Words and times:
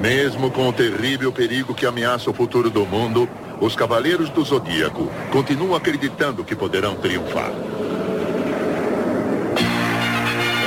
Mesmo 0.00 0.48
com 0.52 0.68
o 0.68 0.72
terrível 0.72 1.32
perigo 1.32 1.74
que 1.74 1.84
ameaça 1.84 2.30
o 2.30 2.34
futuro 2.34 2.70
do 2.70 2.86
mundo, 2.86 3.28
os 3.60 3.74
Cavaleiros 3.74 4.30
do 4.30 4.44
Zodíaco 4.44 5.08
continuam 5.32 5.74
acreditando 5.74 6.44
que 6.44 6.54
poderão 6.54 6.94
triunfar. 7.00 7.50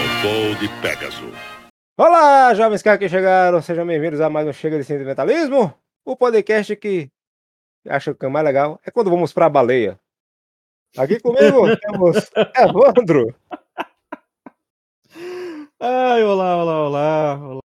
O 0.03 0.21
voo 0.21 0.55
de 0.55 0.67
Pégaso. 0.81 1.31
Olá, 1.97 2.53
jovens 2.53 2.81
que 2.81 3.07
chegaram, 3.07 3.61
sejam 3.61 3.87
bem-vindos 3.87 4.19
a 4.19 4.29
mais 4.29 4.45
um 4.45 4.51
Chega 4.51 4.77
de 4.77 4.83
Sentimentalismo, 4.83 5.73
o 6.03 6.17
podcast 6.17 6.75
que 6.75 7.09
acho 7.87 8.13
que 8.13 8.25
é 8.25 8.29
mais 8.29 8.45
legal 8.45 8.81
é 8.85 8.91
quando 8.91 9.09
vamos 9.09 9.31
pra 9.31 9.47
baleia. 9.47 9.97
Aqui 10.97 11.21
comigo 11.21 11.67
temos 11.79 12.29
Evandro. 12.57 13.33
Ai, 15.79 16.21
olá, 16.21 16.57
olá, 16.57 16.87
olá, 16.87 17.37
olá. 17.37 17.60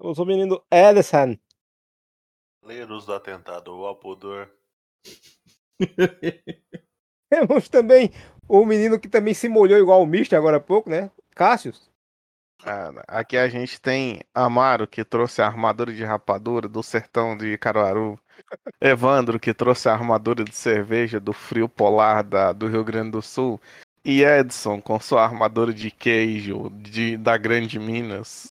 Eu 0.00 0.14
sou 0.14 0.24
o 0.24 0.28
menino 0.28 0.62
Edison. 0.70 1.36
Leiros 2.62 3.04
do 3.04 3.12
atentado 3.12 3.72
ao 3.84 3.96
pudor. 3.96 4.48
Temos 7.28 7.68
também 7.68 8.12
o 8.48 8.64
menino 8.64 8.98
que 9.00 9.08
também 9.08 9.34
se 9.34 9.48
molhou 9.48 9.78
igual 9.78 10.00
o 10.00 10.06
Mister 10.06 10.38
agora 10.38 10.58
há 10.58 10.60
pouco, 10.60 10.88
né? 10.88 11.10
Cássius. 11.34 11.90
Cara, 12.62 13.02
aqui 13.08 13.36
a 13.36 13.48
gente 13.48 13.80
tem 13.80 14.20
Amaro, 14.32 14.86
que 14.86 15.04
trouxe 15.04 15.42
a 15.42 15.46
armadura 15.46 15.92
de 15.92 16.04
rapadura 16.04 16.68
do 16.68 16.82
sertão 16.82 17.36
de 17.36 17.58
Caruaru. 17.58 18.18
Evandro, 18.80 19.38
que 19.38 19.52
trouxe 19.52 19.88
a 19.88 19.92
armadura 19.92 20.44
de 20.44 20.54
cerveja 20.54 21.18
do 21.18 21.32
frio 21.32 21.68
polar 21.68 22.22
da, 22.22 22.52
do 22.52 22.68
Rio 22.68 22.84
Grande 22.84 23.10
do 23.10 23.22
Sul. 23.22 23.60
E 24.04 24.22
Edson, 24.22 24.80
com 24.80 24.98
sua 25.00 25.24
armadura 25.24 25.72
de 25.72 25.90
queijo 25.90 26.70
de, 26.70 27.16
da 27.16 27.36
Grande 27.36 27.78
Minas. 27.78 28.52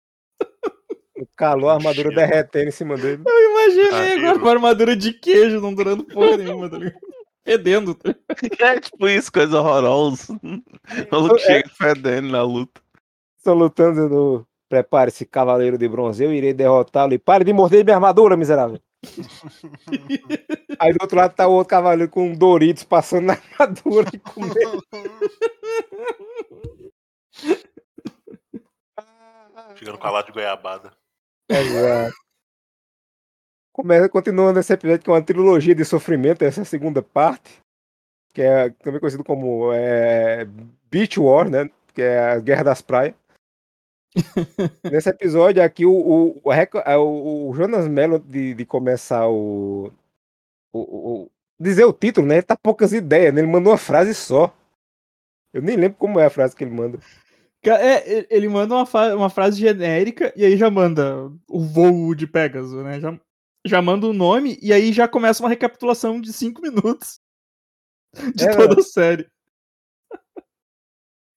O 1.17 1.25
calor, 1.35 1.69
a 1.69 1.73
armadura 1.75 2.09
derretendo 2.13 2.67
em 2.67 2.71
cima 2.71 2.97
dele. 2.97 3.23
Eu 3.25 3.51
imaginei 3.51 4.13
ah, 4.13 4.19
agora 4.19 4.39
com 4.39 4.47
a 4.47 4.51
armadura 4.51 4.95
de 4.95 5.13
queijo 5.13 5.61
não 5.61 5.73
durando 5.73 6.03
porra 6.03 6.37
nenhuma, 6.37 6.69
tá 6.69 6.77
ligado? 6.77 6.99
Fedendo. 7.45 7.95
Tá 7.95 8.13
é 8.59 8.79
tipo 8.79 9.07
isso, 9.07 9.31
coisa 9.31 9.59
horrorosa. 9.59 10.37
O 11.11 11.17
Luke 11.17 11.41
é. 11.43 11.45
chega 11.45 11.69
fedendo 11.69 12.29
na 12.29 12.41
luta. 12.41 12.81
Estão 13.37 13.53
lutando 13.53 14.09
no. 14.09 14.47
Prepare-se, 14.67 15.25
cavaleiro 15.25 15.77
de 15.77 15.87
bronze. 15.87 16.23
Eu 16.23 16.33
irei 16.33 16.51
derrotá-lo 16.51 17.13
e 17.13 17.19
pare 17.19 17.43
de 17.43 17.53
morder 17.53 17.85
minha 17.85 17.95
armadura, 17.95 18.35
miserável. 18.35 18.81
Aí 20.79 20.91
do 20.91 20.97
outro 21.01 21.17
lado 21.17 21.35
tá 21.35 21.47
o 21.47 21.53
outro 21.53 21.69
cavaleiro 21.69 22.11
com 22.11 22.29
um 22.29 22.35
Doritos 22.35 22.83
passando 22.83 23.25
na 23.25 23.33
armadura 23.33 24.09
e 24.11 24.17
comendo. 24.17 24.83
Chegando 29.75 29.99
com 29.99 30.07
a 30.07 30.11
lata 30.11 30.31
de 30.31 30.33
goiabada. 30.33 30.91
Exato. 31.49 32.15
Começa, 33.71 34.07
continuando 34.07 34.59
esse 34.59 34.71
episódio 34.71 35.03
que 35.03 35.09
é 35.09 35.13
uma 35.13 35.21
trilogia 35.21 35.75
de 35.75 35.83
sofrimento, 35.83 36.43
essa 36.43 36.61
é 36.61 36.63
a 36.63 36.65
segunda 36.65 37.01
parte, 37.03 37.61
que 38.33 38.41
é 38.41 38.69
também 38.69 38.99
conhecido 38.99 39.23
como 39.23 39.71
é, 39.73 40.45
Beach 40.89 41.19
War, 41.19 41.49
né? 41.49 41.69
Que 41.93 42.01
é 42.01 42.19
a 42.19 42.39
Guerra 42.39 42.63
das 42.63 42.81
Praias. 42.81 43.13
Nesse 44.89 45.09
episódio 45.09 45.61
aqui, 45.61 45.85
o, 45.85 45.91
o, 45.91 46.41
o, 46.41 46.53
é, 46.53 46.97
o 46.97 47.53
Jonas 47.53 47.87
Mello 47.87 48.17
de, 48.17 48.53
de 48.53 48.65
começar 48.65 49.27
o, 49.27 49.91
o, 50.73 51.29
dizer 51.59 51.83
o 51.85 51.93
título, 51.93 52.25
né? 52.27 52.35
Ele 52.35 52.43
tá 52.43 52.55
poucas 52.55 52.93
ideias, 52.93 53.33
né? 53.33 53.41
Ele 53.41 53.51
mandou 53.51 53.71
uma 53.73 53.77
frase 53.77 54.13
só. 54.13 54.55
Eu 55.53 55.61
nem 55.61 55.75
lembro 55.75 55.97
como 55.97 56.19
é 56.19 56.25
a 56.25 56.29
frase 56.29 56.55
que 56.55 56.63
ele 56.63 56.71
manda. 56.71 56.99
É, 57.69 58.27
ele 58.29 58.47
manda 58.47 58.75
uma, 58.75 59.15
uma 59.15 59.29
frase 59.29 59.59
genérica 59.59 60.31
e 60.35 60.45
aí 60.45 60.57
já 60.57 60.69
manda 60.69 61.31
o 61.49 61.59
voo 61.61 62.13
de 62.13 62.27
Pegasus, 62.27 62.83
né? 62.83 62.99
Já, 62.99 63.19
já 63.65 63.81
manda 63.81 64.07
o 64.07 64.13
nome 64.13 64.57
e 64.61 64.71
aí 64.71 64.93
já 64.93 65.07
começa 65.07 65.41
uma 65.41 65.49
recapitulação 65.49 66.21
de 66.21 66.31
cinco 66.31 66.61
minutos 66.61 67.19
de 68.35 68.45
é, 68.45 68.55
toda 68.55 68.79
a 68.79 68.83
série. 68.83 69.27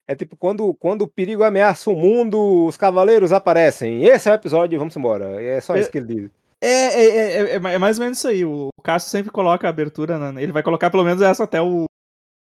É 0.07 0.15
tipo, 0.15 0.35
quando, 0.35 0.73
quando 0.73 1.03
o 1.03 1.07
perigo 1.07 1.43
ameaça 1.43 1.89
o 1.89 1.95
mundo, 1.95 2.65
os 2.65 2.75
cavaleiros 2.75 3.31
aparecem. 3.31 4.05
Esse 4.05 4.27
é 4.27 4.31
o 4.31 4.35
episódio, 4.35 4.79
vamos 4.79 4.97
embora. 4.97 5.39
É 5.41 5.61
só 5.61 5.75
é, 5.75 5.81
isso 5.81 5.91
que 5.91 5.99
ele 5.99 6.15
diz. 6.15 6.31
É, 6.61 6.67
é, 6.67 7.41
é, 7.41 7.55
é, 7.55 7.77
mais 7.77 7.99
ou 7.99 8.03
menos 8.03 8.17
isso 8.17 8.27
aí. 8.27 8.43
O 8.43 8.69
Cássio 8.83 9.11
sempre 9.11 9.31
coloca 9.31 9.67
a 9.67 9.69
abertura, 9.69 10.17
né? 10.17 10.41
ele 10.41 10.51
vai 10.51 10.63
colocar 10.63 10.89
pelo 10.89 11.03
menos 11.03 11.21
essa 11.21 11.43
até 11.43 11.61
o, 11.61 11.85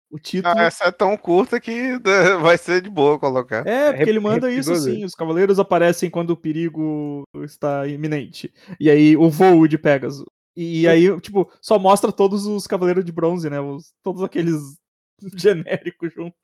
o 0.09 0.19
título. 0.19 0.53
Ah, 0.57 0.63
essa 0.63 0.85
é 0.85 0.91
tão 0.91 1.15
curta 1.15 1.59
que 1.59 1.99
vai 2.41 2.57
ser 2.57 2.81
de 2.81 2.89
boa 2.89 3.19
colocar. 3.19 3.65
É, 3.67 3.93
porque 3.93 4.09
ele 4.09 4.19
manda 4.19 4.51
isso 4.51 4.75
sim. 4.75 5.03
Os 5.05 5.15
cavaleiros 5.15 5.59
aparecem 5.59 6.09
quando 6.09 6.31
o 6.31 6.37
perigo 6.37 7.23
está 7.43 7.87
iminente. 7.87 8.51
E 8.79 8.89
aí 8.89 9.15
o 9.15 9.29
voo 9.29 9.67
de 9.67 9.77
Pegasus. 9.77 10.25
E 10.55 10.87
aí, 10.87 11.19
tipo, 11.21 11.49
só 11.61 11.79
mostra 11.79 12.11
todos 12.11 12.45
os 12.45 12.67
cavaleiros 12.67 13.05
de 13.05 13.11
bronze, 13.11 13.49
né? 13.49 13.61
Os, 13.61 13.93
todos 14.03 14.21
aqueles 14.23 14.59
genérico 15.35 16.09
junto. 16.09 16.35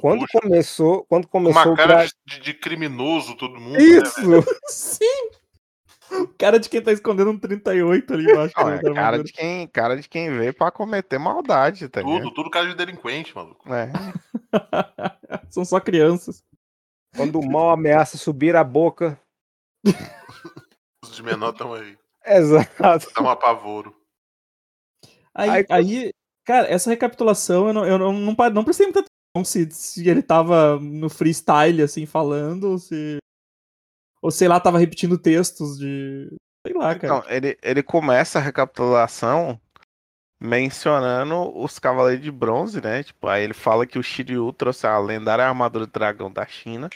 Quando 0.00 0.26
começou, 0.30 1.04
quando 1.08 1.26
começou 1.26 1.72
uma 1.72 1.76
cara 1.76 2.06
de, 2.26 2.40
de, 2.40 2.54
criminoso 2.54 3.34
todo 3.36 3.60
mundo. 3.60 3.72
Né, 3.72 3.82
Isso. 3.82 4.28
Né, 4.28 4.36
Sim. 4.68 5.30
Cara 6.38 6.58
de 6.58 6.68
quem 6.68 6.82
tá 6.82 6.92
escondendo 6.92 7.30
um 7.30 7.38
38 7.38 8.12
ali 8.12 8.30
embaixo. 8.30 8.54
Não, 8.56 8.70
é 8.70 8.94
cara, 8.94 9.22
de 9.22 9.32
quem, 9.32 9.66
cara 9.68 9.96
de 9.96 10.08
quem 10.08 10.30
veio 10.36 10.54
pra 10.54 10.70
cometer 10.70 11.18
maldade, 11.18 11.88
tá 11.88 12.02
Tudo, 12.02 12.32
tudo 12.32 12.50
cara 12.50 12.68
de 12.68 12.74
delinquente, 12.74 13.34
maluco. 13.34 13.72
É. 13.72 13.90
São 15.50 15.64
só 15.64 15.80
crianças. 15.80 16.44
Quando 17.16 17.38
o 17.38 17.50
mal 17.50 17.70
ameaça 17.70 18.16
subir 18.16 18.56
a 18.56 18.64
boca. 18.64 19.18
Os 21.02 21.14
de 21.14 21.22
menor 21.22 21.52
estão 21.52 21.72
aí. 21.72 21.96
Exato. 22.26 23.12
Dá 23.14 23.22
um 23.22 23.28
apavoro. 23.28 23.94
Aí, 25.34 25.50
aí, 25.50 25.66
aí, 25.68 26.10
Cara, 26.44 26.68
essa 26.68 26.90
recapitulação 26.90 27.68
eu 27.68 27.72
não, 27.72 27.86
eu 27.86 27.98
não, 27.98 28.12
não, 28.12 28.36
não 28.52 28.64
prestei 28.64 28.86
muita 28.86 29.00
atenção 29.00 29.44
se, 29.44 29.70
se 29.70 30.08
ele 30.08 30.22
tava 30.22 30.78
no 30.78 31.08
freestyle, 31.08 31.82
assim, 31.82 32.04
falando, 32.04 32.64
ou 32.64 32.78
se. 32.78 33.16
Ou 34.24 34.30
sei 34.30 34.48
lá, 34.48 34.58
tava 34.58 34.78
repetindo 34.78 35.18
textos 35.18 35.78
de. 35.78 36.34
Sei 36.66 36.74
lá, 36.74 36.94
cara. 36.94 37.18
Então, 37.18 37.30
ele, 37.30 37.58
ele 37.62 37.82
começa 37.82 38.38
a 38.38 38.42
recapitulação 38.42 39.60
mencionando 40.40 41.54
os 41.54 41.78
Cavaleiros 41.78 42.24
de 42.24 42.30
Bronze, 42.30 42.80
né? 42.80 43.02
Tipo, 43.02 43.28
aí 43.28 43.44
ele 43.44 43.52
fala 43.52 43.86
que 43.86 43.98
o 43.98 44.02
Shiryu 44.02 44.50
trouxe 44.54 44.86
a 44.86 44.98
lendária 44.98 45.44
armadura 45.46 45.84
do 45.84 45.92
dragão 45.92 46.32
da 46.32 46.46
China. 46.46 46.88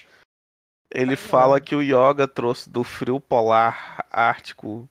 Ele 0.90 1.16
fala 1.16 1.60
que 1.60 1.76
o 1.76 1.82
Yoga 1.82 2.26
trouxe 2.26 2.70
do 2.70 2.82
frio 2.82 3.20
polar 3.20 4.06
ártico 4.10 4.88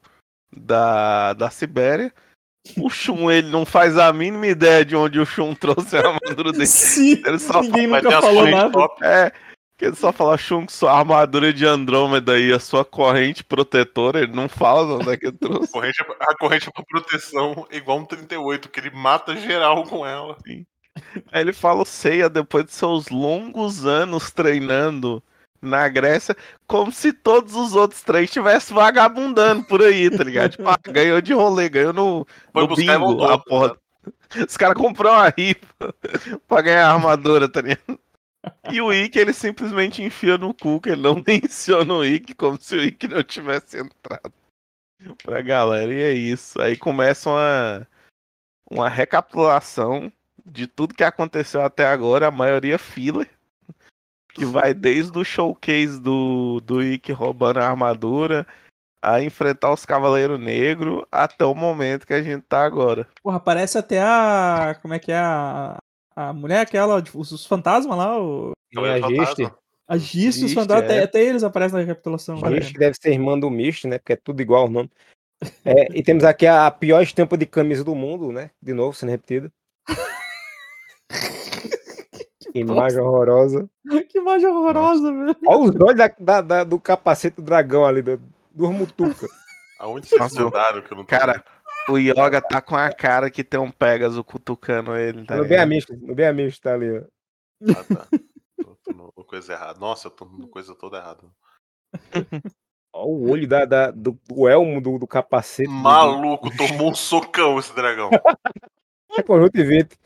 da, 0.55 1.33
da 1.33 1.49
Sibéria. 1.49 2.13
O 2.79 2.87
Shun, 2.87 3.31
ele 3.31 3.49
não 3.49 3.65
faz 3.65 3.97
a 3.97 4.13
mínima 4.13 4.45
ideia 4.45 4.85
de 4.85 4.95
onde 4.95 5.19
o 5.19 5.25
Shun 5.25 5.55
trouxe 5.55 5.97
a 5.97 6.01
armadura 6.01 6.51
dele. 6.51 6.67
Sim, 6.67 7.19
ele 7.25 7.39
só 7.39 7.63
ninguém 7.63 7.89
fala, 7.89 8.01
nunca 8.03 8.21
falou 8.21 8.47
nada. 8.47 8.71
Top. 8.71 9.03
É, 9.03 9.33
que 9.77 9.85
ele 9.85 9.95
só 9.95 10.11
fala 10.11 10.37
Shun 10.37 10.65
com 10.65 10.71
sua 10.71 10.97
armadura 10.97 11.53
de 11.53 11.65
Andrômeda 11.65 12.39
e 12.39 12.51
a 12.51 12.59
sua 12.59 12.83
corrente 12.83 13.43
protetora, 13.43 14.21
ele 14.21 14.33
não 14.33 14.49
fala 14.49 14.95
onde 14.95 15.11
é 15.11 15.17
que 15.17 15.27
ele 15.27 15.37
trouxe. 15.37 15.69
A 15.69 15.71
corrente, 15.71 16.01
é 16.01 16.05
a 16.19 16.35
corrente 16.35 16.69
é 16.69 16.71
pra 16.71 16.83
proteção 16.83 17.67
igual 17.71 17.99
um 17.99 18.05
38, 18.05 18.69
que 18.69 18.79
ele 18.79 18.89
mata 18.89 19.35
geral 19.35 19.83
com 19.83 20.05
ela. 20.05 20.35
Sim. 20.45 20.65
Aí 21.31 21.41
ele 21.41 21.53
fala 21.53 21.83
o 21.83 21.85
Seiya 21.85 22.27
depois 22.27 22.65
de 22.65 22.71
seus 22.71 23.09
longos 23.09 23.85
anos 23.85 24.31
treinando 24.31 25.21
na 25.61 25.87
Grécia, 25.87 26.35
como 26.65 26.91
se 26.91 27.13
todos 27.13 27.55
os 27.55 27.75
outros 27.75 28.01
três 28.01 28.25
estivessem 28.25 28.75
vagabundando 28.75 29.63
por 29.65 29.81
aí, 29.83 30.09
tá 30.09 30.23
ligado? 30.23 30.51
Tipo, 30.51 30.67
ah, 30.67 30.79
ganhou 30.83 31.21
de 31.21 31.33
rolê, 31.33 31.69
ganhou 31.69 31.93
no, 31.93 32.27
no 32.53 32.75
bingo, 32.75 33.23
a 33.23 33.37
porra. 33.37 33.67
Né? 33.69 34.45
Os 34.47 34.57
caras 34.57 34.77
compraram 34.77 35.17
uma 35.17 35.33
rifa 35.35 35.95
pra 36.47 36.61
ganhar 36.61 36.87
a 36.87 36.93
armadura, 36.93 37.47
tá 37.47 37.61
ligado? 37.61 37.99
E 38.71 38.81
o 38.81 38.93
Ick 38.93 39.17
ele 39.17 39.33
simplesmente 39.33 40.01
enfia 40.01 40.37
no 40.37 40.53
cu, 40.53 40.79
que 40.79 40.89
ele 40.89 41.01
não 41.01 41.15
menciona 41.25 41.93
o 41.93 42.05
Ick, 42.05 42.35
como 42.35 42.59
se 42.59 42.75
o 42.75 42.81
Ick 42.83 43.07
não 43.07 43.23
tivesse 43.23 43.77
entrado 43.77 44.33
pra 45.23 45.41
galera. 45.41 45.93
E 45.93 46.01
é 46.01 46.11
isso. 46.13 46.61
Aí 46.61 46.77
começa 46.77 47.29
uma, 47.29 47.87
uma 48.69 48.89
recapitulação 48.89 50.11
de 50.45 50.67
tudo 50.67 50.93
que 50.93 51.03
aconteceu 51.03 51.61
até 51.61 51.85
agora, 51.85 52.27
a 52.27 52.31
maioria 52.31 52.77
filler 52.77 53.29
que 54.37 54.45
vai 54.45 54.71
desde 54.71 55.17
o 55.17 55.25
showcase 55.25 55.99
do, 55.99 56.61
do 56.61 56.83
Ikki 56.83 57.11
roubando 57.11 57.57
a 57.57 57.67
armadura 57.67 58.45
a 59.01 59.21
enfrentar 59.21 59.73
os 59.73 59.83
Cavaleiros 59.83 60.39
Negros 60.39 61.03
até 61.11 61.43
o 61.43 61.55
momento 61.55 62.05
que 62.05 62.13
a 62.13 62.21
gente 62.21 62.43
tá 62.43 62.63
agora. 62.63 63.07
Porra, 63.23 63.39
parece 63.39 63.79
até 63.79 63.99
a. 63.99 64.77
Como 64.81 64.93
é 64.93 64.99
que 64.99 65.11
é? 65.11 65.17
A, 65.17 65.77
a 66.17 66.33
mulher 66.33 66.61
aquela, 66.61 67.03
os, 67.13 67.31
os 67.31 67.45
fantasmas 67.45 67.95
lá, 67.95 68.19
o. 68.19 68.53
É 68.75 68.93
a 68.93 69.07
Giste. 69.07 69.51
A 69.87 69.97
Giste, 69.97 70.45
os 70.45 70.53
fantasmas, 70.53 70.89
é. 70.89 70.95
até, 70.95 71.03
até, 71.03 71.23
eles 71.23 71.43
aparecem 71.43 71.77
na 71.77 71.85
recapitulação. 71.85 72.43
A 72.43 72.51
Giste 72.51 72.73
deve 72.73 72.97
ser 72.99 73.11
irmã 73.11 73.39
do 73.39 73.51
Mist, 73.51 73.85
né? 73.85 73.99
Porque 73.99 74.13
é 74.13 74.15
tudo 74.15 74.41
igual 74.41 74.65
o 74.65 74.69
nome. 74.69 74.89
É, 75.63 75.87
e 75.93 76.01
temos 76.01 76.23
aqui 76.23 76.47
a 76.47 76.71
pior 76.71 77.03
estampa 77.03 77.37
de 77.37 77.45
camisa 77.45 77.83
do 77.83 77.93
mundo, 77.93 78.31
né? 78.31 78.49
De 78.59 78.73
novo, 78.73 78.97
sendo 78.97 79.11
repetida. 79.11 79.51
Que 82.53 82.61
imagem 82.61 83.01
horrorosa. 83.01 83.69
Que 84.09 84.17
imagem 84.17 84.47
horrorosa, 84.47 85.11
velho. 85.11 85.35
Olha 85.45 85.59
os 85.59 85.81
olhos 85.81 85.97
da, 85.97 86.07
da, 86.17 86.41
da, 86.41 86.63
do 86.63 86.79
capacete 86.79 87.35
do 87.35 87.41
dragão 87.43 87.85
ali, 87.85 88.01
do, 88.01 88.19
duas 88.51 88.73
mutucas. 88.73 89.29
Aonde 89.77 90.07
vocês 90.07 90.19
Nossa, 90.19 90.43
andaram 90.43 90.81
que 90.81 90.91
eu 90.91 90.97
não 90.97 91.03
tô 91.03 91.09
Cara, 91.09 91.43
o 91.89 91.97
Yoga 91.97 92.41
tá 92.41 92.61
com 92.61 92.75
a 92.75 92.91
cara 92.91 93.29
que 93.31 93.43
tem 93.43 93.59
um 93.59 93.71
Pegasus 93.71 94.21
cutucando 94.25 94.95
ele. 94.95 95.25
Tá 95.25 95.37
no 95.37 95.59
amisto, 95.59 95.95
no 95.97 96.13
bem 96.15 96.27
amisto 96.27 96.61
tá 96.61 96.73
ali, 96.73 96.89
ó. 96.91 97.03
Ah, 97.71 97.83
tá. 97.83 98.07
Tô, 98.61 98.75
tô 98.83 98.93
no 98.93 99.11
coisa 99.25 99.53
errada. 99.53 99.79
Nossa, 99.79 100.07
eu 100.07 100.11
tô 100.11 100.25
no 100.25 100.47
coisa 100.47 100.75
toda 100.75 100.97
errada. 100.97 101.23
Ó, 102.93 103.05
o 103.05 103.29
olho 103.29 103.47
da, 103.47 103.65
da- 103.65 103.91
do, 103.91 104.19
do 104.27 104.47
elmo 104.47 104.81
do, 104.81 104.97
do 104.99 105.07
capacete. 105.07 105.67
do- 105.67 105.73
Maluco, 105.73 106.55
tomou 106.55 106.91
um 106.91 106.95
socão 106.95 107.59
esse 107.59 107.73
dragão. 107.75 108.09
É 109.17 109.23
conjuntivite. 109.23 109.97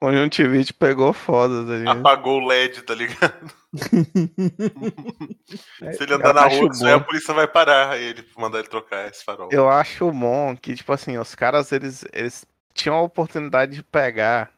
Conjuntivite 0.00 0.74
pegou 0.74 1.12
foda, 1.12 1.64
tá 1.64 1.78
ligado? 1.78 2.00
Apagou 2.00 2.40
o 2.40 2.46
LED, 2.46 2.82
tá 2.82 2.94
ligado? 2.94 3.50
Se 5.92 6.02
ele 6.02 6.14
andar 6.14 6.28
eu 6.28 6.34
na 6.34 6.46
rua, 6.46 6.70
aí 6.84 6.92
a 6.92 6.98
bom. 6.98 7.04
polícia 7.04 7.32
vai 7.32 7.48
parar 7.48 7.98
ele, 7.98 8.24
mandar 8.36 8.58
ele 8.58 8.68
trocar 8.68 9.08
esse 9.08 9.24
farol. 9.24 9.48
Eu 9.50 9.68
acho 9.68 10.10
bom 10.12 10.56
que, 10.56 10.74
tipo 10.74 10.92
assim, 10.92 11.16
os 11.16 11.34
caras, 11.34 11.72
eles, 11.72 12.04
eles 12.12 12.44
tinham 12.74 12.96
a 12.96 13.02
oportunidade 13.02 13.76
de 13.76 13.82
pegar 13.82 14.50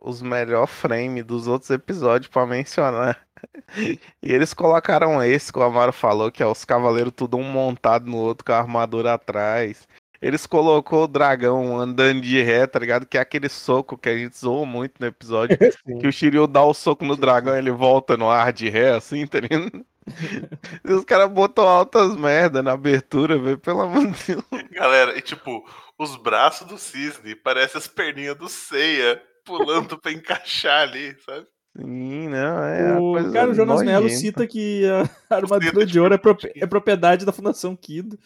os 0.00 0.22
melhores 0.22 0.70
frames 0.70 1.24
dos 1.24 1.46
outros 1.46 1.70
episódios 1.70 2.30
pra 2.30 2.46
mencionar. 2.46 3.20
E 4.22 4.22
eles 4.22 4.52
colocaram 4.52 5.22
esse 5.22 5.50
que 5.50 5.58
o 5.58 5.62
Amaro 5.62 5.94
falou, 5.94 6.30
que 6.30 6.42
é 6.42 6.46
os 6.46 6.62
cavaleiros 6.62 7.14
tudo 7.16 7.38
um 7.38 7.42
montado 7.42 8.04
no 8.04 8.18
outro 8.18 8.44
com 8.44 8.52
a 8.52 8.58
armadura 8.58 9.14
atrás. 9.14 9.88
Eles 10.20 10.46
colocou 10.46 11.04
o 11.04 11.08
dragão 11.08 11.78
andando 11.78 12.20
de 12.20 12.42
ré, 12.42 12.66
tá 12.66 12.78
ligado? 12.78 13.06
Que 13.06 13.16
é 13.16 13.20
aquele 13.20 13.48
soco 13.48 13.96
que 13.96 14.08
a 14.08 14.16
gente 14.16 14.36
zoou 14.38 14.66
muito 14.66 14.94
no 15.00 15.06
episódio. 15.06 15.56
Que 16.00 16.06
o 16.06 16.12
Shiryu 16.12 16.46
dá 16.46 16.62
o 16.62 16.74
soco 16.74 17.04
no 17.04 17.16
dragão 17.16 17.54
e 17.54 17.58
ele 17.58 17.70
volta 17.70 18.16
no 18.16 18.28
ar 18.28 18.52
de 18.52 18.68
ré, 18.68 18.90
assim, 18.94 19.26
tá 19.26 19.40
ligado? 19.40 19.70
E 20.84 20.92
os 20.92 21.04
caras 21.04 21.30
botam 21.30 21.68
altas 21.68 22.16
merda 22.16 22.62
na 22.62 22.72
abertura, 22.72 23.38
velho. 23.38 23.58
Pelo 23.58 23.82
amor 23.82 24.10
de 24.10 24.26
Deus. 24.26 24.44
Galera, 24.72 25.16
e 25.16 25.20
tipo, 25.20 25.64
os 25.96 26.16
braços 26.16 26.66
do 26.66 26.76
cisne 26.78 27.36
parecem 27.36 27.78
as 27.78 27.86
perninhas 27.86 28.36
do 28.36 28.48
Ceia 28.48 29.22
pulando 29.44 29.98
pra 29.98 30.10
encaixar 30.10 30.82
ali, 30.82 31.16
sabe? 31.24 31.46
Sim, 31.76 32.28
não, 32.28 32.64
é 32.64 32.98
O, 32.98 33.32
cara, 33.32 33.50
o 33.50 33.54
Jonas 33.54 33.82
Melo 33.82 34.08
cita 34.08 34.46
que 34.46 34.84
a 35.30 35.36
armadura 35.36 35.86
de 35.86 36.00
ouro 36.00 36.14
é, 36.14 36.20
é 36.56 36.66
propriedade 36.66 37.24
da 37.24 37.32
Fundação 37.32 37.76
Kido. 37.76 38.18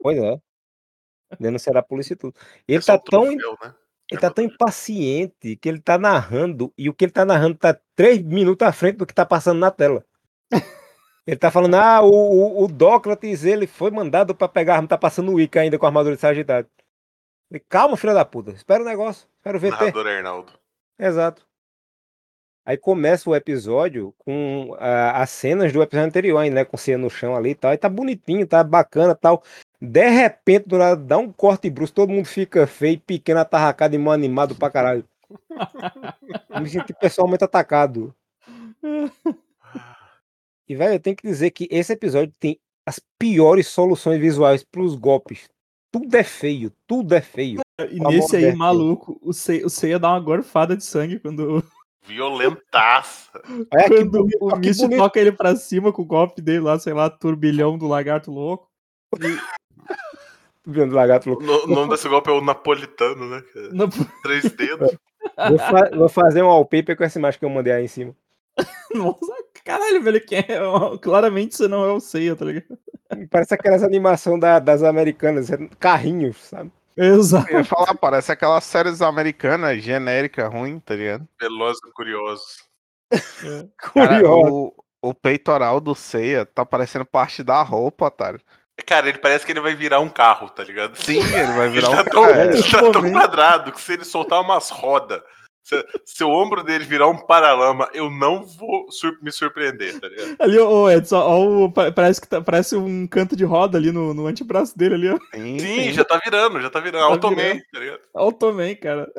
Pois 0.00 0.18
é. 0.18 0.40
Denunciará 1.38 1.80
a 1.80 1.82
polícia 1.82 2.14
e 2.14 2.16
tudo. 2.16 2.34
Ele 2.66 2.78
É 2.78 2.80
tá 2.82 2.98
tão, 2.98 3.22
troféu, 3.36 3.56
né? 3.62 3.74
ele 4.10 4.20
tá 4.20 4.30
tão 4.30 4.44
impaciente 4.44 5.56
que 5.56 5.68
ele 5.68 5.80
tá 5.80 5.98
narrando 5.98 6.72
e 6.76 6.88
o 6.88 6.94
que 6.94 7.04
ele 7.04 7.12
tá 7.12 7.24
narrando 7.24 7.56
tá 7.56 7.78
três 7.94 8.20
minutos 8.22 8.66
à 8.66 8.72
frente 8.72 8.96
do 8.96 9.06
que 9.06 9.14
tá 9.14 9.24
passando 9.26 9.58
na 9.60 9.70
tela. 9.70 10.04
Ele 11.26 11.36
tá 11.36 11.50
falando, 11.50 11.74
ah, 11.76 12.00
o, 12.02 12.08
o, 12.10 12.64
o 12.64 12.66
Dócrates, 12.66 13.44
ele 13.44 13.66
foi 13.66 13.90
mandado 13.92 14.34
pra 14.34 14.48
pegar, 14.48 14.76
arma, 14.76 14.88
tá 14.88 14.98
passando 14.98 15.32
o 15.32 15.40
Ica 15.40 15.60
ainda 15.60 15.78
com 15.78 15.86
a 15.86 15.88
armadura 15.88 16.16
de 16.16 16.20
Sagitário. 16.20 16.68
Ele, 17.50 17.60
Calma, 17.68 17.96
filha 17.96 18.14
da 18.14 18.24
puta, 18.24 18.50
espera 18.52 18.82
o 18.82 18.86
negócio, 18.86 19.28
espera 19.36 19.56
o 19.56 19.60
VT. 19.60 19.70
Narrador 19.70 20.06
Arnaldo. 20.08 20.52
Exato. 20.98 21.46
Aí 22.64 22.76
começa 22.76 23.28
o 23.28 23.34
episódio 23.34 24.14
com 24.18 24.76
ah, 24.78 25.22
as 25.22 25.30
cenas 25.30 25.72
do 25.72 25.82
episódio 25.82 26.08
anterior, 26.08 26.38
ainda, 26.38 26.56
né? 26.56 26.64
Com 26.64 26.76
Cia 26.76 26.98
no 26.98 27.10
chão 27.10 27.34
ali 27.34 27.50
e 27.50 27.54
tal. 27.54 27.72
E 27.72 27.78
tá 27.78 27.88
bonitinho, 27.88 28.46
tá 28.46 28.62
bacana 28.62 29.14
tal. 29.14 29.42
De 29.80 30.08
repente, 30.08 30.68
do 30.68 30.78
nada, 30.78 30.96
dá 30.96 31.16
um 31.18 31.32
corte 31.32 31.70
brusco, 31.70 31.96
todo 31.96 32.10
mundo 32.10 32.26
fica 32.26 32.66
feio, 32.66 33.00
pequeno, 33.00 33.40
atarracado 33.40 33.94
e 33.94 33.98
mal 33.98 34.12
animado 34.12 34.54
pra 34.54 34.70
caralho. 34.70 35.04
Eu 36.50 36.60
Me 36.60 36.68
senti 36.68 36.92
pessoalmente 36.92 37.44
atacado. 37.44 38.14
E, 40.68 40.74
velho, 40.74 40.94
eu 40.94 41.00
tenho 41.00 41.16
que 41.16 41.26
dizer 41.26 41.50
que 41.50 41.66
esse 41.70 41.92
episódio 41.92 42.32
tem 42.38 42.58
as 42.86 43.00
piores 43.18 43.66
soluções 43.68 44.20
visuais 44.20 44.62
pros 44.62 44.94
golpes. 44.94 45.48
Tudo 45.90 46.14
é 46.14 46.22
feio, 46.22 46.72
tudo 46.86 47.14
é 47.14 47.20
feio. 47.20 47.60
E 47.90 47.98
nesse 47.98 48.36
aí, 48.36 48.54
maluco, 48.54 49.18
o 49.22 49.32
Seiya 49.32 49.98
dá 49.98 50.10
uma 50.10 50.20
gorfada 50.20 50.76
de 50.76 50.84
sangue 50.84 51.18
quando, 51.18 51.64
Violentaça. 52.10 53.40
É 53.72 53.84
que, 53.88 53.96
quando 53.96 54.20
o 54.40 54.60
que 54.60 54.72
bonito. 54.74 54.96
toca 54.96 55.20
ele 55.20 55.32
pra 55.32 55.54
cima 55.56 55.92
com 55.92 56.02
o 56.02 56.04
golpe 56.04 56.42
dele 56.42 56.60
lá, 56.60 56.78
sei 56.78 56.92
lá, 56.92 57.08
turbilhão 57.08 57.78
do 57.78 57.86
lagarto 57.86 58.30
louco. 58.30 58.68
Vendo 60.66 60.94
lagarto 60.94 61.28
louco. 61.30 61.42
O 61.42 61.66
nome 61.66 61.88
desse 61.90 62.08
golpe 62.08 62.28
é 62.30 62.32
o 62.32 62.40
napolitano, 62.40 63.28
né? 63.28 63.42
que 63.52 63.58
é 63.58 63.68
Não- 63.72 63.88
Três 64.22 64.44
dedos. 64.52 64.90
Vou, 65.48 65.58
fa- 65.58 65.90
vou 65.94 66.08
fazer 66.08 66.42
um 66.42 66.46
wallpaper 66.48 66.96
com 66.96 67.04
essa 67.04 67.18
imagem 67.18 67.38
que 67.38 67.44
eu 67.44 67.50
mandei 67.50 67.72
aí 67.72 67.84
em 67.84 67.88
cima. 67.88 68.14
Nossa, 68.94 69.32
caralho, 69.64 70.02
velho, 70.02 70.20
quem 70.24 70.38
é? 70.40 70.58
Claramente 71.00 71.56
você 71.56 71.66
não 71.66 71.84
é 71.84 71.92
o 71.92 72.00
Seiya, 72.00 72.36
tá 72.36 72.44
ligado? 72.44 72.78
Parece 73.30 73.54
aquelas 73.54 73.82
animações 73.82 74.38
da- 74.40 74.58
das 74.58 74.82
americanas, 74.82 75.50
é 75.50 75.56
carrinhos, 75.78 76.36
sabe? 76.36 76.70
Exato. 76.96 77.50
Eu 77.50 77.58
ia 77.58 77.64
falar, 77.64 77.94
parece 77.94 78.32
aquelas 78.32 78.64
séries 78.64 79.00
americanas 79.00 79.82
genérica 79.82 80.48
ruim, 80.48 80.78
tá 80.80 80.94
ligado? 80.94 81.26
Velozes 81.40 81.80
e 81.86 81.92
curiosos. 81.92 82.68
Cara, 83.78 84.20
Curioso. 84.20 84.74
o, 85.02 85.10
o 85.10 85.14
peitoral 85.14 85.80
do 85.80 85.94
Seiya 85.94 86.44
tá 86.44 86.64
parecendo 86.64 87.04
parte 87.04 87.42
da 87.42 87.62
roupa, 87.62 88.06
otário. 88.06 88.40
Cara, 88.86 89.08
ele 89.08 89.18
parece 89.18 89.44
que 89.44 89.52
ele 89.52 89.60
vai 89.60 89.74
virar 89.74 90.00
um 90.00 90.08
carro, 90.08 90.48
tá 90.48 90.64
ligado? 90.64 90.96
Sim, 90.96 91.18
ele 91.18 91.52
vai 91.52 91.66
Ele 91.68 91.80
virar 91.80 91.90
tá 91.90 92.00
um 92.00 92.04
tão, 92.04 92.22
cara. 92.22 92.44
ele 92.54 92.62
tá 92.62 92.92
tão 92.92 93.12
quadrado 93.12 93.72
que 93.72 93.80
se 93.80 93.92
ele 93.92 94.04
soltar 94.04 94.40
umas 94.40 94.70
rodas, 94.70 95.20
se, 95.62 95.86
se 96.04 96.24
o 96.24 96.28
ombro 96.30 96.64
dele 96.64 96.84
virar 96.84 97.08
um 97.08 97.16
paralama, 97.16 97.88
eu 97.94 98.10
não 98.10 98.44
vou 98.44 98.90
sur- 98.90 99.18
me 99.22 99.30
surpreender, 99.30 99.98
tá 100.00 100.08
ligado? 100.08 100.36
Ali, 100.40 100.58
ô 100.58 100.90
Edson, 100.90 101.16
ó, 101.18 101.64
o- 101.64 101.72
pa- 101.72 101.92
parece, 101.92 102.20
que 102.20 102.26
tá- 102.28 102.40
parece 102.40 102.74
um 102.76 103.06
canto 103.06 103.36
de 103.36 103.44
roda 103.44 103.78
ali 103.78 103.92
no, 103.92 104.12
no 104.14 104.26
antebraço 104.26 104.76
dele 104.76 104.94
ali, 104.94 105.08
ó. 105.10 105.18
Sim, 105.34 105.58
Sim, 105.58 105.92
já 105.92 106.04
tá 106.04 106.18
virando, 106.24 106.60
já 106.60 106.70
tá 106.70 106.80
virando. 106.80 107.02
Tá 107.02 107.06
Automei, 107.06 107.60
tá 107.72 107.78
ligado? 107.78 108.00
Olha 108.14 108.26
o 108.28 108.32
também, 108.32 108.74
cara. 108.76 109.10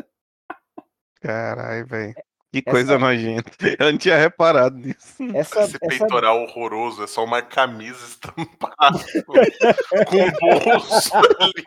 Caralho, 1.21 1.85
velho. 1.87 2.13
Que 2.53 2.57
Essa- 2.59 2.71
coisa 2.71 2.99
nojenta. 2.99 3.49
Eu 3.79 3.91
não 3.93 3.97
tinha 3.97 4.17
reparado 4.17 4.75
nisso. 4.75 5.15
Essa, 5.33 5.61
Esse 5.61 5.77
essa, 5.77 5.79
peitoral 5.79 6.41
horroroso 6.41 7.01
é 7.01 7.07
só 7.07 7.23
uma 7.23 7.41
camisa 7.41 8.05
estampada 8.05 8.99
com 10.05 10.31
bolso 10.41 11.15
ali. 11.39 11.63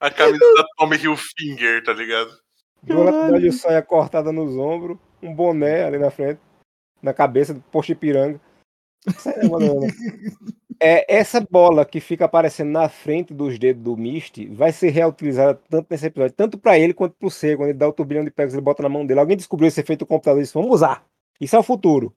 A 0.00 0.10
camisa 0.10 0.44
da 0.56 0.64
Tommy 0.78 0.96
Hilfiger, 0.96 1.82
tá 1.84 1.92
ligado? 1.92 2.30
Duas 2.84 3.04
laterais 3.14 3.42
de 3.42 3.52
saia 3.52 3.82
cortada 3.82 4.32
nos 4.32 4.56
ombros, 4.56 4.98
um 5.22 5.34
boné 5.34 5.84
ali 5.84 5.98
na 5.98 6.10
frente, 6.10 6.40
na 7.02 7.12
cabeça, 7.12 7.54
posto 7.70 7.88
de 7.88 7.94
piranga. 7.94 8.40
Isso 9.06 9.28
aí 9.28 9.36
é. 9.36 10.24
É, 10.80 11.16
essa 11.18 11.40
bola 11.40 11.84
que 11.84 12.00
fica 12.00 12.24
aparecendo 12.24 12.70
na 12.70 12.88
frente 12.88 13.32
dos 13.32 13.58
dedos 13.58 13.82
do 13.82 13.96
Misty 13.96 14.46
vai 14.48 14.72
ser 14.72 14.90
reutilizada 14.90 15.54
tanto 15.70 15.86
nesse 15.88 16.06
episódio, 16.06 16.34
tanto 16.36 16.58
pra 16.58 16.78
ele 16.78 16.92
quanto 16.92 17.14
pro 17.14 17.30
C. 17.30 17.56
Quando 17.56 17.68
ele 17.68 17.78
dá 17.78 17.88
o 17.88 17.92
turbilhão 17.92 18.24
de 18.24 18.30
pegas, 18.30 18.52
ele 18.54 18.60
bota 18.62 18.82
na 18.82 18.88
mão 18.88 19.06
dele. 19.06 19.20
Alguém 19.20 19.36
descobriu 19.36 19.68
esse 19.68 19.80
efeito 19.80 20.00
do 20.00 20.06
computador 20.06 20.40
e 20.40 20.42
disse: 20.42 20.52
Vamos 20.54 20.72
usar. 20.72 21.04
Isso 21.40 21.54
é 21.54 21.58
o 21.58 21.62
futuro. 21.62 22.12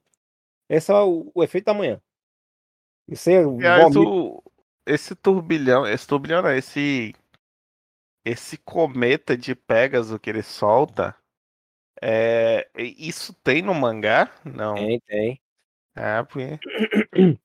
Esse 0.68 0.92
é 0.92 0.96
o, 0.96 1.32
o 1.36 1.44
efeito 1.44 1.65
da 1.65 1.74
manhã. 1.74 2.01
Isso 3.08 3.30
é 3.30 3.46
o 3.46 3.58
Aliás, 3.58 3.94
vomito. 3.94 4.10
o- 4.10 4.44
esse 4.86 5.13
turbilhão, 5.15 5.86
esse 5.88 6.08
turbilhão 6.08 6.42
não, 6.42 6.51
esse 6.51 7.13
esse 8.27 8.57
cometa 8.57 9.38
de 9.38 9.55
Pegasus 9.55 10.17
que 10.19 10.29
ele 10.29 10.43
solta, 10.43 11.15
é, 12.01 12.67
isso 12.75 13.34
tem 13.43 13.62
no 13.62 13.74
mangá? 13.74 14.29
Não. 14.43 14.75
Tem, 14.75 15.00
tem. 15.07 15.41
Ah, 15.96 16.24
porque 16.24 16.60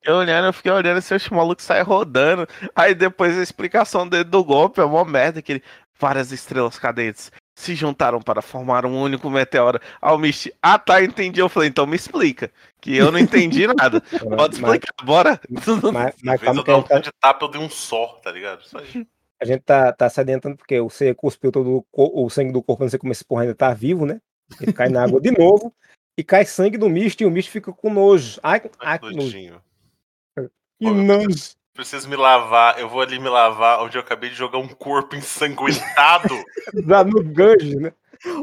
eu 0.05 0.17
olhando, 0.17 0.49
eu 0.49 0.53
fiquei 0.53 0.71
olhando 0.71 0.99
esse 0.99 1.15
assim, 1.15 1.35
maluco 1.35 1.63
sai 1.63 1.83
rodando. 1.83 2.47
Aí 2.75 2.95
depois 2.95 3.39
a 3.39 3.43
explicação 3.43 4.07
dele 4.07 4.25
do 4.25 4.45
golpe 4.45 4.81
é 4.81 4.85
uma 4.85 5.05
merda 5.05 5.41
que 5.41 5.53
ele 5.53 5.63
várias 5.99 6.33
estrelas 6.33 6.79
cadentes 6.79 7.31
se 7.55 7.75
juntaram 7.75 8.21
para 8.21 8.43
formar 8.43 8.85
um 8.85 9.01
único 9.01 9.31
meteoro. 9.31 9.81
Aí 10.01 10.13
o 10.13 10.19
Misty, 10.19 10.53
ah 10.61 10.79
tá, 10.79 11.03
entendi. 11.03 11.41
Eu 11.41 11.49
falei, 11.49 11.69
então 11.69 11.87
me 11.87 11.97
explica, 11.97 12.51
que 12.81 12.95
eu 12.97 13.13
não 13.13 13.19
entendi 13.19 13.67
nada. 13.79 14.01
Pode 14.01 14.61
Mas, 14.61 14.77
explicar, 14.77 14.93
bora. 15.05 15.41
mas, 15.93 16.15
mas 16.23 16.41
vezes 16.41 16.43
calma 16.43 16.61
eu 16.61 16.65
que 16.65 16.71
dar 16.71 16.79
um 16.79 16.83
tá, 16.83 16.99
de 16.99 17.11
tapa, 17.21 17.45
eu 17.45 17.49
dei 17.49 17.61
um 17.61 17.71
só, 17.71 18.21
tá 18.23 18.33
ligado? 18.33 18.63
Só 18.65 18.81
isso. 18.81 19.07
A 19.43 19.45
gente 19.45 19.63
tá, 19.63 19.93
tá 19.93 20.09
se 20.09 20.21
adiantando 20.21 20.57
porque 20.57 20.79
o 20.81 20.89
C 20.89 21.15
cuspiu 21.15 21.51
todo 21.53 21.85
o, 21.93 22.25
o 22.25 22.31
sangue 22.31 22.53
do 22.53 22.63
corpo, 22.63 22.83
não 22.85 22.91
sei 22.91 22.99
como 22.99 23.13
esse 23.13 23.25
porra 23.25 23.43
ainda 23.43 23.55
tá 23.55 23.73
vivo, 23.75 24.07
né? 24.07 24.21
Ele 24.61 24.73
cai 24.73 24.89
na 24.89 25.03
água 25.05 25.21
de 25.21 25.31
novo 25.37 25.75
e 26.17 26.23
cai 26.23 26.45
sangue 26.45 26.79
do 26.79 26.89
Misty 26.89 27.25
e 27.25 27.27
o 27.27 27.31
Misty 27.31 27.51
fica 27.51 27.73
com 27.73 27.93
nojo. 27.93 28.39
Ai, 28.43 28.61
ai 28.65 28.71
Ai, 28.81 28.99
que 28.99 29.05
nojo. 29.07 29.17
nojinho. 29.17 29.63
Que 30.81 30.91
nojo. 30.91 31.55
preciso, 31.75 32.09
me 32.09 32.17
lavar. 32.17 32.79
Eu 32.79 32.89
vou 32.89 33.01
ali 33.01 33.19
me 33.19 33.29
lavar 33.29 33.83
onde 33.83 33.97
eu 33.97 34.03
acabei 34.03 34.31
de 34.31 34.37
jogar 34.37 34.59
um 34.59 34.69
corpo 34.69 35.15
ensanguentado. 35.17 36.35
No 37.07 37.23
ganjo, 37.25 37.81
né? 37.81 37.93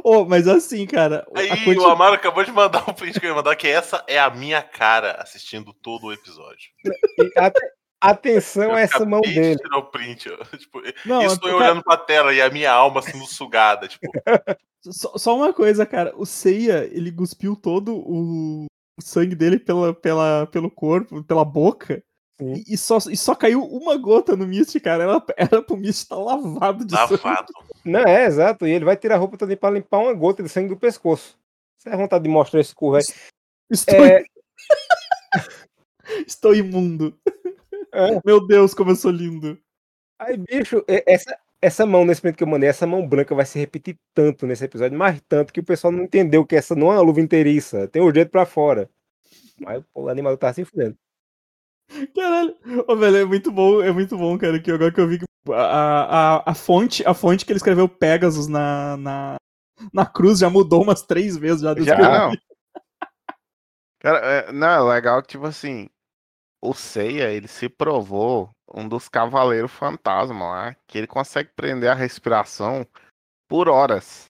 Ô, 0.03 0.25
mas 0.25 0.45
assim, 0.47 0.85
cara. 0.85 1.25
a 1.33 1.39
Aí 1.39 1.63
quanti- 1.63 1.79
o 1.79 1.87
Amaro 1.87 2.15
acabou 2.15 2.43
de 2.43 2.51
mandar 2.51 2.89
um 2.89 2.93
print 2.93 3.17
que 3.19 3.25
eu 3.25 3.29
ia 3.29 3.35
mandar, 3.35 3.55
que 3.55 3.67
essa 3.67 4.03
é 4.07 4.19
a 4.19 4.29
minha 4.29 4.61
cara 4.61 5.13
assistindo 5.21 5.73
todo 5.73 6.07
o 6.07 6.13
episódio. 6.13 6.69
E 7.17 7.31
ate- 7.39 7.59
atenção 8.01 8.73
a 8.73 8.81
essa 8.81 9.05
mão 9.05 9.21
de 9.21 9.33
dele. 9.33 9.57
tirar 9.57 9.77
o 9.77 9.83
print. 9.83 10.29
ó. 10.29 10.37
Tipo, 10.57 10.81
Não, 11.05 11.21
isso 11.21 11.39
eu 11.43 11.57
olhando 11.57 11.83
pra 11.83 11.97
tela 11.97 12.33
e 12.33 12.41
a 12.41 12.49
minha 12.49 12.71
alma 12.71 13.01
sendo 13.01 13.25
sugada. 13.25 13.87
Tipo, 13.87 14.07
Só, 14.81 15.17
só 15.17 15.35
uma 15.35 15.53
coisa, 15.53 15.85
cara. 15.85 16.13
O 16.15 16.25
Seiya, 16.25 16.85
ele 16.91 17.11
cuspiu 17.11 17.55
todo 17.55 17.97
o, 17.97 18.65
sangue 19.01 19.35
dele 19.35 19.59
pela, 19.59 19.93
pela, 19.93 20.47
pelo 20.47 20.71
corpo, 20.71 21.23
pela 21.23 21.43
boca. 21.43 22.03
E, 22.41 22.73
e, 22.73 22.77
só, 22.77 22.97
e 23.09 23.17
só 23.17 23.35
caiu 23.35 23.61
uma 23.61 23.97
gota 23.97 24.35
no 24.35 24.47
Mist, 24.47 24.79
cara. 24.79 25.03
Era, 25.03 25.25
era 25.35 25.61
pro 25.61 25.75
Mist 25.75 26.03
estar 26.03 26.15
tá 26.15 26.21
lavado 26.21 26.85
de 26.85 26.93
lavado. 26.93 27.17
sangue. 27.19 27.43
Não, 27.83 28.01
é, 28.01 28.25
exato. 28.25 28.65
E 28.65 28.71
ele 28.71 28.85
vai 28.85 28.95
tirar 28.95 29.15
a 29.15 29.17
roupa 29.17 29.37
também 29.37 29.57
pra 29.57 29.69
limpar 29.69 29.99
uma 29.99 30.13
gota 30.13 30.41
de 30.41 30.49
sangue 30.49 30.69
do 30.69 30.77
pescoço. 30.77 31.37
Você 31.77 31.89
é 31.89 31.97
vontade 31.97 32.23
de 32.23 32.29
mostrar 32.29 32.61
esse 32.61 32.73
cu, 32.73 32.91
velho. 32.91 33.05
Estou... 33.69 34.05
É... 34.05 34.23
Estou 36.25 36.55
imundo. 36.55 37.17
É. 37.93 38.19
Meu 38.25 38.45
Deus, 38.45 38.73
como 38.73 38.91
eu 38.91 38.95
sou 38.95 39.11
lindo. 39.11 39.57
Aí, 40.19 40.37
bicho, 40.37 40.83
essa, 40.87 41.37
essa 41.61 41.85
mão 41.85 42.05
nesse 42.05 42.23
momento 42.23 42.37
que 42.37 42.43
eu 42.43 42.47
mandei, 42.47 42.69
essa 42.69 42.85
mão 42.85 43.07
branca 43.07 43.35
vai 43.35 43.45
se 43.45 43.59
repetir 43.59 43.97
tanto 44.13 44.45
nesse 44.45 44.65
episódio, 44.65 44.97
mais 44.97 45.21
tanto 45.27 45.53
que 45.53 45.59
o 45.59 45.63
pessoal 45.63 45.91
não 45.91 46.03
entendeu 46.03 46.45
que 46.45 46.55
essa 46.55 46.75
não 46.75 46.91
é 46.91 46.95
uma 46.95 47.01
luva 47.01 47.21
inteiriça, 47.21 47.87
tem 47.87 48.01
o 48.01 48.13
jeito 48.13 48.29
pra 48.29 48.45
fora. 48.45 48.89
Mas 49.59 49.83
pô, 49.93 50.03
o 50.03 50.09
animal 50.09 50.37
tá 50.37 50.53
se 50.53 50.63
fudendo. 50.65 50.97
Caralho, 52.15 52.55
oh, 52.87 52.95
velho, 52.95 53.17
é 53.17 53.25
muito 53.25 53.51
bom, 53.51 53.81
é 53.81 53.91
muito 53.91 54.17
bom, 54.17 54.37
cara, 54.37 54.59
que 54.59 54.71
agora 54.71 54.91
que 54.91 55.01
eu 55.01 55.07
vi 55.07 55.19
que 55.19 55.25
a, 55.51 56.37
a, 56.37 56.51
a, 56.51 56.53
fonte, 56.53 57.03
a 57.05 57.13
fonte 57.13 57.45
que 57.45 57.51
ele 57.51 57.57
escreveu 57.57 57.89
Pegasus 57.89 58.47
na, 58.47 58.95
na, 58.97 59.35
na 59.91 60.05
cruz 60.05 60.39
já 60.39 60.49
mudou 60.49 60.83
umas 60.83 61.01
três 61.01 61.35
vezes 61.35 61.61
já. 61.61 61.75
Já, 61.79 61.97
não. 61.97 62.37
Cara, 63.99 64.19
é, 64.19 64.51
não, 64.51 64.67
é 64.89 64.95
legal 64.95 65.21
que, 65.21 65.29
tipo 65.29 65.45
assim, 65.45 65.89
o 66.61 66.73
Seiya, 66.73 67.31
ele 67.31 67.47
se 67.47 67.69
provou 67.69 68.49
um 68.73 68.87
dos 68.87 69.07
cavaleiros 69.07 69.71
fantasma 69.71 70.45
lá, 70.45 70.75
que 70.87 70.97
ele 70.97 71.07
consegue 71.07 71.49
prender 71.55 71.89
a 71.89 71.95
respiração 71.95 72.85
por 73.47 73.67
horas. 73.67 74.25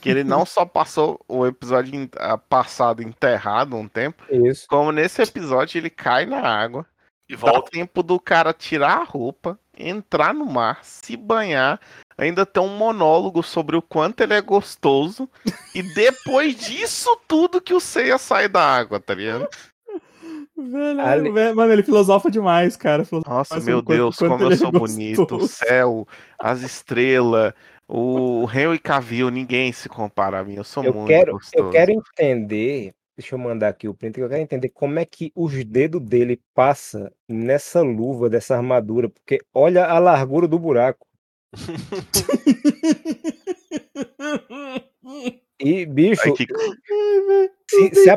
Que 0.00 0.08
ele 0.08 0.22
não 0.22 0.46
só 0.46 0.64
passou 0.66 1.20
o 1.28 1.44
episódio 1.46 2.08
passado 2.48 3.02
enterrado 3.02 3.76
um 3.76 3.88
tempo, 3.88 4.24
Isso. 4.30 4.66
como 4.68 4.92
nesse 4.92 5.20
episódio 5.22 5.78
ele 5.78 5.90
cai 5.90 6.24
na 6.24 6.40
água, 6.40 6.86
e 7.28 7.36
volta. 7.36 7.62
Dá 7.62 7.70
tempo 7.70 8.02
do 8.02 8.20
cara 8.20 8.52
tirar 8.52 8.98
a 8.98 9.04
roupa, 9.04 9.58
entrar 9.76 10.34
no 10.34 10.44
mar, 10.44 10.84
se 10.84 11.16
banhar, 11.16 11.80
ainda 12.16 12.44
ter 12.44 12.60
um 12.60 12.76
monólogo 12.76 13.42
sobre 13.42 13.76
o 13.76 13.82
quanto 13.82 14.20
ele 14.20 14.34
é 14.34 14.40
gostoso. 14.40 15.28
e 15.74 15.82
depois 15.82 16.54
disso 16.54 17.16
tudo 17.26 17.60
que 17.60 17.74
o 17.74 17.80
Seiya 17.80 18.18
sai 18.18 18.48
da 18.48 18.62
água, 18.62 19.00
tá 19.00 19.14
ligado? 19.14 19.48
Velho, 20.56 21.00
Ali... 21.00 21.30
Mano, 21.30 21.72
ele 21.72 21.82
filosofa 21.82 22.30
demais, 22.30 22.76
cara. 22.76 23.04
Filosofa 23.04 23.30
Nossa, 23.30 23.60
meu 23.60 23.82
Deus, 23.82 24.16
quanto, 24.16 24.32
como 24.32 24.44
eu 24.44 24.56
sou 24.56 24.68
é 24.68 24.72
bonito. 24.72 25.36
O 25.36 25.48
céu, 25.48 26.06
as 26.38 26.62
estrelas, 26.62 27.54
o 27.88 28.46
Henry 28.52 28.78
Cavill, 28.78 29.30
ninguém 29.30 29.72
se 29.72 29.88
compara 29.88 30.40
a 30.40 30.44
mim. 30.44 30.56
Eu 30.56 30.64
sou 30.64 30.84
eu 30.84 30.92
muito 30.92 31.08
quero, 31.08 31.32
gostoso. 31.32 31.64
Eu 31.64 31.70
quero 31.70 31.92
entender 31.92 32.94
Deixa 33.16 33.34
eu 33.34 33.38
mandar 33.38 33.68
aqui 33.68 33.86
o 33.86 33.94
print, 33.94 34.18
eu 34.18 34.28
quero 34.28 34.40
entender 34.40 34.70
como 34.70 34.98
é 34.98 35.04
que 35.04 35.30
os 35.34 35.52
dedos 35.64 36.00
dele 36.00 36.40
passa 36.54 37.12
nessa 37.28 37.82
luva 37.82 38.30
dessa 38.30 38.56
armadura, 38.56 39.10
porque 39.10 39.40
olha 39.52 39.84
a 39.84 39.98
largura 39.98 40.48
do 40.48 40.58
buraco. 40.58 41.06
e, 45.60 45.84
bicho, 45.84 46.22
Ai, 46.24 46.32
que... 46.32 46.46
se, 47.70 47.94
se, 47.94 48.10
a, 48.10 48.16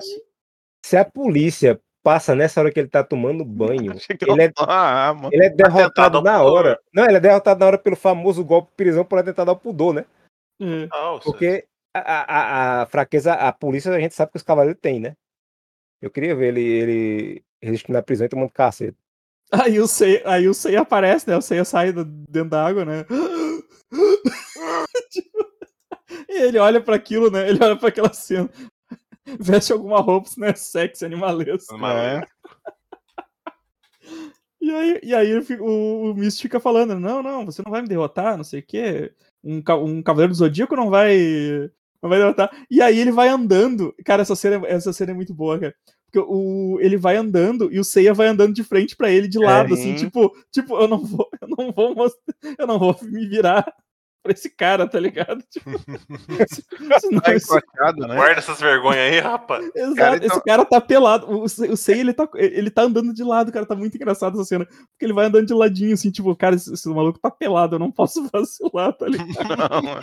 se, 0.85 0.95
a, 0.95 1.03
polícia 1.03 1.77
passa 2.05 2.35
nessa 2.35 2.61
hora 2.61 2.71
que 2.71 2.79
ele 2.79 2.87
tá 2.87 3.03
tomando 3.03 3.43
banho, 3.43 3.93
ele 4.21 4.43
é, 4.43 4.53
ah, 4.59 5.11
ele 5.31 5.45
é 5.45 5.49
derrotado 5.49 6.21
na 6.21 6.43
hora. 6.43 6.79
Não, 6.93 7.03
ele 7.05 7.17
é 7.17 7.19
derrotado 7.19 7.59
na 7.59 7.65
hora 7.65 7.77
pelo 7.79 7.95
famoso 7.95 8.45
golpe 8.45 8.71
prisão 8.77 9.03
por 9.03 9.17
atentado 9.17 9.49
ao 9.49 9.57
pudor, 9.57 9.91
né? 9.91 10.05
Hum. 10.59 10.87
Porque 11.23 11.65
a, 11.91 11.99
a, 11.99 12.81
a, 12.81 12.85
fraqueza, 12.85 13.33
a 13.33 13.51
polícia 13.51 13.91
a 13.91 13.99
gente 13.99 14.13
sabe 14.13 14.31
que 14.31 14.37
os 14.37 14.43
cavaleiros 14.43 14.79
têm, 14.79 14.99
né? 14.99 15.15
Eu 15.99 16.11
queria 16.11 16.35
ver 16.35 16.49
ele, 16.49 16.61
ele 16.61 17.43
resistindo 17.59 17.95
na 17.95 18.03
prisão 18.03 18.27
e 18.27 18.29
tomando 18.29 18.51
cacete. 18.51 18.95
Aí 19.51 19.79
o 19.79 19.87
Sei, 19.87 20.21
aí 20.25 20.47
o 20.47 20.53
Sei 20.53 20.75
aparece, 20.75 21.27
né? 21.27 21.35
O 21.35 21.41
Sei 21.41 21.65
sai 21.65 21.91
dentro 21.91 22.49
da 22.51 22.67
água, 22.67 22.85
né? 22.85 23.05
e 26.29 26.33
ele 26.37 26.59
olha 26.59 26.79
para 26.79 26.95
aquilo, 26.95 27.31
né? 27.31 27.49
Ele 27.49 27.63
olha 27.63 27.75
para 27.75 27.89
aquela 27.89 28.13
cena. 28.13 28.47
Veste 29.39 29.73
alguma 29.73 29.99
roupa, 29.99 30.29
né? 30.37 30.53
Sexy, 30.53 31.05
animalesco. 31.05 31.75
É. 31.85 32.21
E 34.61 34.71
aí, 34.71 34.99
e 35.03 35.15
aí 35.15 35.39
o, 35.59 36.11
o 36.11 36.13
Mist 36.15 36.41
fica 36.41 36.59
falando: 36.59 36.99
Não, 36.99 37.21
não, 37.21 37.45
você 37.45 37.61
não 37.63 37.71
vai 37.71 37.81
me 37.81 37.87
derrotar, 37.87 38.37
não 38.37 38.43
sei 38.43 38.61
o 38.61 38.65
quê. 38.65 39.13
Um, 39.43 39.61
um 39.83 40.01
Cavaleiro 40.01 40.33
do 40.33 40.37
Zodíaco 40.37 40.75
não 40.75 40.89
vai 40.89 41.69
vai 42.01 42.19
derrotar. 42.19 42.51
E 42.69 42.81
aí 42.81 42.99
ele 42.99 43.11
vai 43.11 43.29
andando. 43.29 43.93
Cara, 44.03 44.21
essa 44.21 44.35
cena, 44.35 44.65
essa 44.67 44.93
cena 44.93 45.11
é 45.11 45.15
muito 45.15 45.33
boa, 45.33 45.59
cara. 45.59 45.75
Porque 46.05 46.19
o, 46.19 46.77
ele 46.79 46.97
vai 46.97 47.17
andando 47.17 47.71
e 47.71 47.79
o 47.79 47.83
Seiya 47.83 48.13
vai 48.13 48.27
andando 48.27 48.53
de 48.53 48.63
frente 48.63 48.95
para 48.95 49.11
ele 49.11 49.27
de 49.27 49.37
lado, 49.37 49.71
é, 49.71 49.77
assim, 49.77 49.95
tipo, 49.95 50.31
tipo, 50.51 50.79
eu 50.79 50.87
não 50.87 51.03
vou, 51.03 51.27
eu 51.41 51.47
não 51.47 51.71
vou 51.73 51.93
mostrar, 51.93 52.35
eu 52.57 52.67
não 52.67 52.79
vou 52.79 52.95
me 53.01 53.27
virar 53.27 53.65
pra 54.25 54.33
esse 54.33 54.49
cara, 54.49 54.87
tá 54.87 54.99
ligado? 54.99 55.43
Tipo, 55.51 55.69
senão, 56.99 57.21
tá 57.21 57.93
né? 58.07 58.15
Guarda 58.15 58.39
essas 58.39 58.59
vergonhas 58.59 59.13
aí, 59.13 59.19
rapaz. 59.19 59.69
Exato, 59.75 59.95
cara, 59.95 60.17
então... 60.17 60.27
esse 60.27 60.43
cara 60.43 60.65
tá 60.65 60.81
pelado. 60.81 61.27
O, 61.29 61.43
o 61.43 61.77
Sei, 61.77 61.99
ele 61.99 62.13
tá, 62.13 62.27
ele 62.33 62.71
tá 62.71 62.81
andando 62.81 63.13
de 63.13 63.23
lado, 63.23 63.51
cara, 63.51 63.65
tá 63.65 63.75
muito 63.75 63.95
engraçado 63.95 64.33
essa 64.33 64.45
cena. 64.45 64.65
Porque 64.65 65.05
ele 65.05 65.13
vai 65.13 65.25
andando 65.25 65.45
de 65.45 65.53
ladinho, 65.53 65.93
assim, 65.93 66.09
tipo, 66.09 66.35
cara, 66.35 66.55
esse, 66.55 66.73
esse 66.73 66.89
maluco 66.89 67.19
tá 67.19 67.29
pelado, 67.29 67.75
eu 67.75 67.79
não 67.79 67.91
posso 67.91 68.27
vacilar, 68.33 68.93
tá 68.93 69.07
ligado? 69.07 69.55
Não, 69.55 69.99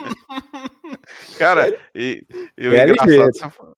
cara, 1.37 1.77
e, 1.95 2.25
e 2.57 2.69
o 2.69 2.75
é 2.75 2.89
engraçado, 2.89 3.77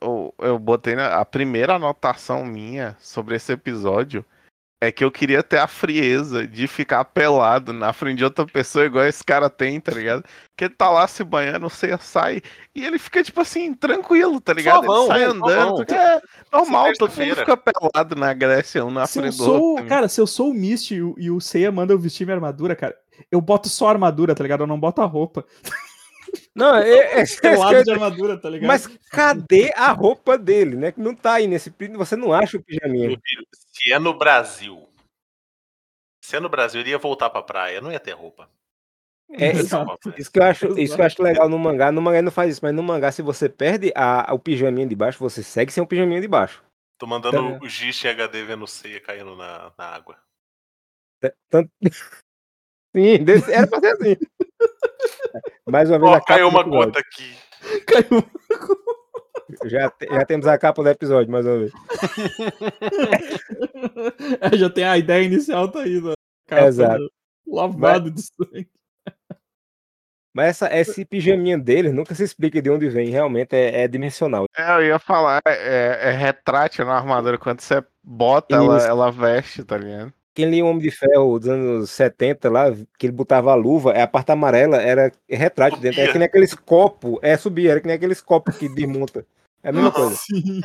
eu, 0.00 0.34
eu 0.38 0.58
botei 0.58 0.96
na, 0.96 1.20
a 1.20 1.24
primeira 1.24 1.74
anotação 1.74 2.44
minha 2.44 2.96
sobre 3.00 3.36
esse 3.36 3.52
episódio 3.52 4.24
é 4.84 4.92
que 4.92 5.04
eu 5.04 5.10
queria 5.10 5.42
ter 5.42 5.58
a 5.58 5.66
frieza 5.66 6.46
de 6.46 6.66
ficar 6.66 7.04
pelado 7.04 7.72
na 7.72 7.92
frente 7.92 8.18
de 8.18 8.24
outra 8.24 8.46
pessoa, 8.46 8.84
igual 8.84 9.04
esse 9.04 9.24
cara 9.24 9.50
tem, 9.50 9.80
tá 9.80 9.92
ligado? 9.92 10.24
Que 10.56 10.64
ele 10.64 10.74
tá 10.74 10.90
lá 10.90 11.06
se 11.08 11.24
banhando, 11.24 11.68
você 11.68 11.96
sai, 11.98 12.42
e 12.74 12.84
ele 12.84 12.98
fica, 12.98 13.22
tipo 13.22 13.40
assim, 13.40 13.74
tranquilo, 13.74 14.40
tá 14.40 14.52
ligado? 14.52 14.86
Vão, 14.86 15.04
ele 15.04 15.08
sai 15.08 15.24
andando. 15.24 15.92
É 15.92 16.20
normal, 16.52 16.92
todo 16.98 17.10
mundo 17.10 17.36
fica 17.36 17.56
pelado 17.56 18.14
na 18.14 18.32
Grécia, 18.32 18.84
um 18.84 18.90
na 18.90 19.06
se 19.06 19.18
frente 19.18 19.36
do 19.36 19.52
outro. 19.52 19.86
Cara, 19.86 20.08
se 20.08 20.20
eu 20.20 20.26
sou 20.26 20.50
o 20.50 20.54
Mist 20.54 20.92
e 20.92 21.02
o, 21.02 21.14
e 21.18 21.30
o 21.30 21.40
Seiya 21.40 21.72
manda 21.72 21.92
eu 21.92 21.98
vestir 21.98 22.24
minha 22.24 22.36
armadura, 22.36 22.76
cara, 22.76 22.94
eu 23.30 23.40
boto 23.40 23.68
só 23.68 23.88
a 23.88 23.90
armadura, 23.90 24.34
tá 24.34 24.42
ligado? 24.42 24.62
Eu 24.62 24.66
não 24.66 24.78
boto 24.78 25.02
a 25.02 25.06
roupa. 25.06 25.44
Não, 26.54 26.76
é, 26.76 27.20
é, 27.20 27.24
é 27.42 27.56
lado 27.56 27.82
de 27.82 27.90
armadura, 27.90 28.38
tá 28.38 28.48
ligado? 28.48 28.68
Mas 28.68 28.86
cadê 29.10 29.72
a 29.76 29.92
roupa 29.92 30.38
dele, 30.38 30.76
né? 30.76 30.92
Que 30.92 31.00
não 31.00 31.14
tá 31.14 31.34
aí 31.34 31.46
nesse 31.46 31.72
você 31.94 32.16
não 32.16 32.32
acha 32.32 32.56
o 32.56 32.62
pijaminha. 32.62 33.18
Se 33.72 33.92
é 33.92 33.98
no 33.98 34.14
Brasil, 34.16 34.88
se 36.24 36.36
é 36.36 36.40
no 36.40 36.48
Brasil, 36.48 36.80
ele 36.80 36.90
ia 36.90 36.98
voltar 36.98 37.28
pra 37.28 37.42
praia, 37.42 37.80
não 37.80 37.92
ia 37.92 38.00
ter 38.00 38.12
roupa. 38.12 38.48
É, 39.30 39.52
isso, 39.52 39.76
isso, 40.16 40.30
que 40.30 40.38
eu 40.38 40.44
acho, 40.44 40.78
isso 40.78 40.94
que 40.94 41.00
eu 41.00 41.06
acho 41.06 41.22
legal 41.22 41.48
no 41.48 41.58
mangá. 41.58 41.90
No 41.90 42.00
mangá 42.00 42.22
não 42.22 42.30
faz 42.30 42.52
isso, 42.52 42.60
mas 42.62 42.74
no 42.74 42.82
mangá, 42.82 43.10
se 43.10 43.20
você 43.20 43.48
perde 43.48 43.92
a, 43.94 44.32
o 44.32 44.38
pijaminha 44.38 44.86
de 44.86 44.94
baixo, 44.94 45.18
você 45.18 45.42
segue 45.42 45.72
sem 45.72 45.82
o 45.82 45.86
pijaminha 45.86 46.20
de 46.20 46.28
baixo. 46.28 46.64
Tô 46.98 47.06
mandando 47.06 47.36
então, 47.36 47.58
o 47.60 47.68
Gist 47.68 48.04
HD 48.04 48.44
vendo 48.44 48.66
ceia 48.66 49.00
caindo 49.00 49.34
na, 49.36 49.72
na 49.76 49.84
água. 49.86 50.18
Tanto... 51.50 51.70
Sim, 52.96 53.24
desse, 53.24 53.52
era 53.52 53.66
pra 53.66 53.80
ser 53.80 53.88
assim. 53.88 54.16
Mais 55.68 55.90
uma 55.90 55.98
vez 55.98 56.10
oh, 56.10 56.14
a 56.14 56.20
caiu 56.24 56.48
uma 56.48 56.62
gota 56.62 57.00
aqui. 57.00 57.36
Caiu 57.86 58.24
já, 59.64 59.92
já 60.10 60.24
temos 60.24 60.46
a 60.46 60.58
capa 60.58 60.82
do 60.82 60.88
episódio, 60.88 61.30
mais 61.30 61.46
uma 61.46 61.58
vez. 61.58 61.70
é, 64.40 64.56
já 64.56 64.70
tem 64.70 64.84
a 64.84 64.98
ideia 64.98 65.24
inicial, 65.24 65.70
tá 65.70 65.80
aí. 65.80 66.00
Né? 66.00 66.14
Capa 66.46 66.66
Exato. 66.66 67.12
Lavado 67.46 68.10
Mas... 68.10 68.14
de 68.14 68.22
sangue. 68.22 68.68
Mas 70.34 70.48
essa, 70.48 70.76
esse 70.76 71.04
pijaminha 71.04 71.56
dele 71.56 71.92
nunca 71.92 72.12
se 72.12 72.24
explica 72.24 72.60
de 72.60 72.68
onde 72.68 72.88
vem, 72.88 73.08
realmente 73.08 73.54
é, 73.54 73.82
é 73.82 73.88
dimensional. 73.88 74.46
É, 74.56 74.72
eu 74.72 74.82
ia 74.82 74.98
falar, 74.98 75.40
é, 75.46 76.08
é 76.08 76.10
retrátil 76.10 76.84
na 76.84 76.96
armadura, 76.96 77.38
quando 77.38 77.60
você 77.60 77.84
bota, 78.02 78.56
ela, 78.56 78.84
ela 78.84 79.12
veste, 79.12 79.62
tá 79.62 79.78
ligado? 79.78 80.12
Quem 80.34 80.50
lia 80.50 80.64
o 80.64 80.68
Homem 80.68 80.82
de 80.82 80.90
Ferro 80.90 81.38
dos 81.38 81.48
anos 81.48 81.90
70 81.90 82.50
lá, 82.50 82.64
que 82.98 83.06
ele 83.06 83.12
botava 83.12 83.52
a 83.52 83.54
luva, 83.54 83.92
é 83.92 84.02
a 84.02 84.08
parte 84.08 84.32
amarela 84.32 84.82
era 84.82 85.12
retrátil 85.28 85.78
dentro. 85.78 86.00
É 86.00 86.08
que 86.08 86.18
nem 86.18 86.26
aqueles 86.26 86.54
copos, 86.54 87.18
é 87.22 87.36
subir, 87.36 87.68
era 87.68 87.80
que 87.80 87.86
nem 87.86 87.94
aqueles 87.94 88.20
copos 88.20 88.56
que 88.56 88.68
desmonta. 88.68 89.24
É 89.62 89.68
a 89.68 89.72
mesma 89.72 89.92
coisa. 89.92 90.16
Sim. 90.16 90.60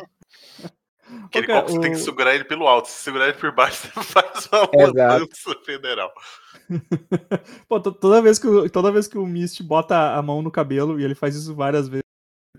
Aquele 1.26 1.46
okay, 1.46 1.56
copo 1.56 1.72
você 1.72 1.80
tem 1.80 1.92
que 1.92 1.98
segurar 2.00 2.36
ele 2.36 2.44
pelo 2.44 2.68
alto. 2.68 2.88
Se 2.88 3.04
segurar 3.04 3.30
ele 3.30 3.38
por 3.38 3.54
baixo, 3.54 3.88
você 3.94 4.04
faz 4.04 4.50
uma 4.52 4.88
mudança 4.88 5.56
federal. 5.64 6.12
Pô, 7.70 7.80
toda 7.80 8.22
vez, 8.22 8.40
que, 8.40 8.70
toda 8.70 8.92
vez 8.92 9.08
que 9.08 9.18
o 9.18 9.26
Mist 9.26 9.62
bota 9.62 10.16
a 10.16 10.22
mão 10.22 10.42
no 10.42 10.52
cabelo, 10.52 11.00
e 11.00 11.04
ele 11.04 11.16
faz 11.16 11.36
isso 11.36 11.56
várias 11.56 11.88
vezes, 11.88 12.04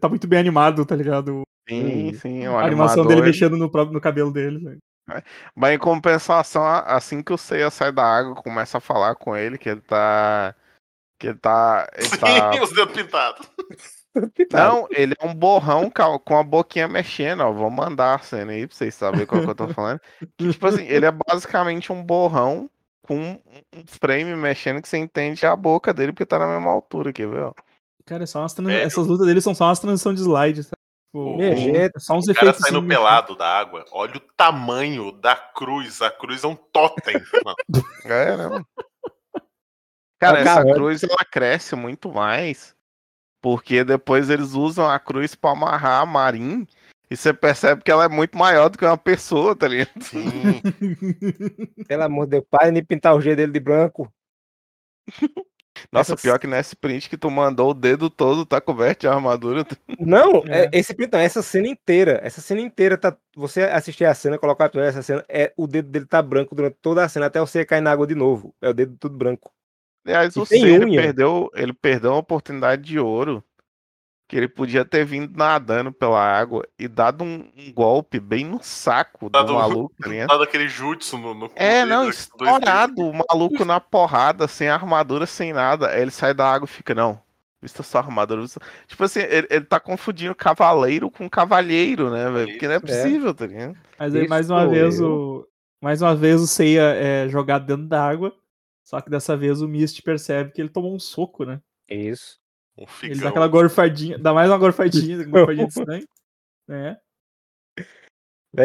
tá 0.00 0.08
muito 0.08 0.26
bem 0.28 0.38
animado, 0.38 0.86
tá 0.86 0.94
ligado? 0.94 1.42
Sim, 1.68 2.14
sim. 2.14 2.46
A 2.46 2.64
animação 2.64 3.06
dele 3.06 3.22
mexendo 3.22 3.56
no, 3.56 3.68
no 3.68 4.00
cabelo 4.00 4.32
dele. 4.32 4.78
Mas 5.54 5.74
em 5.74 5.78
compensação, 5.78 6.64
assim 6.86 7.22
que 7.22 7.32
o 7.32 7.38
Seiya 7.38 7.70
sai 7.70 7.92
da 7.92 8.04
água, 8.04 8.34
começa 8.34 8.78
a 8.78 8.80
falar 8.80 9.14
com 9.14 9.36
ele 9.36 9.58
que 9.58 9.68
ele 9.68 9.80
tá. 9.80 10.54
Que 11.18 11.28
ele 11.28 11.38
tá. 11.38 11.88
Ele 11.96 12.08
Sim, 12.08 12.18
tá... 12.18 12.50
os 12.62 12.72
dedos 12.72 12.94
pintados. 12.94 13.50
Não, 14.52 14.88
ele 14.90 15.14
é 15.20 15.26
um 15.26 15.34
borrão 15.34 15.90
com 15.90 16.36
a 16.36 16.42
boquinha 16.42 16.88
mexendo, 16.88 17.40
ó. 17.40 17.52
Vou 17.52 17.70
mandar 17.70 18.16
a 18.16 18.18
cena 18.18 18.52
aí 18.52 18.66
pra 18.66 18.76
vocês 18.76 18.94
saberem 18.94 19.26
qual 19.26 19.42
que 19.42 19.50
eu 19.50 19.54
tô 19.54 19.68
falando. 19.68 20.00
Que, 20.36 20.50
tipo 20.50 20.66
assim, 20.66 20.84
ele 20.84 21.06
é 21.06 21.12
basicamente 21.12 21.92
um 21.92 22.02
borrão 22.02 22.68
com 23.02 23.40
um 23.74 23.84
frame 23.86 24.34
mexendo 24.34 24.82
que 24.82 24.88
você 24.88 24.98
entende 24.98 25.46
a 25.46 25.54
boca 25.54 25.92
dele 25.92 26.12
porque 26.12 26.26
tá 26.26 26.38
na 26.38 26.46
mesma 26.46 26.70
altura 26.70 27.10
aqui, 27.10 27.26
viu? 27.26 27.54
Cara, 28.04 28.24
é 28.24 28.26
só 28.26 28.40
umas 28.40 28.52
trans... 28.52 28.68
é, 28.68 28.82
essas 28.82 29.06
lutas 29.06 29.26
dele 29.26 29.40
são 29.40 29.54
só 29.54 29.66
umas 29.66 29.78
transições 29.78 30.16
de 30.16 30.22
slide, 30.22 30.62
o, 31.12 31.42
é 31.42 31.90
só 31.98 32.14
uns 32.14 32.28
o 32.28 32.34
cara 32.34 32.52
saindo 32.54 32.86
pelado 32.86 33.34
da 33.34 33.46
água. 33.46 33.84
Olha 33.90 34.16
o 34.16 34.20
tamanho 34.20 35.10
da 35.12 35.34
cruz. 35.34 36.00
A 36.00 36.10
cruz 36.10 36.44
é 36.44 36.46
um 36.46 36.54
totem. 36.54 37.16
é, 38.04 38.36
né? 38.36 38.64
Cara, 40.20 40.38
essa 40.40 40.62
cruz 40.62 41.02
ela 41.02 41.24
cresce 41.24 41.74
muito 41.74 42.12
mais. 42.12 42.76
Porque 43.42 43.82
depois 43.82 44.30
eles 44.30 44.52
usam 44.52 44.88
a 44.88 44.98
cruz 45.00 45.34
para 45.34 45.50
amarrar 45.50 46.02
a 46.02 46.06
Marin. 46.06 46.66
E 47.10 47.16
você 47.16 47.34
percebe 47.34 47.82
que 47.82 47.90
ela 47.90 48.04
é 48.04 48.08
muito 48.08 48.38
maior 48.38 48.68
do 48.68 48.78
que 48.78 48.84
uma 48.84 48.96
pessoa, 48.96 49.56
tá 49.56 49.66
ligado? 49.66 50.00
Sim. 50.00 50.60
Pelo 51.88 52.04
amor 52.04 52.26
de 52.26 52.32
Deus, 52.32 52.44
para 52.48 52.70
de 52.70 52.82
pintar 52.82 53.16
o 53.16 53.20
G 53.20 53.34
dele 53.34 53.50
de 53.50 53.58
branco. 53.58 54.12
Nossa, 55.90 56.14
Essa... 56.14 56.22
pior 56.22 56.38
que 56.38 56.46
nesse 56.46 56.76
print 56.76 57.08
que 57.08 57.16
tu 57.16 57.30
mandou 57.30 57.70
o 57.70 57.74
dedo 57.74 58.08
todo 58.10 58.46
tá 58.46 58.60
coberto 58.60 59.00
de 59.00 59.08
armadura. 59.08 59.66
Não, 59.98 60.42
é. 60.46 60.64
é. 60.64 60.70
esse 60.72 60.94
print 60.94 61.12
não, 61.12 61.20
essa 61.20 61.42
cena 61.42 61.68
inteira. 61.68 62.20
Essa 62.22 62.40
cena 62.40 62.60
inteira 62.60 62.96
tá. 62.96 63.16
Você 63.36 63.62
assistir 63.62 64.04
a 64.04 64.14
cena, 64.14 64.38
colocar 64.38 64.70
essa 64.74 65.02
cena, 65.02 65.24
é 65.28 65.52
o 65.56 65.66
dedo 65.66 65.88
dele 65.88 66.06
tá 66.06 66.20
branco 66.20 66.54
durante 66.54 66.76
toda 66.82 67.04
a 67.04 67.08
cena, 67.08 67.26
até 67.26 67.40
você 67.40 67.64
cair 67.64 67.80
na 67.80 67.92
água 67.92 68.06
de 68.06 68.14
novo. 68.14 68.54
É 68.60 68.68
o 68.68 68.74
dedo 68.74 68.96
tudo 68.98 69.16
branco. 69.16 69.52
Aliás, 70.04 70.36
o 70.36 70.46
C 70.46 70.58
ele 70.58 70.96
perdeu, 70.96 71.50
ele 71.54 71.72
perdeu 71.72 72.12
uma 72.12 72.18
oportunidade 72.18 72.82
de 72.82 72.98
ouro. 72.98 73.44
Que 74.30 74.36
ele 74.36 74.46
podia 74.46 74.84
ter 74.84 75.04
vindo 75.04 75.36
nadando 75.36 75.92
pela 75.92 76.22
água 76.22 76.64
e 76.78 76.86
dado 76.86 77.24
um, 77.24 77.50
um 77.58 77.72
golpe 77.72 78.20
bem 78.20 78.44
no 78.44 78.62
saco 78.62 79.28
dado, 79.28 79.48
do 79.48 79.54
maluco. 79.54 80.08
Né? 80.08 80.24
Dado 80.24 80.44
aquele 80.44 80.68
jutsu 80.68 81.18
no, 81.18 81.34
no 81.34 81.50
É, 81.56 81.84
não, 81.84 82.08
estourado. 82.08 83.02
O 83.02 83.12
maluco 83.12 83.64
na 83.64 83.80
porrada, 83.80 84.46
sem 84.46 84.68
armadura, 84.68 85.26
sem 85.26 85.52
nada. 85.52 85.88
Aí 85.88 86.02
ele 86.02 86.12
sai 86.12 86.32
da 86.32 86.48
água 86.48 86.64
e 86.64 86.68
fica, 86.68 86.94
não. 86.94 87.20
Vista 87.60 87.82
sua 87.82 88.02
armadura. 88.02 88.42
Vista... 88.42 88.60
Tipo 88.86 89.02
assim, 89.02 89.18
ele, 89.18 89.48
ele 89.50 89.64
tá 89.64 89.80
confundindo 89.80 90.32
cavaleiro 90.32 91.10
com 91.10 91.28
cavalheiro, 91.28 92.08
né, 92.08 92.30
velho? 92.30 92.52
Porque 92.52 92.68
não 92.68 92.74
é, 92.74 92.76
é. 92.76 92.80
possível, 92.80 93.30
é. 93.30 93.34
tá 93.34 93.46
ligado? 93.48 93.76
Mas 93.98 94.14
aí, 94.14 94.28
mais 94.28 94.48
uma 94.48 94.64
vez, 94.68 95.00
o. 95.00 95.44
Mais 95.82 96.00
uma 96.00 96.14
vez 96.14 96.40
o 96.40 96.46
Seiya 96.46 96.94
é 96.94 97.28
jogado 97.28 97.66
dentro 97.66 97.88
da 97.88 98.00
água. 98.00 98.32
Só 98.84 99.00
que 99.00 99.10
dessa 99.10 99.36
vez 99.36 99.60
o 99.60 99.66
Mist 99.66 100.00
percebe 100.02 100.52
que 100.52 100.60
ele 100.60 100.68
tomou 100.68 100.94
um 100.94 101.00
soco, 101.00 101.44
né? 101.44 101.60
Isso. 101.88 102.38
Um 102.80 102.86
ele 103.02 103.20
dá 103.20 103.28
aquela 103.28 103.46
gorfadinha, 103.46 104.18
dá 104.18 104.32
mais 104.32 104.48
uma 104.48 104.56
gorfadinha, 104.56 105.18
uma 105.18 105.24
gorfadinha 105.28 105.66
de 105.66 105.74
sangue. 105.74 106.08
Né? 106.66 106.96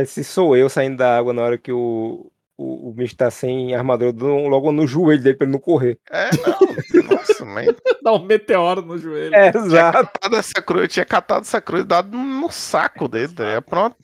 Se 0.06 0.24
sou 0.24 0.56
eu 0.56 0.70
saindo 0.70 0.98
da 0.98 1.18
água 1.18 1.34
na 1.34 1.42
hora 1.42 1.58
que 1.58 1.72
o, 1.72 2.32
o, 2.58 2.90
o 2.90 2.94
Mist 2.96 3.18
tá 3.18 3.30
sem 3.30 3.76
armadura, 3.76 4.14
dou 4.14 4.48
logo 4.48 4.72
no 4.72 4.88
joelho 4.88 5.22
dele 5.22 5.36
pra 5.36 5.46
ele 5.46 5.52
não 5.52 5.60
correr. 5.60 6.00
É, 6.10 6.30
não. 6.38 7.18
Nossa, 7.18 7.44
mãe. 7.44 7.68
Dá 8.02 8.14
um 8.14 8.24
meteoro 8.24 8.82
no 8.82 8.98
joelho. 8.98 9.36
É, 9.36 9.50
exato. 9.50 9.70
Tinha 9.70 9.92
catado 9.92 10.36
essa 10.38 10.62
cruz, 10.62 10.94
tinha 10.94 11.06
catado 11.06 11.42
essa 11.42 11.60
cruz 11.60 11.84
dado 11.84 12.18
no 12.18 12.50
saco 12.52 13.08
dele. 13.08 13.34
É 13.40 13.60
pronto. 13.60 13.98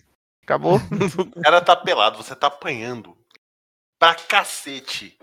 Acabou. 0.43 0.79
O 1.17 1.41
cara 1.41 1.61
tá 1.61 1.75
pelado, 1.75 2.17
você 2.17 2.35
tá 2.35 2.47
apanhando. 2.47 3.15
Pra 3.97 4.15
cacete 4.15 5.17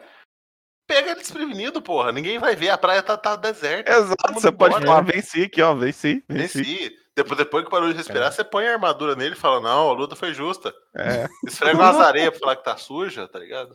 pega 0.88 1.10
ele 1.10 1.20
desprevenido, 1.20 1.82
porra. 1.82 2.10
Ninguém 2.10 2.38
vai 2.38 2.56
ver, 2.56 2.70
a 2.70 2.78
praia 2.78 3.02
tá, 3.02 3.16
tá 3.16 3.36
deserta. 3.36 3.92
Exato, 3.92 4.32
você 4.32 4.50
pode 4.50 4.74
falar, 4.74 5.02
venci 5.02 5.44
aqui, 5.44 5.60
ó, 5.60 5.74
venci. 5.74 6.24
Venci. 6.26 6.62
venci. 6.62 6.98
Depois, 7.14 7.36
depois 7.36 7.64
que 7.64 7.70
parou 7.70 7.90
de 7.90 7.96
respirar, 7.96 8.28
é. 8.28 8.30
você 8.30 8.44
põe 8.44 8.66
a 8.66 8.72
armadura 8.72 9.14
nele 9.14 9.34
e 9.34 9.38
fala, 9.38 9.60
não, 9.60 9.90
a 9.90 9.92
luta 9.92 10.16
foi 10.16 10.32
justa. 10.32 10.72
É. 10.96 11.28
Esfrega 11.46 11.76
umas 11.76 11.96
areias 11.96 12.30
pra 12.30 12.38
falar 12.38 12.56
que 12.56 12.64
tá 12.64 12.76
suja, 12.76 13.28
tá 13.28 13.38
ligado? 13.38 13.74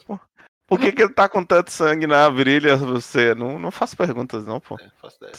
Por 0.65 0.79
que, 0.79 0.91
que 0.91 1.03
ele 1.03 1.13
tá 1.13 1.29
com 1.29 1.43
tanto 1.43 1.69
sangue 1.69 2.07
na 2.07 2.29
virilha, 2.29 2.77
você? 2.77 3.35
Não, 3.35 3.59
não 3.59 3.69
faço 3.69 3.95
perguntas, 3.97 4.45
não, 4.45 4.59
pô. 4.59 4.77
É, 4.79 4.89
faço 4.97 5.17
ideia. 5.17 5.33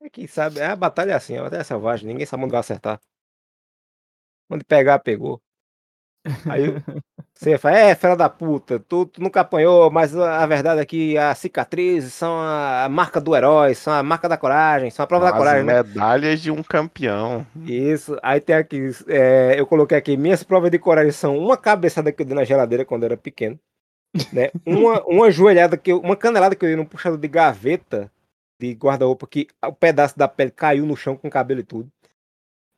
É 0.00 0.08
que 0.08 0.26
sabe, 0.26 0.60
é 0.60 0.66
a 0.66 0.76
batalha 0.76 1.12
é 1.12 1.14
assim, 1.14 1.36
a 1.36 1.42
batalha 1.42 1.60
é 1.60 1.64
selvagem, 1.64 2.08
ninguém 2.08 2.24
sabe 2.24 2.44
onde 2.44 2.52
vai 2.52 2.60
acertar. 2.60 2.98
Onde 4.50 4.64
pegar, 4.64 4.98
pegou. 5.00 5.42
Aí 6.50 6.74
você 7.38 7.56
fala, 7.56 7.78
é, 7.78 7.94
fera 7.94 8.16
da 8.16 8.28
puta, 8.28 8.80
tu, 8.80 9.06
tu, 9.06 9.22
nunca 9.22 9.42
apanhou, 9.42 9.88
mas 9.92 10.16
a 10.16 10.44
verdade 10.44 10.80
é 10.80 10.84
que 10.84 11.16
as 11.16 11.38
cicatrizes 11.38 12.12
são 12.12 12.36
a 12.36 12.88
marca 12.90 13.20
do 13.20 13.36
herói, 13.36 13.76
são 13.76 13.92
a 13.92 14.02
marca 14.02 14.28
da 14.28 14.36
coragem, 14.36 14.90
são 14.90 15.04
a 15.04 15.06
prova 15.06 15.26
As 15.26 15.32
da 15.32 15.38
coragem. 15.38 15.62
Né? 15.62 15.74
medalhas 15.74 16.30
né? 16.30 16.36
de 16.36 16.50
um 16.50 16.64
campeão. 16.64 17.46
Isso, 17.64 18.18
aí 18.24 18.40
tem 18.40 18.56
aqui, 18.56 18.90
é, 19.06 19.54
eu 19.56 19.68
coloquei 19.68 19.96
aqui, 19.96 20.16
minhas 20.16 20.42
provas 20.42 20.68
de 20.68 20.80
coragem 20.80 21.12
são 21.12 21.38
uma 21.38 21.56
cabeçada 21.56 22.10
que 22.10 22.22
eu 22.22 22.26
dei 22.26 22.34
na 22.34 22.42
geladeira 22.42 22.84
quando 22.84 23.04
eu 23.04 23.06
era 23.06 23.16
pequeno, 23.16 23.56
né? 24.32 24.50
uma, 24.66 25.00
uma 25.06 25.30
joelhada, 25.30 25.76
que 25.76 25.92
eu, 25.92 26.00
uma 26.00 26.16
canelada 26.16 26.56
que 26.56 26.64
eu 26.64 26.68
dei 26.68 26.76
num 26.76 26.84
puxador 26.84 27.20
de 27.20 27.28
gaveta 27.28 28.10
de 28.60 28.72
guarda-roupa 28.72 29.28
que 29.28 29.46
o 29.64 29.72
pedaço 29.72 30.18
da 30.18 30.26
pele 30.26 30.50
caiu 30.50 30.84
no 30.84 30.96
chão 30.96 31.16
com 31.16 31.30
cabelo 31.30 31.60
e 31.60 31.64
tudo. 31.64 31.88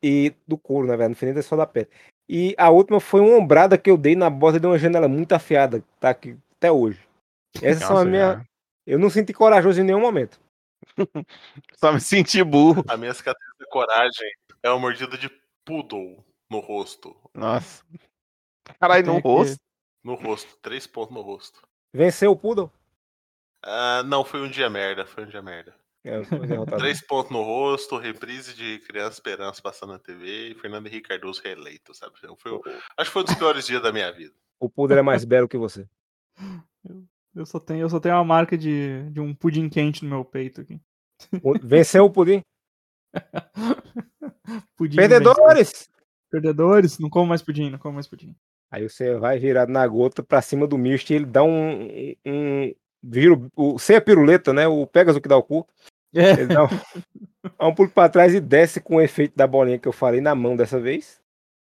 E 0.03 0.35
do 0.47 0.57
couro, 0.57 0.87
na 0.87 0.93
verdade, 0.97 1.11
não 1.11 1.17
foi 1.17 1.33
nem 1.33 1.43
só 1.43 1.57
da 1.57 1.67
pele. 1.67 1.89
E 2.33 2.55
a 2.57 2.71
última 2.71 3.01
foi 3.01 3.21
uma 3.21 3.37
ombrada 3.37 3.77
que 3.77 3.91
eu 3.91 3.99
dei 3.99 4.15
na 4.15 4.31
borda 4.31 4.61
de 4.61 4.65
uma 4.65 4.79
janela 4.79 5.09
muito 5.09 5.33
afiada, 5.33 5.83
tá 5.99 6.11
aqui 6.11 6.39
até 6.57 6.71
hoje. 6.71 7.05
Essas 7.61 7.83
são 7.83 7.99
a 7.99 8.05
minha. 8.05 8.47
Eu 8.87 9.01
não 9.01 9.11
senti 9.11 9.33
corajoso 9.33 9.81
em 9.81 9.85
nenhum 9.85 10.01
momento. 10.01 10.41
Só 11.75 11.93
me 11.93 12.01
senti 12.01 12.45
burro. 12.45 12.85
A 12.87 12.97
minha 12.97 13.13
cicatriz 13.13 13.51
de 13.59 13.67
coragem 13.67 14.31
é 14.63 14.71
uma 14.71 14.79
mordida 14.79 15.19
de 15.19 15.29
poodle 15.65 16.25
no 16.49 16.61
rosto. 16.61 17.17
Nossa. 17.35 17.85
Caralho, 18.79 19.07
no 19.07 19.19
rosto? 19.19 19.61
No 20.05 20.15
rosto. 20.15 20.57
Três 20.63 20.87
pontos 20.87 21.13
no 21.13 21.23
rosto. 21.23 21.61
Venceu 21.93 22.31
o 22.31 22.37
poodle? 22.37 22.71
Uh, 23.67 24.05
não, 24.05 24.25
foi 24.25 24.41
um 24.41 24.49
dia 24.49 24.71
merda. 24.71 25.05
Foi 25.05 25.25
um 25.25 25.29
dia 25.29 25.43
merda. 25.43 25.75
É, 26.03 26.19
Três 26.79 27.01
pontos 27.07 27.31
no 27.31 27.43
rosto, 27.43 27.99
reprise 27.99 28.55
de 28.55 28.79
Criança 28.81 29.13
Esperança 29.13 29.61
passando 29.61 29.93
na 29.93 29.99
TV 29.99 30.49
e 30.49 30.55
Fernando 30.55 30.87
Henrique 30.87 31.09
Cardoso 31.09 31.43
reeleito, 31.45 31.95
sabe? 31.95 32.15
Então, 32.19 32.35
foi, 32.37 32.53
acho 32.97 33.11
que 33.11 33.13
foi 33.13 33.23
um 33.23 33.25
dos 33.27 33.35
piores 33.35 33.67
dias 33.67 33.83
da 33.83 33.93
minha 33.93 34.11
vida. 34.11 34.35
O 34.59 34.69
Puder 34.69 34.99
é 34.99 35.03
mais 35.03 35.25
belo 35.25 35.49
que 35.49 35.59
você. 35.59 35.87
Eu, 37.35 37.45
só 37.45 37.61
tenho, 37.61 37.83
eu 37.83 37.89
só 37.91 38.01
tenho 38.01 38.15
uma 38.15 38.25
marca 38.25 38.57
de, 38.57 39.11
de 39.11 39.21
um 39.21 39.35
pudim 39.35 39.69
quente 39.69 40.03
no 40.03 40.11
meu 40.11 40.25
peito 40.25 40.63
aqui. 40.63 40.81
Venceu 41.63 42.07
o 42.07 42.11
pudim? 42.11 42.43
pudim 44.77 44.97
Perdedores! 44.97 45.71
Venceu. 45.71 45.91
Perdedores, 46.31 46.99
não 46.99 47.11
como 47.11 47.27
mais 47.27 47.43
pudim, 47.43 47.71
não 47.71 47.79
como 47.79 47.95
mais 47.95 48.07
pudim. 48.07 48.35
Aí 48.71 48.89
você 48.89 49.17
vai 49.17 49.39
virado 49.39 49.73
na 49.73 49.87
gota 49.87 50.23
pra 50.23 50.41
cima 50.41 50.67
do 50.67 50.79
misto 50.79 51.11
e 51.11 51.15
ele 51.15 51.27
dá 51.27 51.43
um. 51.43 51.89
um 52.25 52.73
vira 53.03 53.35
o, 53.57 53.79
sem 53.79 53.97
a 53.97 54.01
piruleta, 54.01 54.53
né? 54.53 54.69
O 54.69 54.87
Pegasus 54.87 55.21
que 55.21 55.29
dá 55.29 55.37
o 55.37 55.43
cu. 55.43 55.67
É. 56.15 56.33
Ele 56.33 56.47
dá 56.47 56.65
um, 56.65 56.69
dá 57.59 57.67
um 57.67 57.75
pulo 57.75 57.91
pra 57.91 58.09
trás 58.09 58.35
e 58.35 58.41
desce 58.41 58.81
com 58.81 58.97
o 58.97 59.01
efeito 59.01 59.37
da 59.37 59.47
bolinha 59.47 59.79
que 59.79 59.89
eu 59.89 59.93
falei 59.93 60.21
na 60.21 60.35
mão 60.35 60.57
dessa 60.57 60.81
vez. 60.81 61.21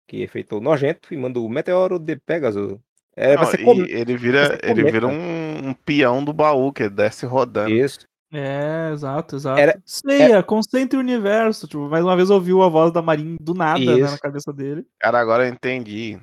Que 0.07 0.21
efeitou 0.21 0.59
nojento 0.59 1.13
e 1.13 1.17
manda 1.17 1.39
o 1.39 1.49
meteoro 1.49 1.97
de 1.97 2.15
Pegasus. 2.17 2.77
É, 3.15 3.35
Não, 3.35 3.45
com... 3.45 3.83
Ele 3.85 4.17
vira, 4.17 4.57
ele 4.63 4.91
vira 4.91 5.07
um, 5.07 5.69
um, 5.69 5.73
peão 5.73 6.23
do 6.23 6.33
baú, 6.33 6.73
que 6.73 6.89
desce 6.89 7.25
rodando. 7.25 7.71
Isso. 7.71 8.07
É, 8.31 8.89
exato, 8.91 9.35
exato. 9.35 9.59
Era, 9.59 9.79
Ceia, 9.85 10.23
era... 10.23 10.43
concentre 10.43 10.97
o 10.97 10.99
universo. 10.99 11.67
Tipo, 11.67 11.87
mais 11.87 12.03
uma 12.03 12.15
vez 12.15 12.31
ouviu 12.31 12.63
a 12.63 12.69
voz 12.69 12.91
da 12.91 13.01
Marin 13.01 13.37
do 13.39 13.53
nada 13.53 13.79
né, 13.79 14.01
na 14.01 14.17
cabeça 14.17 14.51
dele. 14.51 14.85
Cara, 14.99 15.19
agora 15.19 15.45
eu 15.45 15.53
entendi 15.53 16.19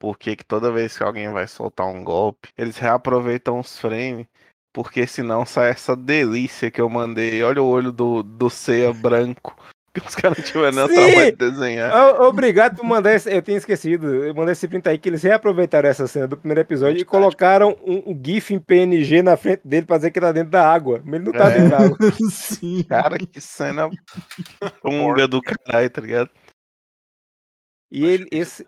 por 0.00 0.18
que, 0.18 0.34
que 0.34 0.44
toda 0.44 0.72
vez 0.72 0.98
que 0.98 1.04
alguém 1.04 1.30
vai 1.32 1.46
soltar 1.46 1.86
um 1.86 2.02
golpe, 2.02 2.48
eles 2.58 2.76
reaproveitam 2.76 3.60
os 3.60 3.78
frames 3.78 4.26
porque 4.72 5.06
senão 5.06 5.44
sai 5.44 5.70
essa 5.70 5.94
delícia 5.94 6.70
que 6.70 6.80
eu 6.80 6.88
mandei. 6.88 7.42
Olha 7.42 7.62
o 7.62 7.66
olho 7.66 7.92
do, 7.92 8.22
do 8.22 8.48
ceia 8.48 8.92
branco. 8.92 9.54
Que 9.94 10.00
os 10.00 10.14
caras 10.14 10.42
tiveram 10.42 10.88
trabalho 10.88 11.32
de 11.32 11.32
desenhar. 11.32 11.92
Obrigado 12.22 12.76
por 12.76 12.84
mandar 12.86 13.12
esse. 13.12 13.30
Eu 13.30 13.42
tinha 13.42 13.58
esquecido. 13.58 14.24
Eu 14.24 14.34
mandei 14.34 14.52
esse 14.52 14.66
print 14.66 14.88
aí 14.88 14.96
que 14.96 15.06
eles 15.06 15.22
reaproveitaram 15.22 15.86
essa 15.86 16.06
cena 16.06 16.26
do 16.26 16.34
primeiro 16.34 16.62
episódio 16.62 16.98
e 16.98 17.04
colocaram 17.04 17.76
um, 17.86 18.10
um, 18.10 18.20
GIF 18.24 18.54
em 18.54 18.58
PNG 18.58 19.20
na 19.20 19.36
frente 19.36 19.60
dele 19.62 19.84
pra 19.84 19.98
dizer 19.98 20.10
que 20.10 20.18
tá 20.18 20.32
dentro 20.32 20.50
da 20.50 20.66
água. 20.66 21.02
Mas 21.04 21.14
ele 21.16 21.24
não 21.24 21.32
tá 21.32 21.50
é. 21.50 21.58
dentro 21.58 21.70
da 21.70 21.84
água. 21.84 21.98
Sim. 22.30 22.82
Cara, 22.84 23.18
que 23.18 23.38
cena 23.38 23.90
longa 24.82 25.28
do 25.28 25.42
caralho, 25.42 25.90
tá 25.90 26.00
ligado? 26.00 26.30
E 27.90 28.06
ele, 28.06 28.26
esse, 28.32 28.64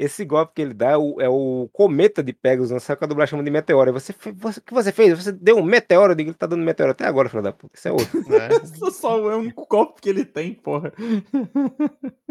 esse 0.00 0.24
golpe 0.24 0.54
que 0.54 0.62
ele 0.62 0.72
dá 0.72 0.92
é 0.92 0.96
o, 0.96 1.20
é 1.20 1.28
o 1.28 1.68
cometa 1.72 2.22
de 2.22 2.32
Pegasus, 2.32 2.70
né? 2.70 2.78
Só 2.78 2.96
que 2.96 3.04
a 3.04 3.06
dublagem 3.06 3.32
chama 3.32 3.44
de 3.44 3.50
meteoro. 3.50 3.92
Você, 3.92 4.14
você, 4.34 4.58
o 4.58 4.62
que 4.62 4.72
você 4.72 4.90
fez? 4.90 5.22
Você 5.22 5.30
deu 5.30 5.58
um 5.58 5.62
meteoro, 5.62 6.12
eu 6.12 6.16
digo, 6.16 6.30
ele 6.30 6.36
tá 6.36 6.46
dando 6.46 6.64
meteoro 6.64 6.92
até 6.92 7.04
agora, 7.04 7.28
filho 7.28 7.42
da 7.42 7.52
puta. 7.52 7.76
Isso 7.76 7.88
é 7.88 7.92
outro. 7.92 8.10
É. 8.30 8.48
só 8.92 9.30
é 9.30 9.36
o 9.36 9.40
único 9.40 9.66
golpe 9.66 10.00
que 10.00 10.08
ele 10.08 10.24
tem, 10.24 10.54
porra. 10.54 10.92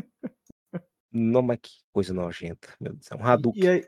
Não, 1.11 1.41
mas 1.41 1.59
que 1.61 1.69
coisa 1.93 2.13
nojenta. 2.13 2.69
Meu 2.79 2.93
Deus, 2.93 3.11
é 3.11 3.15
um 3.15 3.23
Hadouken. 3.23 3.63
E 3.63 3.67
aí, 3.67 3.83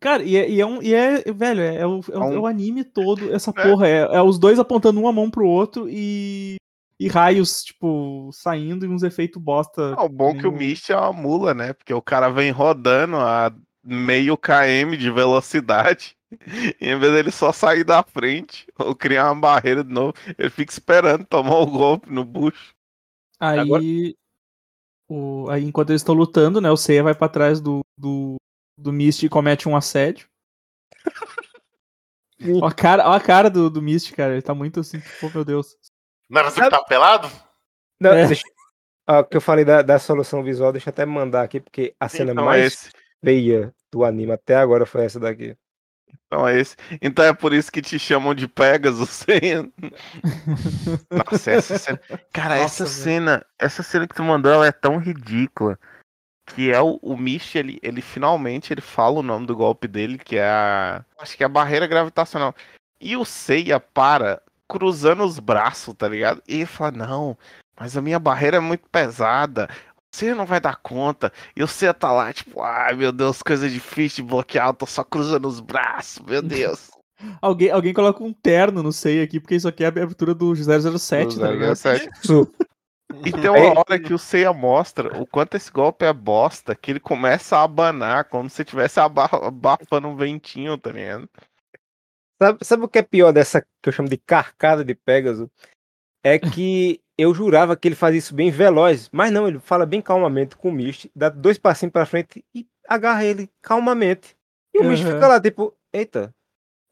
cara, 0.00 0.22
e 0.22 0.36
é, 0.36 0.48
e 0.48 0.60
é, 0.60 0.66
um. 0.66 0.82
E 0.82 0.94
é 0.94 1.22
velho, 1.32 1.60
é, 1.60 1.76
é, 1.76 1.86
o, 1.86 2.00
é, 2.10 2.18
o, 2.18 2.32
é 2.32 2.38
o 2.38 2.46
anime 2.46 2.82
todo, 2.84 3.32
essa 3.32 3.52
porra. 3.52 3.86
É, 3.86 4.16
é 4.16 4.22
os 4.22 4.38
dois 4.38 4.58
apontando 4.58 5.00
uma 5.00 5.12
mão 5.12 5.30
pro 5.30 5.46
outro 5.46 5.88
e 5.88 6.56
e 6.98 7.08
raios, 7.08 7.64
tipo, 7.64 8.30
saindo 8.32 8.84
e 8.84 8.88
uns 8.88 9.02
efeitos 9.02 9.42
bosta. 9.42 9.94
o 10.00 10.08
bom 10.08 10.30
é 10.30 10.38
que 10.38 10.46
o 10.46 10.52
Mist 10.52 10.90
é 10.90 10.96
uma 10.96 11.12
mula, 11.12 11.52
né? 11.52 11.72
Porque 11.72 11.92
o 11.92 12.02
cara 12.02 12.28
vem 12.28 12.50
rodando 12.50 13.16
a 13.16 13.52
meio 13.82 14.36
km 14.36 14.96
de 14.96 15.10
velocidade. 15.10 16.16
E 16.80 16.88
em 16.88 16.98
vez 16.98 17.12
dele 17.12 17.30
só 17.30 17.52
sair 17.52 17.84
da 17.84 18.02
frente 18.02 18.66
ou 18.76 18.92
criar 18.92 19.30
uma 19.30 19.40
barreira 19.40 19.84
de 19.84 19.92
novo, 19.92 20.14
ele 20.36 20.50
fica 20.50 20.72
esperando 20.72 21.24
tomar 21.24 21.60
o 21.60 21.66
golpe 21.66 22.10
no 22.10 22.24
bucho. 22.24 22.74
Aí, 23.38 23.60
Agora... 23.60 23.82
o, 25.08 25.48
aí 25.48 25.62
enquanto 25.62 25.90
eles 25.90 26.00
estão 26.00 26.12
lutando, 26.12 26.60
né? 26.60 26.68
O 26.72 26.76
Seiya 26.76 27.04
vai 27.04 27.14
para 27.14 27.28
trás 27.28 27.60
do, 27.60 27.84
do, 27.96 28.34
do 28.76 28.92
Mist 28.92 29.22
e 29.22 29.28
comete 29.28 29.68
um 29.68 29.76
assédio. 29.76 30.26
Olha 32.42 32.66
a 32.66 32.74
cara, 32.74 33.08
olha 33.08 33.16
a 33.16 33.20
cara 33.20 33.48
do, 33.48 33.70
do 33.70 33.80
Mist, 33.80 34.12
cara. 34.12 34.32
Ele 34.32 34.42
tá 34.42 34.54
muito 34.54 34.80
assim, 34.80 34.98
tipo, 34.98 35.30
meu 35.32 35.44
Deus. 35.44 35.76
Não 36.34 36.40
era 36.40 36.50
você 36.50 36.60
que 36.60 36.68
tá 36.70 36.82
pelado? 36.82 37.30
Não, 38.00 38.10
é. 38.10 38.26
deixa, 38.26 38.42
ó, 39.08 39.22
que 39.22 39.36
eu 39.36 39.40
falei 39.40 39.64
da, 39.64 39.82
da 39.82 40.00
solução 40.00 40.42
visual, 40.42 40.72
deixa 40.72 40.88
eu 40.88 40.90
até 40.90 41.06
mandar 41.06 41.42
aqui, 41.42 41.60
porque 41.60 41.94
a 42.00 42.08
cena 42.08 42.32
então, 42.32 42.44
mais 42.44 42.90
feia 43.24 43.72
do 43.92 44.04
anime 44.04 44.32
até 44.32 44.56
agora 44.56 44.84
foi 44.84 45.04
essa 45.04 45.20
daqui. 45.20 45.56
Então 46.26 46.48
é 46.48 46.58
esse. 46.58 46.74
Então 47.00 47.24
é 47.24 47.32
por 47.32 47.52
isso 47.52 47.70
que 47.70 47.80
te 47.80 48.00
chamam 48.00 48.34
de 48.34 48.48
Pegasus. 48.48 49.24
Nossa, 51.08 51.52
essa 51.52 51.78
cena. 51.78 52.00
Cara, 52.32 52.56
Nossa, 52.56 52.82
essa 52.82 52.92
cena. 52.92 53.46
Essa 53.56 53.82
cena 53.84 54.08
que 54.08 54.14
tu 54.16 54.24
mandou, 54.24 54.52
ela 54.52 54.66
é 54.66 54.72
tão 54.72 54.98
ridícula. 54.98 55.78
Que 56.46 56.72
é 56.72 56.80
o, 56.80 56.98
o 57.00 57.16
Mish, 57.16 57.54
ele, 57.54 57.78
ele 57.80 58.02
finalmente 58.02 58.72
ele 58.72 58.80
fala 58.80 59.20
o 59.20 59.22
nome 59.22 59.46
do 59.46 59.54
golpe 59.54 59.86
dele, 59.86 60.18
que 60.18 60.36
é 60.36 60.48
a. 60.48 61.04
Acho 61.20 61.36
que 61.36 61.44
é 61.44 61.46
a 61.46 61.48
barreira 61.48 61.86
gravitacional. 61.86 62.52
E 63.00 63.16
o 63.16 63.24
Seiya 63.24 63.78
para 63.78 64.42
cruzando 64.68 65.24
os 65.24 65.38
braços, 65.38 65.94
tá 65.94 66.08
ligado? 66.08 66.42
E 66.48 66.56
ele 66.56 66.66
fala, 66.66 66.92
não, 66.92 67.38
mas 67.78 67.96
a 67.96 68.02
minha 68.02 68.18
barreira 68.18 68.58
é 68.58 68.60
muito 68.60 68.88
pesada 68.90 69.68
você 70.14 70.34
não 70.34 70.46
vai 70.46 70.60
dar 70.60 70.76
conta. 70.76 71.32
E 71.56 71.60
você 71.60 71.92
tá 71.92 72.12
lá, 72.12 72.32
tipo, 72.32 72.62
ai 72.62 72.94
meu 72.94 73.10
Deus, 73.10 73.42
coisa 73.42 73.68
difícil 73.68 74.24
de 74.24 74.30
bloquear, 74.30 74.68
eu 74.68 74.74
tô 74.74 74.86
só 74.86 75.02
cruzando 75.02 75.48
os 75.48 75.60
braços, 75.60 76.24
meu 76.24 76.40
Deus. 76.42 76.90
alguém, 77.42 77.70
alguém 77.70 77.92
coloca 77.92 78.22
um 78.22 78.32
terno 78.32 78.82
no 78.82 78.92
sei 78.92 79.22
aqui, 79.22 79.40
porque 79.40 79.56
isso 79.56 79.68
aqui 79.68 79.82
é 79.82 79.86
a 79.86 79.88
abertura 79.88 80.34
do 80.34 80.54
007, 80.54 81.38
tá 81.38 81.50
ligado? 81.50 81.76
007. 81.76 82.08
E 83.24 83.30
tem 83.30 83.48
uma 83.48 83.78
hora 83.78 83.98
que 83.98 84.12
o 84.12 84.18
Seiya 84.18 84.52
mostra 84.52 85.20
o 85.20 85.26
quanto 85.26 85.56
esse 85.56 85.70
golpe 85.70 86.04
é 86.04 86.12
bosta, 86.12 86.74
que 86.74 86.90
ele 86.90 86.98
começa 86.98 87.56
a 87.56 87.62
abanar, 87.62 88.24
como 88.24 88.50
se 88.50 88.64
tivesse 88.64 88.98
abafando 88.98 90.08
um 90.08 90.16
ventinho, 90.16 90.76
tá 90.76 90.90
ligado? 90.90 91.28
Sabe, 92.44 92.58
sabe 92.62 92.84
o 92.84 92.88
que 92.88 92.98
é 92.98 93.02
pior 93.02 93.32
dessa 93.32 93.62
que 93.62 93.88
eu 93.88 93.92
chamo 93.92 94.08
de 94.08 94.18
carcada 94.18 94.84
de 94.84 94.94
Pegasus? 94.94 95.48
É 96.22 96.38
que 96.38 97.00
eu 97.16 97.32
jurava 97.32 97.74
que 97.74 97.88
ele 97.88 97.94
fazia 97.94 98.18
isso 98.18 98.34
bem 98.34 98.50
veloz, 98.50 99.08
mas 99.10 99.32
não, 99.32 99.48
ele 99.48 99.58
fala 99.58 99.86
bem 99.86 100.02
calmamente 100.02 100.54
com 100.54 100.68
o 100.68 100.72
Mist, 100.72 101.10
dá 101.16 101.30
dois 101.30 101.56
passinhos 101.56 101.92
pra 101.92 102.04
frente 102.04 102.44
e 102.54 102.66
agarra 102.86 103.24
ele 103.24 103.48
calmamente. 103.62 104.36
E 104.74 104.78
o 104.78 104.82
uhum. 104.82 104.90
Mist 104.90 105.04
fica 105.04 105.26
lá, 105.26 105.40
tipo, 105.40 105.74
eita, 105.90 106.34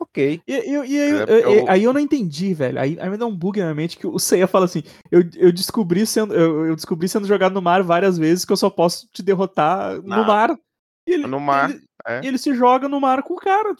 ok. 0.00 0.40
E, 0.46 0.52
e, 0.52 0.70
e 0.70 1.00
aí, 1.00 1.12
é, 1.20 1.44
eu... 1.44 1.70
aí, 1.70 1.84
eu 1.84 1.92
não 1.92 2.00
entendi, 2.00 2.54
velho. 2.54 2.80
Aí, 2.80 2.96
aí 2.98 3.10
me 3.10 3.18
dá 3.18 3.26
um 3.26 3.36
bug 3.36 3.60
na 3.60 3.74
mente 3.74 3.98
que 3.98 4.06
o 4.06 4.18
Seiya 4.18 4.46
fala 4.46 4.64
assim: 4.64 4.82
eu, 5.10 5.22
eu 5.36 5.52
descobri 5.52 6.06
sendo 6.06 6.32
eu, 6.32 6.66
eu, 6.66 6.76
descobri 6.76 7.08
sendo 7.08 7.26
jogado 7.26 7.52
no 7.52 7.60
mar 7.60 7.82
várias 7.82 8.16
vezes 8.16 8.44
que 8.44 8.52
eu 8.52 8.56
só 8.56 8.70
posso 8.70 9.06
te 9.12 9.22
derrotar 9.22 10.00
não. 10.02 10.18
no 10.18 10.26
mar. 10.26 10.58
E 11.06 11.12
ele, 11.12 11.26
no 11.26 11.40
mar. 11.40 11.70
Ele, 11.70 11.82
é. 12.06 12.26
ele 12.26 12.38
se 12.38 12.54
joga 12.54 12.88
no 12.88 13.00
mar 13.00 13.22
com 13.22 13.34
o 13.34 13.38
cara. 13.38 13.74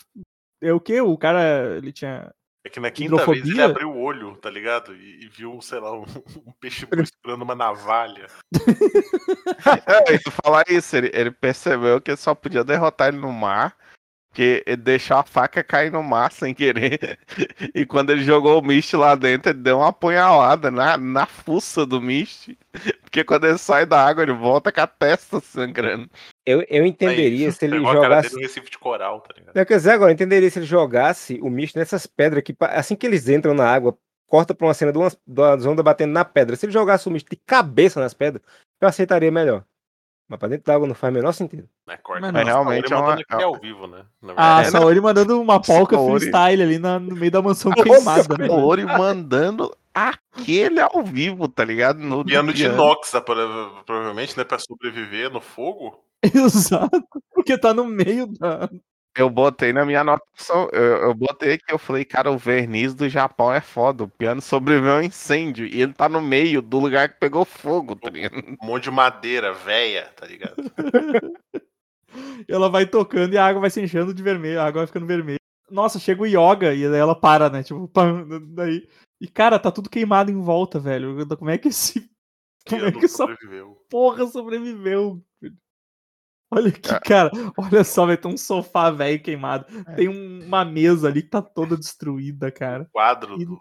É 0.63 0.73
o 0.73 0.81
que? 0.81 1.01
O 1.01 1.19
cara, 1.19 1.77
ele 1.77 1.93
tinha 1.93 2.33
é 2.65 2.69
que 2.71 2.79
na 2.79 2.93
quinta 2.93 3.27
vez 3.27 3.45
ele 3.45 3.61
abriu 3.61 3.91
o 3.91 4.01
olho, 4.01 4.37
tá 4.37 4.49
ligado? 4.49 4.95
E, 4.95 5.25
e 5.25 5.29
viu, 5.29 5.61
sei 5.61 5.81
lá, 5.81 5.93
um, 5.99 6.05
um 6.47 6.53
peixe 6.61 6.87
segurando 6.87 7.43
uma 7.43 7.57
navalha. 7.57 8.27
é, 10.09 10.15
e 10.15 10.31
falar 10.31 10.65
isso, 10.69 10.97
ele, 10.97 11.11
ele 11.13 11.31
percebeu 11.33 12.01
que 12.01 12.15
só 12.17 12.35
podia 12.35 12.63
derrotar 12.63 13.09
ele 13.09 13.19
no 13.19 13.33
mar 13.33 13.77
que 14.33 14.63
ele 14.67 14.79
deixou 14.79 15.19
a 15.19 15.23
faca 15.23 15.63
cair 15.63 15.93
no 15.93 16.03
mar 16.03 16.33
sem 16.33 16.55
querer. 16.55 17.19
E 17.75 17.85
quando 17.85 18.11
ele 18.11 18.25
jogou 18.25 18.59
o 18.59 18.65
Mist 18.65 18.95
lá 18.95 19.15
dentro, 19.15 19.51
ele 19.51 19.59
deu 19.59 19.79
uma 19.79 19.89
apunhalada 19.89 20.71
na, 20.71 20.97
na 20.97 21.27
fuça 21.27 21.85
do 21.85 22.01
Mist. 22.01 22.57
Porque 23.03 23.23
quando 23.25 23.47
ele 23.47 23.59
sai 23.59 23.85
da 23.85 24.03
água, 24.03 24.23
ele 24.23 24.33
volta 24.33 24.73
com 24.73 24.81
a 24.81 24.87
testa 24.87 25.41
sangrando. 25.41 26.09
Eu, 26.45 26.65
eu 26.69 26.85
entenderia 26.85 27.47
Aí, 27.47 27.53
se 27.53 27.65
ele 27.65 27.79
jogasse. 27.79 28.39
Recife 28.39 28.71
de 28.71 28.79
coral, 28.79 29.21
tá 29.21 29.35
ligado? 29.37 29.55
Não, 29.55 29.65
quer 29.65 29.77
dizer, 29.77 29.93
agora, 29.93 30.11
eu 30.11 30.15
entenderia 30.15 30.51
se 30.51 30.59
ele 30.59 30.67
jogasse 30.67 31.39
o 31.41 31.49
Mist 31.49 31.77
nessas 31.77 32.07
pedras 32.07 32.43
que, 32.43 32.55
assim 32.61 32.97
que 32.97 33.07
eles 33.07 33.29
entram 33.29 33.55
na 33.55 33.65
água, 33.65 33.97
corta 34.27 34.55
pra 34.55 34.67
uma 34.67 34.75
cena 34.75 34.93
de 34.93 34.99
uma, 34.99 35.09
de 35.09 35.41
uma 35.41 35.71
onda 35.71 35.83
batendo 35.83 36.13
na 36.13 36.25
pedra. 36.25 36.57
Se 36.57 36.67
ele 36.67 36.73
jogasse 36.73 37.07
o 37.07 37.11
Mist 37.13 37.29
de 37.31 37.37
cabeça 37.37 38.01
nas 38.01 38.13
pedras, 38.13 38.43
eu 38.81 38.89
aceitaria 38.89 39.31
melhor. 39.31 39.65
Mas 40.29 40.39
pra 40.39 40.49
dentro 40.49 40.65
d'água 40.65 40.89
não 40.89 40.95
faz 40.95 41.13
o 41.13 41.15
menor 41.15 41.33
sentido. 41.33 41.69
É, 41.89 41.97
corta. 41.99 42.33
Mas, 42.33 42.47
realmente 42.47 42.93
é 42.93 42.97
uma... 42.97 43.13
aqui 43.13 43.35
ao 43.35 43.61
vivo, 43.61 43.87
né? 43.87 44.05
Ah, 44.37 44.65
Saori 44.65 45.01
mandando 45.01 45.39
uma 45.41 45.61
polca 45.61 45.95
Saori... 45.95 46.21
freestyle 46.21 46.63
ali 46.63 46.79
na, 46.79 46.99
no 46.99 47.15
meio 47.15 47.31
da 47.31 47.43
mansão 47.43 47.71
queimada, 47.71 48.39
né? 48.39 48.49
Saori 48.49 48.87
mandando 48.87 49.77
aquele 49.93 50.81
ao 50.81 51.05
vivo, 51.05 51.47
tá 51.49 51.65
ligado? 51.65 51.99
No 51.99 52.25
piano 52.25 52.53
de 52.53 52.65
inox, 52.65 53.13
provavelmente, 53.85 54.37
né? 54.39 54.43
Pra 54.43 54.59
sobreviver 54.59 55.31
no 55.31 55.41
fogo. 55.41 56.03
Exato, 56.35 57.05
porque 57.35 57.59
tá 57.59 57.75
no 57.75 57.85
meio 57.85 58.27
da, 58.27 58.69
eu 59.15 59.29
botei 59.29 59.75
na 59.75 59.85
minha 59.85 60.01
anotação, 60.01 60.71
eu, 60.73 60.83
eu 60.83 61.15
botei 61.15 61.59
que 61.59 61.73
eu 61.73 61.79
falei, 61.79 62.03
cara, 62.03 62.31
o 62.31 62.39
verniz 62.39 62.95
do 62.95 63.09
Japão 63.09 63.53
é 63.53 63.61
foda. 63.61 64.05
O 64.05 64.09
piano 64.09 64.41
sobreviveu 64.41 64.95
a 64.95 64.99
um 64.99 65.03
incêndio 65.03 65.67
e 65.67 65.83
ele 65.83 65.93
tá 65.93 66.09
no 66.09 66.21
meio 66.21 66.63
do 66.63 66.79
lugar 66.79 67.11
que 67.11 67.21
pegou 67.21 67.45
fogo, 67.45 67.95
tá 67.95 68.09
ligado? 68.09 68.37
Um 68.39 68.67
monte 68.67 68.85
de 68.85 68.91
madeira 68.91 69.53
velha, 69.53 70.11
tá 70.17 70.27
ligado? 70.27 70.57
ela 72.49 72.71
vai 72.71 72.87
tocando 72.87 73.35
e 73.35 73.39
a 73.39 73.47
água 73.47 73.61
vai 73.61 73.71
se 73.71 73.83
enchendo 73.83 74.15
de 74.15 74.23
vermelho, 74.23 74.61
a 74.61 74.65
água 74.65 74.81
vai 74.81 74.87
ficando 74.87 75.07
vermelha. 75.07 75.39
Nossa, 75.71 75.99
chega 75.99 76.23
o 76.23 76.27
yoga 76.27 76.75
e 76.75 76.89
daí 76.89 77.01
ela 77.01 77.15
para, 77.15 77.51
né? 77.51 77.63
Tipo, 77.63 77.87
pam, 77.89 78.27
daí. 78.55 78.89
E 79.21 79.29
cara, 79.29 79.59
tá 79.59 79.71
tudo 79.71 79.91
queimado 79.91 80.31
em 80.31 80.41
volta, 80.41 80.79
velho. 80.79 81.27
Como 81.37 81.51
é 81.51 81.59
que 81.59 81.69
esse. 81.69 82.11
Como 82.69 82.85
é 82.85 82.93
que 82.93 83.05
essa 83.07 83.27
porra 83.91 84.27
sobreviveu? 84.27 85.21
Olha 86.55 86.69
aqui, 86.69 87.01
cara. 87.09 87.31
Olha 87.57 87.83
só, 87.83 88.05
vai 88.05 88.17
ter 88.19 88.29
um 88.29 88.37
sofá 88.37 88.91
velho 88.91 89.23
queimado. 89.23 89.65
É. 89.89 89.95
Tem 89.95 90.09
uma 90.09 90.67
mesa 90.67 91.09
ali 91.09 91.23
que 91.23 91.31
tá 91.31 91.41
toda 91.41 91.79
destruída, 91.79 92.53
cara. 92.53 92.85
O 92.85 92.93
quadro 92.93 93.41
e... 93.41 93.47
do... 93.47 93.59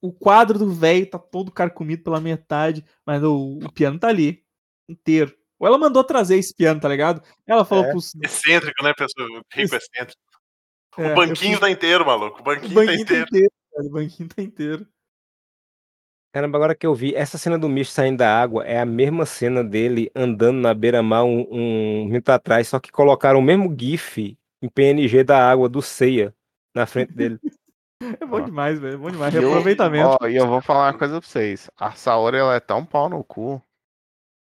O 0.00 0.12
quadro 0.12 0.58
do 0.58 0.72
velho 0.72 1.08
tá 1.08 1.18
todo 1.18 1.52
carcomido 1.52 2.02
pela 2.02 2.20
metade, 2.20 2.84
mas 3.06 3.22
o, 3.22 3.58
o, 3.62 3.72
piano 3.72 4.00
tá 4.00 4.08
ali, 4.08 4.42
inteiro. 4.88 5.32
Ou 5.60 5.68
ela 5.68 5.78
mandou 5.78 6.02
trazer 6.02 6.38
esse 6.38 6.52
piano, 6.52 6.80
tá 6.80 6.88
ligado? 6.88 7.22
Ela 7.46 7.64
falou 7.64 7.84
é. 7.84 7.90
pros... 7.90 8.12
Excêntrico, 8.16 8.82
né, 8.82 8.92
pessoa? 8.94 9.28
Rico 9.52 9.76
excêntrico. 9.76 10.20
É, 10.98 11.12
o 11.12 11.14
banquinho 11.14 11.60
tá 11.60 11.70
inteiro, 11.70 12.04
maluco. 12.04 12.40
O 12.40 12.42
banquinho, 12.42 12.72
o 12.72 12.74
banquinho 12.74 13.06
tá, 13.06 13.14
tá 13.14 13.20
inteiro. 13.20 13.26
Tá 13.30 13.36
inteiro 13.36 13.52
o 13.76 13.90
banquinho 13.90 14.28
tá 14.28 14.42
inteiro. 14.42 14.88
Caramba, 16.32 16.56
agora 16.56 16.74
que 16.74 16.86
eu 16.86 16.94
vi, 16.94 17.14
essa 17.14 17.36
cena 17.36 17.58
do 17.58 17.68
Mish 17.68 17.90
saindo 17.90 18.18
da 18.18 18.40
água 18.40 18.64
é 18.64 18.80
a 18.80 18.86
mesma 18.86 19.26
cena 19.26 19.62
dele 19.62 20.10
andando 20.16 20.56
na 20.56 20.72
beira-mar 20.72 21.24
um, 21.24 21.46
um 21.50 22.04
minuto 22.06 22.30
atrás, 22.30 22.68
só 22.68 22.80
que 22.80 22.90
colocaram 22.90 23.38
o 23.38 23.42
mesmo 23.42 23.74
GIF 23.78 24.38
em 24.62 24.68
PNG 24.68 25.22
da 25.24 25.50
água 25.50 25.68
do 25.68 25.82
Ceia 25.82 26.34
na 26.74 26.86
frente 26.86 27.12
dele. 27.12 27.38
É 28.20 28.26
bom 28.26 28.40
demais, 28.40 28.80
velho. 28.80 28.94
É 28.94 28.96
bom 28.96 29.12
demais. 29.12 29.32
Reaproveitamento. 29.32 30.26
E 30.26 30.34
eu 30.34 30.48
vou 30.48 30.60
falar 30.60 30.90
uma 30.90 30.98
coisa 30.98 31.20
pra 31.20 31.28
vocês. 31.28 31.70
A 31.78 31.92
Saori, 31.92 32.36
ela 32.36 32.56
é 32.56 32.58
tão 32.58 32.84
pau 32.84 33.08
no 33.08 33.22
cu 33.22 33.62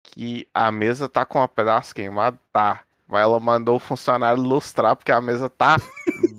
que 0.04 0.46
a 0.54 0.70
mesa 0.70 1.08
tá 1.08 1.26
com 1.26 1.42
um 1.42 1.48
pedaço 1.48 1.92
queimado, 1.92 2.38
tá. 2.52 2.84
Mas 3.08 3.22
ela 3.22 3.40
mandou 3.40 3.74
o 3.74 3.80
funcionário 3.80 4.40
lustrar 4.40 4.94
porque 4.94 5.10
a 5.10 5.20
mesa 5.20 5.50
tá 5.50 5.78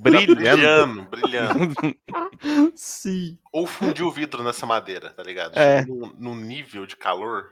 brilhando. 0.02 0.36
brilhando, 0.36 1.04
brilhando. 1.04 1.76
Sim. 2.76 3.38
Ou 3.52 3.68
fundiu 3.68 4.08
o 4.08 4.12
vidro 4.12 4.44
nessa 4.44 4.66
madeira, 4.66 5.12
tá 5.12 5.24
ligado? 5.24 5.58
É. 5.58 5.86
No, 5.86 6.14
no 6.18 6.36
nível 6.36 6.86
de 6.86 6.96
calor. 6.96 7.50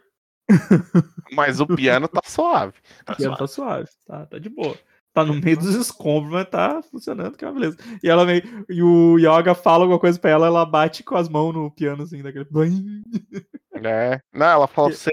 Mas 1.32 1.60
o 1.60 1.68
piano 1.68 2.08
tá 2.08 2.22
suave. 2.26 2.74
Tá 3.06 3.14
o 3.14 3.16
piano 3.16 3.36
suave. 3.36 3.38
tá 3.38 3.48
suave, 3.48 3.90
tá, 4.06 4.26
tá 4.26 4.40
de 4.40 4.50
boa. 4.50 4.78
Tá 5.14 5.26
no 5.26 5.34
meio 5.34 5.58
dos 5.58 5.74
escombros, 5.74 6.32
mas 6.32 6.48
tá 6.48 6.84
funcionando, 6.84 7.36
que 7.36 7.44
é 7.44 7.48
uma 7.48 7.60
beleza. 7.60 7.78
E 8.02 8.08
ela 8.08 8.26
meio, 8.26 8.44
e 8.70 8.82
o 8.82 9.18
Yoga 9.18 9.56
fala 9.56 9.84
alguma 9.84 10.00
coisa 10.00 10.20
pra 10.20 10.30
ela, 10.30 10.46
ela 10.46 10.64
bate 10.66 11.04
com 11.04 11.16
as 11.16 11.28
mãos 11.28 11.52
no 11.52 11.72
piano, 11.72 12.04
assim, 12.04 12.22
daquele. 12.22 12.46
É. 13.82 14.20
Não, 14.34 14.46
ela 14.46 14.68
fala, 14.68 14.92
você 14.92 15.10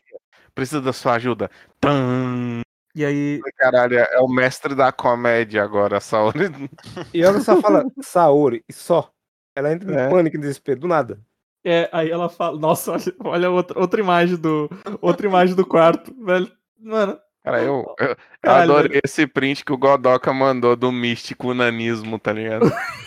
precisa 0.54 0.82
da 0.82 0.92
sua 0.92 1.14
ajuda. 1.14 1.50
Tum. 1.80 2.55
E 2.96 3.04
aí. 3.04 3.40
Caralho, 3.58 3.98
é 3.98 4.18
o 4.20 4.26
mestre 4.26 4.74
da 4.74 4.90
comédia 4.90 5.62
agora, 5.62 6.00
Saori. 6.00 6.48
E 7.12 7.22
ela 7.22 7.40
só 7.40 7.60
fala 7.60 7.84
Saori 8.00 8.64
e 8.66 8.72
só. 8.72 9.12
Ela 9.54 9.70
entra 9.70 9.92
em 9.92 9.96
é. 9.96 10.08
pânico 10.08 10.36
e 10.36 10.40
desespero, 10.40 10.80
do 10.80 10.88
nada. 10.88 11.20
É, 11.62 11.90
aí 11.92 12.10
ela 12.10 12.30
fala, 12.30 12.58
nossa, 12.58 12.96
olha, 13.20 13.50
outra, 13.50 13.78
outra 13.78 14.00
imagem 14.00 14.36
do. 14.36 14.70
Outra 15.02 15.26
imagem 15.26 15.54
do 15.54 15.66
quarto, 15.66 16.14
velho. 16.24 16.50
Mano. 16.80 17.18
Cara, 17.44 17.62
eu, 17.62 17.94
eu, 18.00 18.16
eu 18.42 18.50
adorei 18.50 18.88
velho. 18.88 19.02
esse 19.04 19.26
print 19.26 19.62
que 19.62 19.72
o 19.72 19.78
Godoka 19.78 20.32
mandou 20.32 20.74
do 20.74 20.90
místico 20.90 21.52
nanismo, 21.52 22.18
tá 22.18 22.32
ligado? 22.32 22.64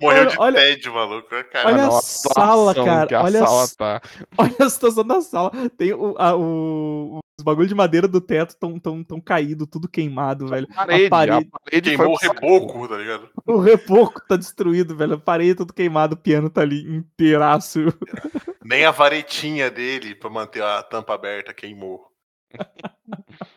Morreu 0.00 0.26
de 0.26 0.38
olha, 0.38 0.56
tédio, 0.56 0.92
maluco. 0.92 1.28
Cara. 1.50 1.68
Olha 1.68 1.86
a 1.86 1.90
sala, 2.00 2.74
cara. 2.74 3.22
Olha 3.22 3.42
a, 3.42 3.46
sala 3.46 3.68
tá. 3.76 4.02
olha 4.38 4.56
a 4.58 4.70
situação 4.70 5.06
da 5.06 5.20
sala. 5.20 5.50
Tem 5.76 5.92
o, 5.92 6.14
a, 6.18 6.36
o, 6.36 7.20
os 7.38 7.44
bagulhos 7.44 7.68
de 7.68 7.74
madeira 7.74 8.08
do 8.08 8.20
teto 8.20 8.56
tão, 8.56 8.78
tão, 8.78 9.04
tão 9.04 9.20
caído, 9.20 9.66
tudo 9.66 9.88
queimado, 9.88 10.48
velho. 10.48 10.66
A 10.72 10.74
parede, 10.74 11.06
a 11.06 11.10
parede, 11.10 11.48
a 11.52 11.58
parede 11.58 11.96
queimou 11.96 12.14
o 12.14 12.16
reboco, 12.16 12.88
tá 12.88 12.96
ligado? 12.96 13.30
O 13.46 13.58
reboco 13.58 14.20
tá 14.26 14.36
destruído, 14.36 14.96
velho. 14.96 15.14
A 15.14 15.18
parede 15.18 15.56
tudo 15.56 15.72
queimado, 15.72 16.14
o 16.14 16.18
piano 16.18 16.50
tá 16.50 16.62
ali 16.62 16.82
inteiraço. 16.82 17.80
Nem 18.64 18.84
a 18.84 18.90
varetinha 18.90 19.70
dele 19.70 20.14
pra 20.14 20.30
manter 20.30 20.62
a 20.62 20.82
tampa 20.82 21.14
aberta 21.14 21.54
queimou. 21.54 22.10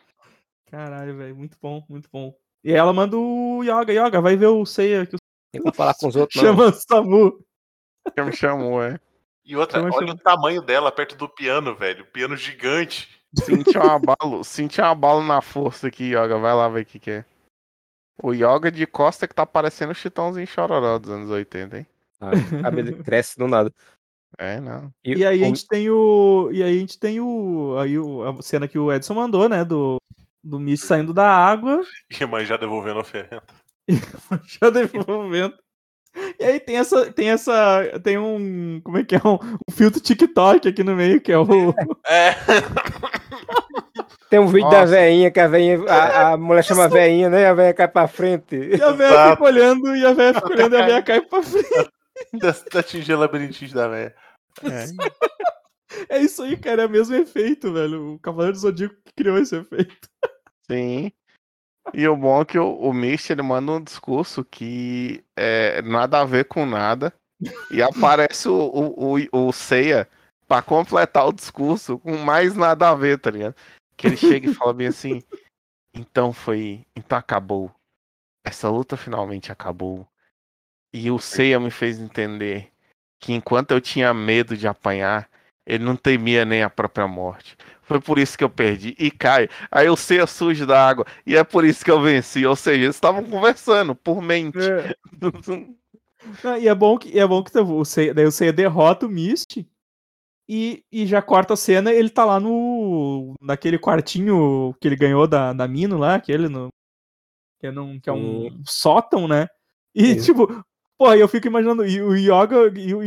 Caralho, 0.70 1.16
velho. 1.16 1.36
Muito 1.36 1.56
bom, 1.60 1.84
muito 1.88 2.08
bom. 2.12 2.34
E 2.64 2.72
ela 2.72 2.92
manda 2.92 3.16
o 3.16 3.62
Yoga. 3.62 3.92
Yoga, 3.92 4.20
vai 4.20 4.36
ver 4.36 4.46
o 4.46 4.64
Seiya. 4.64 5.06
Que 5.06 5.16
o... 5.16 5.18
Tem 5.54 5.62
que 5.62 5.76
falar 5.76 5.94
com 5.94 6.08
os 6.08 6.16
outros, 6.16 6.40
Chama 6.40 6.64
o 6.66 6.72
Samu. 6.72 7.44
Já 8.16 8.24
me 8.24 8.32
chamou, 8.32 8.82
é. 8.82 8.98
E 9.44 9.56
outra, 9.56 9.80
chama, 9.80 9.94
olha 9.94 10.06
chama. 10.08 10.18
o 10.18 10.22
tamanho 10.22 10.62
dela 10.62 10.90
perto 10.90 11.16
do 11.16 11.28
piano, 11.28 11.76
velho. 11.76 12.04
Piano 12.06 12.36
gigante. 12.36 13.08
Senti 13.34 13.78
um 13.78 13.82
abalo, 13.82 14.44
senti 14.44 14.80
um 14.80 14.84
abalo 14.84 15.22
na 15.22 15.40
força 15.40 15.86
aqui, 15.86 16.10
Yoga. 16.10 16.38
Vai 16.38 16.54
lá 16.54 16.68
ver 16.68 16.82
o 16.82 16.86
que, 16.86 16.98
que 16.98 17.10
é. 17.10 17.24
O 18.20 18.32
Yoga 18.32 18.70
de 18.70 18.86
costa 18.86 19.28
que 19.28 19.34
tá 19.34 19.46
parecendo 19.46 19.92
o 19.92 19.94
Chitãozinho 19.94 20.46
Chororó 20.46 20.98
dos 20.98 21.10
anos 21.10 21.30
80, 21.30 21.78
hein? 21.78 21.86
Ah, 22.20 22.30
o 22.30 22.62
cabelo 22.62 22.96
cresce 23.04 23.38
do 23.38 23.46
nada. 23.46 23.72
É, 24.38 24.60
não. 24.60 24.92
E, 25.04 25.14
e 25.14 25.26
aí 25.26 25.42
a 25.42 25.46
gente 25.46 25.66
tem 25.66 25.88
o. 25.88 26.50
E 26.52 26.62
aí 26.62 26.76
a 26.76 26.80
gente 26.80 26.98
tem 26.98 27.20
o. 27.20 27.76
Aí 27.78 27.96
o, 27.96 28.24
a 28.24 28.42
cena 28.42 28.66
que 28.66 28.78
o 28.78 28.92
Edson 28.92 29.14
mandou, 29.14 29.48
né? 29.48 29.64
Do, 29.64 29.98
do 30.42 30.58
Miss 30.58 30.82
saindo 30.82 31.14
da 31.14 31.28
água. 31.28 31.80
E 32.20 32.26
mãe 32.26 32.44
já 32.44 32.56
devolvendo 32.56 32.98
a 32.98 33.02
oferenda. 33.02 33.42
já 34.60 34.70
devolvendo. 34.70 35.54
E 36.38 36.44
aí 36.44 36.60
tem 36.60 36.76
essa, 36.76 37.12
tem 37.12 37.30
essa, 37.30 38.00
tem 38.02 38.18
um, 38.18 38.80
como 38.84 38.98
é 38.98 39.04
que 39.04 39.16
é, 39.16 39.20
um, 39.24 39.34
um 39.34 39.72
filtro 39.72 40.00
TikTok 40.00 40.68
aqui 40.68 40.84
no 40.84 40.94
meio, 40.94 41.20
que 41.20 41.32
é 41.32 41.38
o... 41.38 41.44
É. 42.06 42.34
Tem 44.30 44.40
um 44.40 44.48
vídeo 44.48 44.64
Nossa. 44.64 44.78
da 44.78 44.84
veinha, 44.86 45.30
que 45.30 45.38
a 45.38 45.46
veinha, 45.46 45.84
a, 45.88 46.32
a 46.32 46.36
mulher 46.36 46.64
chama 46.64 46.88
veinha, 46.88 47.30
né, 47.30 47.42
e 47.42 47.46
a 47.46 47.54
veinha 47.54 47.72
cai 47.74 47.86
pra 47.86 48.08
frente. 48.08 48.56
E 48.56 48.82
a 48.82 48.90
veinha 48.90 49.30
fica 49.30 49.44
olhando, 49.44 49.96
e 49.96 50.04
a 50.04 50.12
veinha 50.12 50.34
fica 50.34 50.52
olhando, 50.52 50.74
e 50.74 50.82
a 50.82 50.86
veinha 50.86 51.02
cai 51.02 51.20
pra 51.20 51.42
frente. 51.42 51.90
Tá, 52.40 52.78
atingindo 52.80 53.18
o 53.18 53.20
labirintinho 53.20 53.72
da 53.72 53.86
veinha. 53.86 54.14
É. 56.08 56.16
é 56.16 56.20
isso 56.20 56.42
aí, 56.42 56.56
cara, 56.56 56.82
é 56.82 56.86
o 56.86 56.90
mesmo 56.90 57.14
efeito, 57.14 57.72
velho. 57.72 58.14
O 58.14 58.18
Cavaleiro 58.18 58.54
do 58.54 58.60
Zodíaco 58.60 58.96
que 59.04 59.12
criou 59.14 59.38
esse 59.38 59.56
efeito. 59.56 60.08
Sim. 60.68 61.12
E 61.92 62.08
o 62.08 62.16
bom 62.16 62.40
é 62.40 62.44
que 62.44 62.58
o, 62.58 62.74
o 62.76 62.92
Mist 62.92 63.30
ele 63.30 63.42
manda 63.42 63.72
um 63.72 63.82
discurso 63.82 64.44
que 64.44 65.22
é 65.36 65.82
nada 65.82 66.20
a 66.20 66.24
ver 66.24 66.46
com 66.46 66.64
nada. 66.64 67.12
E 67.70 67.82
aparece 67.82 68.48
o, 68.48 68.54
o, 68.54 69.16
o, 69.16 69.48
o 69.48 69.52
Seiya 69.52 70.08
pra 70.48 70.62
completar 70.62 71.26
o 71.26 71.32
discurso 71.32 71.98
com 71.98 72.16
mais 72.16 72.54
nada 72.54 72.90
a 72.90 72.94
ver, 72.94 73.18
tá 73.18 73.30
ligado? 73.30 73.54
Que 73.96 74.06
ele 74.06 74.16
chega 74.16 74.50
e 74.50 74.54
fala 74.54 74.72
bem 74.72 74.86
assim. 74.86 75.22
Então 75.94 76.32
foi. 76.32 76.86
Então 76.96 77.18
acabou. 77.18 77.70
Essa 78.44 78.68
luta 78.68 78.96
finalmente 78.96 79.52
acabou. 79.52 80.06
E 80.92 81.10
o 81.10 81.18
Seiya 81.18 81.60
me 81.60 81.70
fez 81.70 81.98
entender 81.98 82.70
que 83.20 83.32
enquanto 83.32 83.72
eu 83.72 83.80
tinha 83.80 84.12
medo 84.12 84.56
de 84.56 84.68
apanhar, 84.68 85.28
ele 85.66 85.84
não 85.84 85.96
temia 85.96 86.44
nem 86.44 86.62
a 86.62 86.70
própria 86.70 87.08
morte. 87.08 87.56
Foi 87.82 88.00
por 88.00 88.18
isso 88.18 88.36
que 88.36 88.44
eu 88.44 88.50
perdi. 88.50 88.94
E 88.98 89.10
cai. 89.10 89.48
Aí 89.70 89.86
eu 89.86 89.96
sei 89.96 90.20
a 90.20 90.26
sujo 90.26 90.66
da 90.66 90.88
água. 90.88 91.06
E 91.26 91.36
é 91.36 91.44
por 91.44 91.64
isso 91.64 91.84
que 91.84 91.90
eu 91.90 92.00
venci. 92.00 92.44
Ou 92.46 92.56
seja, 92.56 92.84
eles 92.84 92.96
estavam 92.96 93.22
conversando 93.24 93.94
por 93.94 94.22
mente. 94.22 94.58
É. 94.58 94.94
ah, 96.44 96.58
e 96.58 96.68
é 96.68 96.74
bom 96.74 96.98
que, 96.98 97.18
é 97.18 97.26
bom 97.26 97.42
que 97.42 97.56
o 97.58 97.84
Seiya, 97.84 98.14
daí 98.14 98.24
o 98.24 98.32
Seiya 98.32 98.52
derrota 98.52 99.06
o 99.06 99.08
Mist. 99.08 99.66
E, 100.46 100.84
e 100.92 101.06
já 101.06 101.22
corta 101.22 101.54
a 101.54 101.56
cena, 101.56 101.90
ele 101.90 102.10
tá 102.10 102.24
lá 102.24 102.38
no. 102.38 103.34
naquele 103.40 103.78
quartinho 103.78 104.74
que 104.78 104.86
ele 104.86 104.96
ganhou 104.96 105.26
da, 105.26 105.54
da 105.54 105.66
Mino 105.66 105.96
lá, 105.96 106.16
aquele 106.16 106.48
no. 106.48 106.68
Que 107.58 107.68
é, 107.68 107.70
num, 107.70 107.98
que 107.98 108.10
é 108.10 108.12
um 108.12 108.62
sótão, 108.66 109.26
né? 109.26 109.46
E, 109.94 110.16
tipo, 110.20 110.46
porra, 110.98 111.16
eu 111.16 111.26
fico 111.28 111.46
imaginando, 111.46 111.86
e 111.86 112.02
o 112.02 112.14
Yoga, 112.14 112.78
e 112.78 112.94
o 112.94 113.02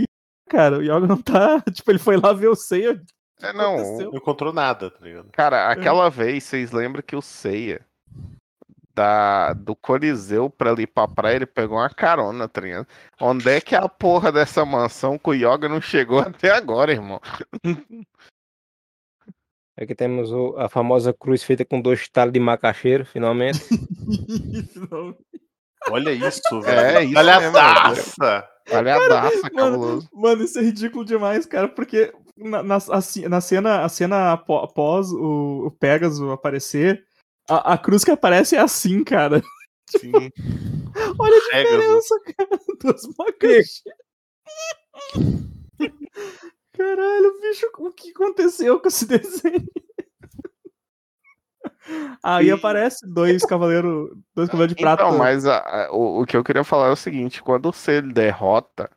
cara, 0.48 0.78
o 0.78 0.82
Yoga 0.82 1.08
não 1.08 1.22
tá. 1.22 1.62
Tipo, 1.72 1.92
ele 1.92 2.00
foi 2.00 2.18
lá 2.18 2.34
ver 2.34 2.48
o 2.48 2.56
Seiya 2.56 3.02
é, 3.42 3.54
não. 3.54 3.78
Não 3.98 4.16
encontrou 4.16 4.52
nada, 4.52 4.90
tá 4.90 4.98
ligado? 5.04 5.30
Cara, 5.32 5.58
é. 5.58 5.72
aquela 5.72 6.08
é. 6.08 6.10
vez, 6.10 6.44
vocês 6.44 6.72
lembram 6.72 7.04
que 7.06 7.16
o 7.16 7.22
Ceia 7.22 7.86
da, 8.96 9.54
do 9.54 9.76
Coliseu 9.76 10.50
pra 10.50 10.72
ali 10.72 10.88
pra 10.88 11.08
praia, 11.08 11.36
ele 11.36 11.46
pegou 11.46 11.78
uma 11.78 11.90
carona, 11.90 12.48
tá 12.48 12.62
ligado? 12.62 12.88
Onde 13.22 13.48
é 13.48 13.62
que 13.62 13.76
é 13.76 13.78
a 13.78 13.88
porra 13.88 14.32
dessa 14.32 14.66
mansão 14.66 15.20
com 15.20 15.32
o 15.32 15.36
Yoga 15.36 15.70
não 15.70 15.80
chegou 15.80 16.20
até 16.20 16.50
agora, 16.50 16.92
irmão? 16.92 17.22
Aqui 19.80 19.94
temos 19.94 20.32
o, 20.32 20.56
a 20.58 20.68
famosa 20.68 21.14
cruz 21.14 21.44
feita 21.44 21.64
com 21.64 21.80
dois 21.80 22.10
talos 22.10 22.34
de 22.34 22.40
macaxeiro, 22.40 23.06
finalmente. 23.14 23.60
Olha 25.92 26.12
isso, 26.12 26.62
velho. 26.62 26.80
É, 26.80 27.04
isso 27.04 27.20
Olha 27.20 27.38
a 27.38 27.52
taça. 27.52 28.50
Olha 28.72 28.96
a 28.96 29.50
cabuloso. 29.50 30.10
Mano, 30.14 30.44
isso 30.44 30.60
é 30.60 30.62
ridículo 30.62 31.06
demais, 31.06 31.46
cara, 31.46 31.68
porque 31.68 32.14
na, 32.38 32.62
na, 32.62 32.78
a, 32.78 33.30
na 33.30 33.42
cena, 33.42 33.84
a 33.84 33.90
cena 33.90 34.34
após 34.34 35.12
o, 35.12 35.68
o 35.68 35.72
Pegasus 35.72 36.30
aparecer, 36.30 37.06
a, 37.50 37.74
a, 37.74 37.78
cruz 37.78 38.04
que 38.04 38.12
aparece 38.12 38.56
é 38.56 38.60
assim, 38.60 39.04
cara. 39.04 39.42
Sim. 39.90 40.12
Olha 41.18 41.38
a 41.38 41.40
diferença, 41.40 42.20
cara. 42.38 42.60
Duas 42.82 43.08
macas. 43.18 43.84
Caralho, 46.74 47.40
bicho, 47.42 47.68
o 47.80 47.92
que 47.92 48.12
aconteceu 48.12 48.80
com 48.80 48.88
esse 48.88 49.06
desenho? 49.08 49.68
Aí 52.24 52.52
aparece 52.52 53.08
dois 53.08 53.44
cavaleiros, 53.44 54.10
dois 54.36 54.50
cavaleiros 54.50 54.76
de 54.76 54.82
prata. 54.82 55.04
Não, 55.04 55.18
mas 55.18 55.46
a, 55.46 55.60
a, 55.60 55.92
o, 55.92 56.22
o, 56.22 56.26
que 56.26 56.36
eu 56.36 56.44
queria 56.44 56.64
falar 56.64 56.88
é 56.88 56.92
o 56.92 56.96
seguinte: 56.96 57.42
quando 57.42 57.72
você 57.72 58.02
derrota 58.02 58.90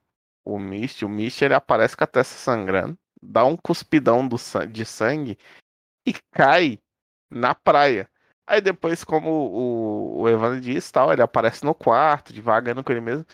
o 0.45 0.59
Mist, 0.59 1.05
o 1.05 1.09
Mist 1.09 1.43
ele 1.43 1.55
aparece 1.55 1.97
com 1.97 2.05
a 2.05 2.07
testa 2.07 2.35
sangrando 2.35 2.99
dá 3.23 3.45
um 3.45 3.57
cuspidão 3.57 4.27
do, 4.27 4.37
de 4.71 4.85
sangue 4.85 5.39
e 6.07 6.15
cai 6.33 6.79
na 7.31 7.55
praia. 7.55 8.09
Aí 8.47 8.61
depois, 8.61 9.05
como 9.05 9.31
o, 9.31 10.23
o 10.23 10.29
Evandro 10.29 10.61
disse, 10.61 10.93
tal, 10.93 11.13
ele 11.13 11.23
aparece 11.23 11.65
no 11.65 11.75
quarto, 11.75 12.33
devagando 12.33 12.83
com 12.83 12.91
ele 12.91 13.01
mesmo. 13.01 13.25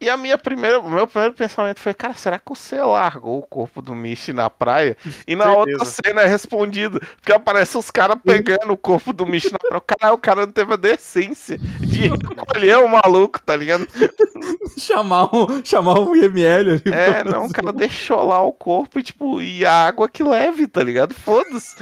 E 0.00 0.08
a 0.08 0.16
minha 0.16 0.38
primeira, 0.38 0.80
o 0.80 0.90
meu 0.90 1.06
primeiro 1.06 1.34
pensamento 1.34 1.78
foi, 1.78 1.92
cara, 1.92 2.14
será 2.14 2.38
que 2.38 2.48
você 2.48 2.80
largou 2.80 3.38
o 3.38 3.46
corpo 3.46 3.82
do 3.82 3.94
Michi 3.94 4.32
na 4.32 4.48
praia? 4.48 4.96
E 5.26 5.36
na 5.36 5.44
Certeza. 5.44 5.58
outra 5.58 5.84
cena 5.84 6.22
é 6.22 6.26
respondido, 6.26 6.98
porque 7.16 7.32
aparece 7.32 7.76
os 7.76 7.90
caras 7.90 8.16
pegando 8.24 8.72
o 8.72 8.78
corpo 8.78 9.12
do 9.12 9.26
Michi 9.26 9.52
na 9.52 9.58
praia. 9.58 9.82
Caralho, 9.86 10.14
o 10.14 10.18
cara 10.18 10.46
não 10.46 10.52
teve 10.52 10.72
a 10.72 10.76
decência 10.76 11.58
de 11.58 12.08
recolher 12.08 12.78
o 12.78 12.88
maluco, 12.88 13.38
tá 13.42 13.54
ligado? 13.54 13.86
chamar 14.78 15.28
um, 15.34 15.62
chamar 15.62 16.00
um 16.00 16.16
IML 16.16 16.70
ali. 16.70 16.82
É, 16.86 17.22
não, 17.22 17.44
o 17.44 17.52
cara 17.52 17.70
deixou 17.70 18.24
lá 18.24 18.40
o 18.40 18.54
corpo 18.54 18.98
e, 18.98 19.02
tipo, 19.02 19.42
e 19.42 19.66
a 19.66 19.86
água 19.86 20.08
que 20.08 20.22
leve, 20.22 20.66
tá 20.66 20.82
ligado? 20.82 21.12
Foda-se. 21.12 21.76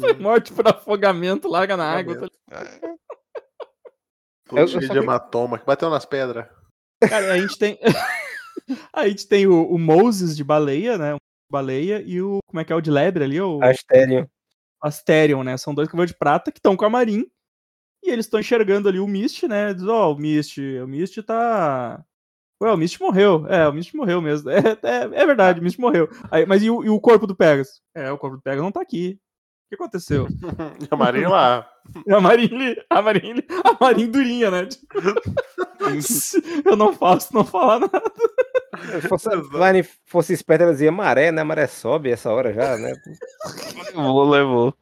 Foi 0.00 0.14
morte 0.14 0.52
por 0.52 0.66
afogamento, 0.66 1.48
larga 1.48 1.76
na 1.76 1.84
água. 1.84 2.16
Tá 2.16 2.26
ligado? 2.26 2.98
Todo 4.48 4.68
cheio 4.68 4.90
de 4.90 4.98
hematoma, 4.98 5.60
que 5.60 5.64
bateu 5.64 5.88
nas 5.88 6.04
pedras. 6.04 6.46
Cara, 7.08 7.32
a 7.32 7.38
gente 7.38 7.58
tem. 7.58 7.78
a 8.92 9.08
gente 9.08 9.26
tem 9.26 9.46
o, 9.46 9.64
o, 9.64 9.78
Moses 9.78 10.36
de 10.36 10.44
baleia, 10.44 10.98
né? 10.98 11.16
Baleia 11.50 12.02
e 12.04 12.20
o. 12.20 12.38
Como 12.46 12.60
é 12.60 12.64
que 12.64 12.72
é 12.72 12.76
o 12.76 12.80
de 12.80 12.90
lebre 12.90 13.24
ali? 13.24 13.40
O... 13.40 13.62
Asterion. 13.62 14.26
Asterion, 14.82 15.42
né? 15.42 15.56
São 15.56 15.74
dois 15.74 15.88
cavaleiros 15.88 16.12
de 16.12 16.18
prata 16.18 16.52
que 16.52 16.58
estão 16.58 16.76
com 16.76 16.84
a 16.84 16.90
Marin. 16.90 17.24
E 18.02 18.10
eles 18.10 18.26
estão 18.26 18.40
enxergando 18.40 18.88
ali 18.88 18.98
o 18.98 19.06
Mist, 19.06 19.46
né? 19.46 19.74
Diz, 19.74 19.84
ó, 19.84 20.08
oh, 20.08 20.14
o 20.14 20.18
Mist, 20.18 20.58
o 20.58 20.86
Mist 20.86 21.22
tá. 21.22 22.02
Ué, 22.62 22.72
o 22.72 22.76
Mist 22.76 23.00
morreu. 23.00 23.46
É, 23.46 23.68
o 23.68 23.72
Mist 23.72 23.94
morreu 23.94 24.20
mesmo. 24.20 24.50
É, 24.82 24.88
é, 24.88 25.22
é 25.22 25.26
verdade, 25.26 25.60
o 25.60 25.62
Mist 25.62 25.78
morreu. 25.78 26.08
Aí, 26.30 26.46
mas 26.46 26.62
e 26.62 26.70
o, 26.70 26.84
e 26.84 26.88
o 26.88 27.00
corpo 27.00 27.26
do 27.26 27.36
Pegasus? 27.36 27.82
É, 27.94 28.10
o 28.10 28.18
corpo 28.18 28.36
do 28.36 28.42
Pegasus 28.42 28.64
não 28.64 28.72
tá 28.72 28.80
aqui 28.80 29.18
que 29.70 29.76
aconteceu? 29.76 30.26
a 30.90 30.96
Marinha 30.96 31.28
lá. 31.28 31.70
A 32.08 32.20
Marinha, 32.20 32.84
a 32.90 33.00
Marinha, 33.00 33.44
a 33.64 33.76
Marinha 33.80 34.08
durinha, 34.08 34.50
né? 34.50 34.68
Eu 36.64 36.76
não 36.76 36.92
faço, 36.92 37.32
não 37.32 37.44
falar 37.44 37.78
nada. 37.80 38.02
Se 39.00 39.08
fosse, 39.08 39.28
Line 39.30 39.82
fosse 40.04 40.32
esperta, 40.32 40.64
ela 40.64 40.72
dizia 40.72 40.90
maré, 40.90 41.30
né? 41.30 41.42
Maré 41.44 41.66
sobe 41.68 42.10
essa 42.10 42.32
hora 42.32 42.52
já, 42.52 42.76
né? 42.76 42.92
Levou, 43.94 44.28
levou. 44.28 44.74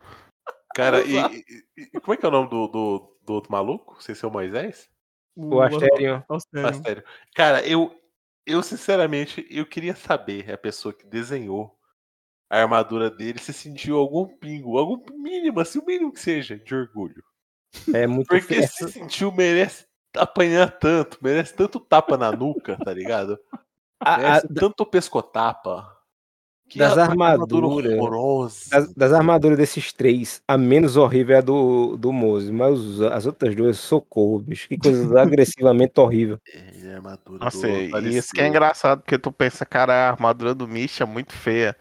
Cara, 0.74 1.02
e, 1.02 1.16
e, 1.16 1.44
e, 1.76 2.00
como 2.00 2.14
é 2.14 2.16
que 2.16 2.24
é 2.24 2.28
o 2.28 2.32
nome 2.32 2.48
do, 2.48 2.68
do, 2.68 3.16
do 3.24 3.32
outro 3.34 3.52
maluco? 3.52 4.02
Sem 4.02 4.14
ser 4.14 4.26
o 4.26 4.30
Moisés? 4.30 4.88
O, 5.36 5.56
o 5.56 5.62
Astério. 5.62 6.24
Astério. 6.28 7.04
Cara, 7.34 7.66
eu, 7.66 7.94
eu 8.46 8.62
sinceramente, 8.62 9.46
eu 9.50 9.66
queria 9.66 9.94
saber 9.94 10.50
a 10.50 10.58
pessoa 10.58 10.94
que 10.94 11.06
desenhou 11.06 11.77
a 12.50 12.62
armadura 12.62 13.10
dele, 13.10 13.38
você 13.38 13.52
sentiu 13.52 13.96
algum 13.96 14.26
pingo, 14.26 14.78
algum 14.78 15.02
mínimo, 15.16 15.60
assim, 15.60 15.78
o 15.78 15.84
mínimo 15.84 16.12
que 16.12 16.20
seja, 16.20 16.56
de 16.56 16.74
orgulho. 16.74 17.22
É 17.92 18.06
muito 18.06 18.28
Porque 18.28 18.66
se 18.66 18.90
sentiu, 18.90 19.30
merece 19.30 19.86
apanhar 20.16 20.70
tanto, 20.78 21.18
merece 21.20 21.54
tanto 21.54 21.78
tapa 21.78 22.16
na 22.16 22.32
nuca, 22.32 22.76
tá 22.82 22.92
ligado? 22.92 23.38
A, 24.00 24.36
a, 24.36 24.40
tanto 24.40 24.86
pescotapa. 24.86 25.94
Que 26.68 26.78
das 26.78 26.98
armaduras. 26.98 28.68
Das, 28.68 28.92
das, 28.92 29.12
armaduras 29.14 29.56
desses 29.56 29.90
três, 29.90 30.42
a 30.46 30.58
menos 30.58 30.98
horrível 30.98 31.36
é 31.36 31.38
a 31.38 31.42
do, 31.42 31.96
do 31.96 32.12
Mose, 32.12 32.52
mas 32.52 33.00
as 33.00 33.24
outras 33.24 33.56
duas, 33.56 33.78
socorro, 33.78 34.40
bicho. 34.40 34.68
Que 34.68 34.76
coisa 34.76 35.16
agressivamente 35.18 35.98
horrível. 35.98 36.38
É, 36.46 36.94
armadura 36.94 37.42
Nossa, 37.42 37.66
do, 37.66 37.72
e 37.72 38.18
isso 38.18 38.34
que 38.34 38.42
é 38.42 38.48
engraçado, 38.48 39.00
porque 39.00 39.18
tu 39.18 39.32
pensa, 39.32 39.64
cara, 39.64 39.94
a 39.94 40.10
armadura 40.10 40.54
do 40.54 40.68
Misha 40.68 41.04
é 41.04 41.06
muito 41.06 41.32
feia. 41.32 41.74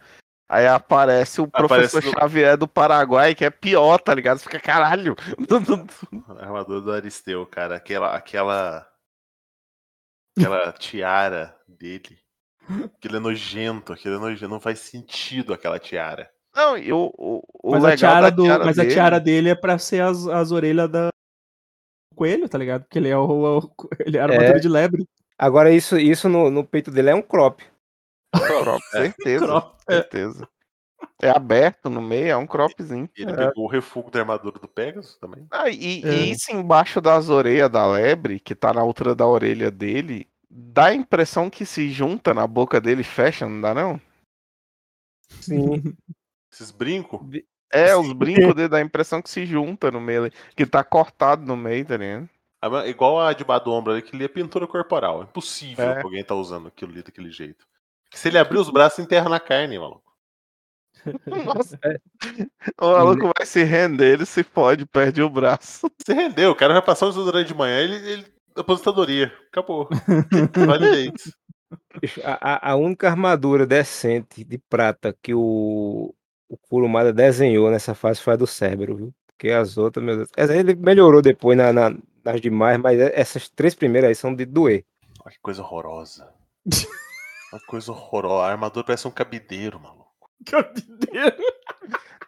Aí 0.48 0.66
aparece 0.66 1.40
o 1.42 1.44
aparece 1.44 1.68
professor 1.68 2.04
no... 2.04 2.10
Xavier 2.10 2.56
do 2.56 2.66
Paraguai, 2.66 3.34
que 3.34 3.44
é 3.44 3.50
pior, 3.50 3.98
tá 3.98 4.14
ligado? 4.14 4.38
Você 4.38 4.44
fica 4.44 4.58
caralho. 4.58 5.14
A 6.38 6.42
armadura 6.42 6.80
do 6.80 6.92
Aristeu, 6.92 7.44
cara. 7.46 7.76
Aquela. 7.76 8.16
Aquela, 8.16 8.88
aquela 10.36 10.72
tiara 10.72 11.54
dele. 11.68 12.18
Aquilo 12.96 13.16
é 13.16 13.20
nojento, 13.20 13.92
aquilo 13.92 14.16
é 14.16 14.18
nojento. 14.18 14.48
Não 14.48 14.60
faz 14.60 14.78
sentido 14.78 15.52
aquela 15.52 15.78
tiara. 15.78 16.30
Não, 16.54 16.76
e 16.76 16.92
o, 16.92 17.12
o, 17.16 17.42
o 17.62 17.70
mas, 17.72 17.84
a 17.84 17.96
tiara, 17.96 18.30
do, 18.30 18.44
tiara 18.44 18.64
mas 18.64 18.76
dele... 18.76 18.88
a 18.88 18.92
tiara 18.92 19.20
dele 19.20 19.48
é 19.50 19.54
pra 19.54 19.78
ser 19.78 20.02
as, 20.02 20.26
as 20.26 20.50
orelhas 20.50 20.90
da 20.90 21.08
coelho, 22.16 22.48
tá 22.48 22.58
ligado? 22.58 22.82
Porque 22.82 22.98
ele 22.98 23.08
é 23.08 23.16
o, 23.16 23.58
o 23.58 23.88
ele 24.00 24.16
é 24.16 24.20
a 24.20 24.24
armadura 24.24 24.56
é. 24.56 24.60
de 24.60 24.68
lebre. 24.68 25.06
Agora, 25.38 25.70
isso, 25.70 25.96
isso 25.96 26.28
no, 26.28 26.50
no 26.50 26.64
peito 26.64 26.90
dele 26.90 27.10
é 27.10 27.14
um 27.14 27.22
crop. 27.22 27.62
Crop, 28.34 28.82
certeza. 28.90 29.46
crop, 29.46 29.76
é. 29.88 29.94
certeza. 29.94 30.48
É 31.20 31.30
aberto 31.30 31.88
no 31.90 32.00
meio, 32.00 32.28
é 32.28 32.36
um 32.36 32.46
cropzinho. 32.46 33.08
Ele 33.16 33.32
é. 33.32 33.48
pegou 33.48 33.64
o 33.64 33.68
refúgio 33.68 34.10
da 34.10 34.20
armadura 34.20 34.58
do 34.58 34.68
Pegasus 34.68 35.16
também. 35.18 35.46
Ah, 35.50 35.68
e, 35.68 36.04
é. 36.04 36.08
e, 36.08 36.30
isso 36.32 36.52
embaixo 36.52 37.00
das 37.00 37.28
orelhas 37.28 37.70
da 37.70 37.86
lebre, 37.86 38.38
que 38.38 38.54
tá 38.54 38.72
na 38.72 38.80
altura 38.80 39.14
da 39.14 39.26
orelha 39.26 39.70
dele, 39.70 40.28
dá 40.48 40.86
a 40.86 40.94
impressão 40.94 41.50
que 41.50 41.64
se 41.64 41.90
junta 41.90 42.32
na 42.32 42.46
boca 42.46 42.80
dele 42.80 43.00
e 43.02 43.04
fecha, 43.04 43.48
não 43.48 43.60
dá 43.60 43.74
não? 43.74 44.00
Sim. 45.40 45.82
Esses 46.52 46.70
brincos? 46.70 47.20
É, 47.70 47.94
os 47.96 48.12
brincos 48.12 48.54
dele 48.54 48.68
dá 48.68 48.78
a 48.78 48.82
impressão 48.82 49.20
que 49.20 49.30
se 49.30 49.44
junta 49.44 49.90
no 49.90 50.00
meio, 50.00 50.30
que 50.56 50.66
tá 50.66 50.82
cortado 50.82 51.44
no 51.44 51.56
meio, 51.56 51.84
tá 51.84 51.96
ligado? 51.96 52.28
Igual 52.86 53.20
a 53.20 53.32
de 53.32 53.44
baixo 53.44 53.66
do 53.66 53.72
ombro 53.72 53.92
ali, 53.92 54.02
que 54.02 54.16
ali 54.16 54.24
é 54.24 54.28
pintura 54.28 54.66
corporal. 54.66 55.20
É 55.20 55.24
impossível 55.24 55.84
é. 55.84 56.02
alguém 56.02 56.24
tá 56.24 56.34
usando 56.34 56.68
aquilo 56.68 56.90
ali 56.90 57.02
daquele 57.02 57.30
jeito. 57.30 57.67
Se 58.14 58.28
ele 58.28 58.38
abrir 58.38 58.58
os 58.58 58.70
braços, 58.70 58.98
enterra 58.98 59.28
na 59.28 59.40
carne, 59.40 59.78
maluco. 59.78 60.08
Nossa. 61.26 61.78
É. 61.84 61.98
O 62.80 62.92
maluco 62.92 63.30
vai 63.36 63.46
se 63.46 63.62
render, 63.62 64.14
ele 64.14 64.26
se 64.26 64.42
pode, 64.42 64.84
perde 64.86 65.22
o 65.22 65.30
braço. 65.30 65.90
Se 66.04 66.12
rendeu, 66.12 66.50
o 66.50 66.54
cara 66.54 66.74
vai 66.74 66.82
passar 66.82 67.06
o 67.06 67.10
desodorante 67.10 67.48
de 67.48 67.54
manhã, 67.54 67.78
ele, 67.80 67.96
ele 68.10 68.26
aposentadoria. 68.56 69.32
Acabou. 69.50 69.88
vale 70.66 71.12
a, 72.24 72.70
a 72.70 72.76
única 72.76 73.08
armadura 73.08 73.66
decente 73.66 74.42
de 74.44 74.58
prata 74.58 75.14
que 75.22 75.34
o, 75.34 76.14
o 76.48 76.56
Kurumada 76.56 77.12
desenhou 77.12 77.70
nessa 77.70 77.94
fase 77.94 78.20
foi 78.20 78.34
a 78.34 78.36
do 78.36 78.46
Cérebro, 78.46 78.96
viu? 78.96 79.14
Porque 79.26 79.50
as 79.50 79.76
outras, 79.76 80.04
meu 80.04 80.16
Deus. 80.16 80.30
Ele 80.50 80.74
melhorou 80.74 81.22
depois 81.22 81.56
na, 81.56 81.72
na, 81.72 81.94
nas 82.24 82.40
demais, 82.40 82.78
mas 82.78 82.98
essas 82.98 83.48
três 83.48 83.74
primeiras 83.74 84.08
aí 84.08 84.14
são 84.14 84.34
de 84.34 84.44
doer. 84.44 84.84
Olha 85.24 85.34
que 85.34 85.40
coisa 85.40 85.62
horrorosa. 85.62 86.28
Uma 87.52 87.60
coisa 87.66 87.92
horrorosa. 87.92 88.46
A 88.46 88.50
armadura 88.50 88.84
parece 88.84 89.08
um 89.08 89.10
cabideiro, 89.10 89.80
maluco. 89.80 90.08
Cabideiro. 90.46 91.36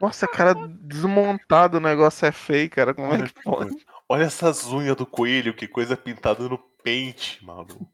Nossa, 0.00 0.26
cara, 0.26 0.54
desmontado 0.80 1.76
o 1.76 1.80
negócio 1.80 2.26
é 2.26 2.32
feio, 2.32 2.70
cara. 2.70 2.94
Como 2.94 3.12
é 3.12 3.22
que 3.22 3.34
pode? 3.44 3.76
Olha 4.08 4.24
essas 4.24 4.66
unhas 4.66 4.96
do 4.96 5.06
coelho, 5.06 5.54
que 5.54 5.68
coisa 5.68 5.96
pintada 5.96 6.48
no 6.48 6.58
pente, 6.82 7.44
maluco. 7.44 7.86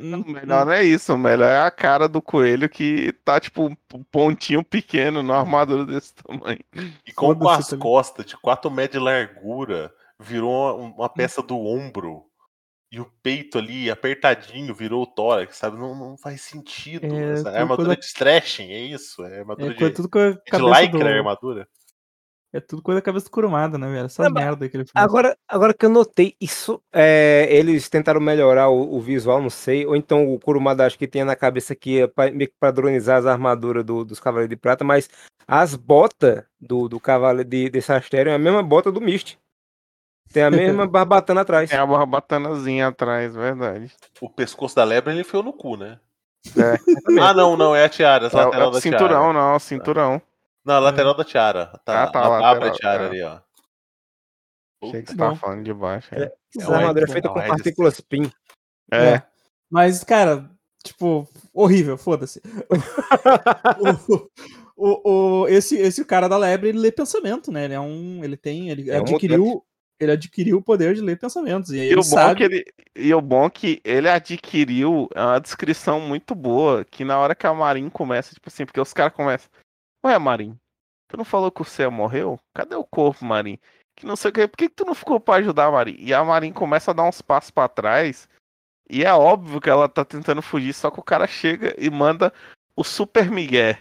O 0.00 0.32
melhor 0.32 0.66
não 0.66 0.72
é 0.72 0.82
isso, 0.82 1.14
o 1.14 1.18
melhor 1.18 1.48
é 1.48 1.60
a 1.60 1.70
cara 1.70 2.08
do 2.08 2.20
coelho 2.20 2.68
que 2.68 3.12
tá, 3.24 3.40
tipo, 3.40 3.66
um 3.94 4.04
pontinho 4.10 4.64
pequeno 4.64 5.22
na 5.22 5.38
armadura 5.38 5.86
desse 5.86 6.14
tamanho. 6.16 6.58
E 7.06 7.12
com 7.12 7.48
as 7.48 7.72
costas 7.74 8.26
de 8.26 8.36
4 8.36 8.70
metros 8.70 9.00
de 9.00 9.04
largura, 9.04 9.94
virou 10.18 10.78
uma, 10.78 10.94
uma 10.94 11.08
peça 11.08 11.40
do 11.42 11.56
ombro 11.56 12.24
e 12.90 13.00
o 13.00 13.10
peito 13.22 13.58
ali 13.58 13.90
apertadinho 13.90 14.74
virou 14.74 15.02
o 15.02 15.06
tórax, 15.06 15.56
sabe? 15.56 15.76
Não, 15.76 15.94
não 15.94 16.16
faz 16.16 16.40
sentido. 16.42 17.04
É, 17.04 17.56
é 17.56 17.58
armadura 17.58 17.88
coisa... 17.88 17.96
de 17.96 18.04
stretching, 18.04 18.70
é 18.70 18.80
isso? 18.80 19.24
É 19.24 19.40
armadura 19.40 19.72
é, 19.72 19.74
de, 19.74 19.90
tudo 19.90 20.08
com 20.08 20.18
a 20.18 20.30
de 20.30 20.82
lycra 20.82 20.98
do... 20.98 21.06
armadura. 21.06 21.68
É 22.52 22.60
tudo 22.60 22.80
coisa 22.80 23.00
da 23.00 23.04
cabeça 23.04 23.28
curumada, 23.28 23.76
né, 23.76 23.86
velho? 23.86 24.06
Essa 24.06 24.24
é, 24.24 24.30
merda 24.30 24.68
que 24.68 24.76
ele 24.76 24.84
fez. 24.84 24.92
Agora, 24.94 25.36
agora 25.46 25.74
que 25.74 25.84
eu 25.84 25.90
notei, 25.90 26.34
isso 26.40 26.80
é, 26.90 27.46
eles 27.50 27.88
tentaram 27.88 28.20
melhorar 28.20 28.70
o, 28.70 28.94
o, 28.94 29.00
visual, 29.00 29.42
não 29.42 29.50
sei, 29.50 29.84
ou 29.84 29.94
então 29.94 30.32
o 30.32 30.38
Kurumada 30.38 30.86
acho 30.86 30.96
que 30.96 31.06
tinha 31.06 31.24
na 31.24 31.36
cabeça 31.36 31.74
que 31.74 31.96
ia 31.96 32.12
meio 32.32 32.48
que 32.48 32.54
padronizar 32.58 33.18
as 33.18 33.26
armaduras 33.26 33.84
do, 33.84 34.04
dos 34.06 34.20
Cavaleiros 34.20 34.48
de 34.48 34.56
Prata, 34.56 34.84
mas 34.84 35.10
as 35.46 35.74
botas 35.74 36.44
do, 36.58 36.88
do 36.88 36.98
Cavaleiro 36.98 37.48
de, 37.48 37.68
de 37.68 37.82
Sastério 37.82 38.30
é 38.30 38.34
a 38.34 38.38
mesma 38.38 38.62
bota 38.62 38.90
do 38.90 39.02
Mist. 39.02 39.38
Tem 40.36 40.42
a 40.42 40.50
mesma 40.50 40.84
barbatana 40.86 41.40
atrás. 41.40 41.70
Tem 41.70 41.78
a 41.78 41.86
barbatanazinha 41.86 42.88
atrás, 42.88 43.34
verdade. 43.34 43.90
O 44.20 44.28
pescoço 44.28 44.76
da 44.76 44.84
lebre 44.84 45.14
ele 45.14 45.22
enfiou 45.22 45.42
no 45.42 45.50
cu, 45.50 45.78
né? 45.78 45.98
É. 46.54 46.76
ah, 47.22 47.32
não, 47.32 47.56
não, 47.56 47.74
é 47.74 47.86
a 47.86 47.88
tiara. 47.88 48.26
É, 48.26 48.36
lateral 48.36 48.68
é 48.68 48.72
da 48.72 48.80
cinturão, 48.82 49.08
tiara. 49.08 49.32
não, 49.32 49.58
cinturão. 49.58 50.22
Não, 50.62 50.74
a 50.74 50.78
lateral 50.78 51.14
da 51.14 51.24
tiara. 51.24 51.80
Tá, 51.86 52.02
ah, 52.02 52.06
tá, 52.08 52.28
lateral, 52.28 52.68
a 52.68 52.70
tiara 52.70 53.04
é. 53.04 53.06
ali, 53.06 53.22
ó. 53.22 53.38
Achei 54.84 55.02
que 55.02 55.10
você 55.12 55.16
tava 55.16 55.36
falando 55.36 55.64
de 55.64 55.72
baixo. 55.72 56.14
É. 56.14 56.30
Essa 56.54 56.70
é 56.70 56.74
armadura 56.74 57.06
é 57.06 57.12
feita 57.12 57.28
com 57.30 57.34
partículas 57.34 58.00
PIN. 58.02 58.30
É. 58.92 59.06
é. 59.06 59.22
Mas, 59.70 60.04
cara, 60.04 60.50
tipo, 60.84 61.26
horrível, 61.54 61.96
foda-se. 61.96 62.42
o, 64.06 64.28
o, 64.76 65.10
o, 65.44 65.48
esse, 65.48 65.78
esse 65.78 66.04
cara 66.04 66.28
da 66.28 66.36
lebre, 66.36 66.68
ele 66.68 66.78
lê 66.78 66.92
pensamento, 66.92 67.50
né? 67.50 67.64
Ele 67.64 67.74
é 67.74 67.80
um. 67.80 68.22
Ele 68.22 68.36
tem. 68.36 68.68
Ele 68.68 68.90
é 68.90 68.98
adquiriu. 68.98 69.42
Um 69.42 69.75
ele 69.98 70.12
adquiriu 70.12 70.58
o 70.58 70.62
poder 70.62 70.94
de 70.94 71.00
ler 71.00 71.18
pensamentos. 71.18 71.70
E, 71.70 71.90
e 71.90 71.96
o 71.96 72.02
sabe... 72.02 72.28
bom 72.28 72.36
que 72.36 72.44
ele, 72.44 72.64
e 72.94 73.14
o 73.14 73.20
bom 73.20 73.50
que 73.50 73.80
ele 73.84 74.08
adquiriu 74.08 75.08
é 75.14 75.20
uma 75.22 75.40
descrição 75.40 76.00
muito 76.00 76.34
boa, 76.34 76.84
que 76.84 77.04
na 77.04 77.18
hora 77.18 77.34
que 77.34 77.46
a 77.46 77.54
Marin 77.54 77.88
começa, 77.88 78.34
tipo 78.34 78.48
assim, 78.48 78.66
porque 78.66 78.80
os 78.80 78.92
caras 78.92 79.14
começam, 79.14 79.50
ué, 80.04 80.18
Marin, 80.18 80.56
tu 81.08 81.16
não 81.16 81.24
falou 81.24 81.50
que 81.50 81.62
o 81.62 81.64
Céu 81.64 81.90
morreu? 81.90 82.38
Cadê 82.54 82.74
o 82.74 82.84
corpo, 82.84 83.24
Marin? 83.24 83.58
Que 83.96 84.06
não 84.06 84.16
sei 84.16 84.30
o 84.30 84.34
que, 84.34 84.46
por 84.46 84.56
que, 84.56 84.68
que 84.68 84.74
tu 84.74 84.84
não 84.84 84.94
ficou 84.94 85.18
pra 85.18 85.36
ajudar 85.36 85.66
a 85.66 85.72
Marin? 85.72 85.96
E 85.98 86.12
a 86.12 86.22
Marin 86.22 86.52
começa 86.52 86.90
a 86.90 86.94
dar 86.94 87.04
uns 87.04 87.22
passos 87.22 87.50
para 87.50 87.68
trás, 87.68 88.28
e 88.88 89.04
é 89.04 89.12
óbvio 89.12 89.60
que 89.60 89.70
ela 89.70 89.88
tá 89.88 90.04
tentando 90.04 90.42
fugir, 90.42 90.72
só 90.72 90.90
que 90.90 91.00
o 91.00 91.02
cara 91.02 91.26
chega 91.26 91.74
e 91.78 91.90
manda 91.90 92.32
o 92.76 92.84
Super 92.84 93.30
Miguel. 93.30 93.76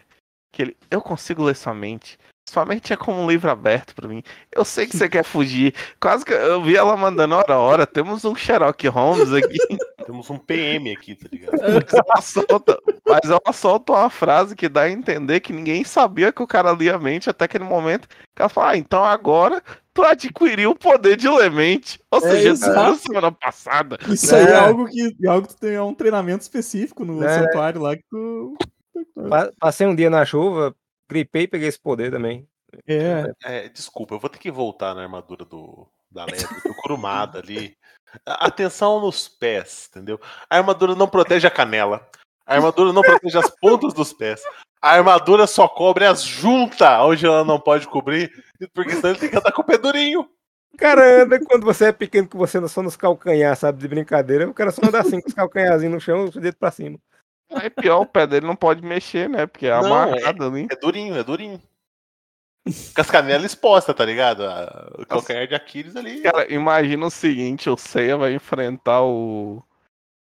Que 0.51 0.61
ele, 0.61 0.77
eu 0.89 1.01
consigo 1.01 1.43
ler 1.43 1.55
sua 1.55 1.73
mente. 1.73 2.17
Sua 2.47 2.63
mente 2.63 2.93
é 2.93 2.95
como 2.95 3.21
um 3.21 3.27
livro 3.27 3.49
aberto 3.49 3.95
para 3.95 4.07
mim. 4.07 4.21
Eu 4.51 4.63
sei 4.63 4.85
que 4.85 4.95
você 4.95 5.09
quer 5.09 5.23
fugir. 5.23 5.73
Quase 5.99 6.23
que 6.23 6.31
eu 6.31 6.61
vi 6.61 6.75
ela 6.75 6.95
mandando 6.95 7.35
hora 7.35 7.53
a 7.55 7.59
hora. 7.59 7.87
Temos 7.87 8.23
um 8.23 8.35
Sherlock 8.35 8.87
Holmes 8.87 9.33
aqui. 9.33 9.57
Temos 10.05 10.29
um 10.29 10.37
PM 10.37 10.93
aqui, 10.95 11.15
tá 11.15 11.27
ligado? 11.31 11.59
Ela 11.59 12.21
solta, 12.21 12.79
mas 13.03 13.21
ela 13.25 13.51
solta 13.51 13.93
uma 13.93 14.09
frase 14.11 14.55
que 14.55 14.69
dá 14.69 14.81
a 14.81 14.91
entender 14.91 15.39
que 15.39 15.51
ninguém 15.51 15.83
sabia 15.83 16.31
que 16.31 16.43
o 16.43 16.47
cara 16.47 16.71
lia 16.71 16.95
a 16.95 16.99
mente 16.99 17.27
até 17.27 17.45
aquele 17.45 17.63
momento. 17.63 18.07
Que 18.35 18.41
ela 18.43 18.49
fala, 18.49 18.71
ah, 18.71 18.77
então 18.77 19.03
agora 19.03 19.63
tu 19.91 20.03
adquiriu 20.03 20.71
o 20.71 20.75
poder 20.75 21.15
de 21.17 21.27
lemente. 21.27 21.99
Ou 22.11 22.19
é, 22.19 22.21
seja, 22.21 22.49
é, 22.51 22.95
semana 22.95 23.31
passada. 23.31 23.97
Isso 24.07 24.35
é. 24.35 24.43
aí 24.43 24.47
é 24.51 24.55
algo 24.55 24.85
que, 24.85 25.15
é 25.23 25.27
algo 25.27 25.47
que 25.47 25.55
tu 25.55 25.59
tem 25.59 25.73
é 25.73 25.81
um 25.81 25.95
treinamento 25.95 26.43
específico 26.43 27.03
no 27.03 27.23
é. 27.23 27.39
santuário 27.39 27.81
lá 27.81 27.95
que 27.95 28.03
tu. 28.07 28.55
Passei 29.59 29.87
um 29.87 29.95
dia 29.95 30.09
na 30.09 30.23
chuva, 30.23 30.75
gripei 31.09 31.43
e 31.43 31.47
peguei 31.47 31.67
esse 31.67 31.79
poder 31.79 32.11
também. 32.11 32.47
É. 32.87 33.31
é. 33.43 33.69
Desculpa, 33.69 34.15
eu 34.15 34.19
vou 34.19 34.29
ter 34.29 34.39
que 34.39 34.51
voltar 34.51 34.93
na 34.93 35.03
armadura 35.03 35.45
do, 35.45 35.87
da 36.11 36.25
Leve, 36.25 36.43
do 36.63 36.75
Kurumada 36.75 37.39
ali. 37.39 37.77
Atenção 38.25 39.01
nos 39.01 39.27
pés, 39.27 39.89
entendeu? 39.89 40.19
A 40.49 40.57
armadura 40.57 40.95
não 40.95 41.07
protege 41.07 41.47
a 41.47 41.51
canela. 41.51 42.07
A 42.45 42.55
armadura 42.55 42.93
não 42.93 43.01
protege 43.01 43.37
as 43.37 43.49
pontas 43.49 43.93
dos 43.93 44.13
pés. 44.13 44.41
A 44.81 44.91
armadura 44.91 45.47
só 45.47 45.67
cobre 45.67 46.05
as 46.05 46.21
juntas, 46.23 46.99
onde 47.01 47.25
ela 47.25 47.43
não 47.43 47.59
pode 47.59 47.87
cobrir, 47.87 48.31
porque 48.73 48.91
senão 48.91 49.09
ele 49.09 49.19
tem 49.19 49.29
que 49.29 49.37
andar 49.37 49.51
com 49.51 49.61
o 49.61 49.65
pé 49.65 49.77
durinho. 49.77 50.29
O 50.73 50.77
cara 50.77 51.23
anda 51.23 51.39
quando 51.43 51.65
você 51.65 51.85
é 51.85 51.91
pequeno, 51.91 52.27
que 52.27 52.37
você 52.37 52.59
não 52.59 52.67
só 52.67 52.83
nos 52.83 52.95
calcanhar, 52.95 53.55
sabe, 53.55 53.79
de 53.79 53.87
brincadeira. 53.87 54.47
O 54.47 54.53
cara 54.53 54.71
só 54.71 54.81
anda 54.85 54.99
assim 54.99 55.21
com 55.21 55.27
os 55.27 55.33
calcanharzinhos 55.33 55.93
no 55.93 56.01
chão, 56.01 56.25
o 56.25 56.31
dedo 56.39 56.57
pra 56.57 56.69
cima. 56.69 56.99
É 57.49 57.69
pior, 57.69 58.01
o 58.01 58.05
pé 58.05 58.25
dele 58.25 58.45
não 58.45 58.55
pode 58.55 58.81
mexer, 58.83 59.29
né? 59.29 59.45
Porque 59.45 59.67
é 59.67 59.71
não, 59.71 59.85
amarrado 59.85 60.43
é, 60.43 60.47
ali. 60.47 60.67
É 60.69 60.75
durinho, 60.75 61.15
é 61.15 61.23
durinho. 61.23 61.61
Com 62.95 63.01
as 63.01 63.11
canelas 63.11 63.45
expostas, 63.45 63.95
tá 63.95 64.03
ligado? 64.03 64.43
O 64.97 65.05
calcanhar 65.05 65.47
de 65.47 65.53
Aquiles 65.53 65.95
ali. 65.95 66.21
Cara, 66.21 66.51
imagina 66.51 67.05
o 67.05 67.11
seguinte: 67.11 67.69
o 67.69 67.77
Seiya 67.77 68.17
vai 68.17 68.33
enfrentar 68.33 69.03
o. 69.03 69.63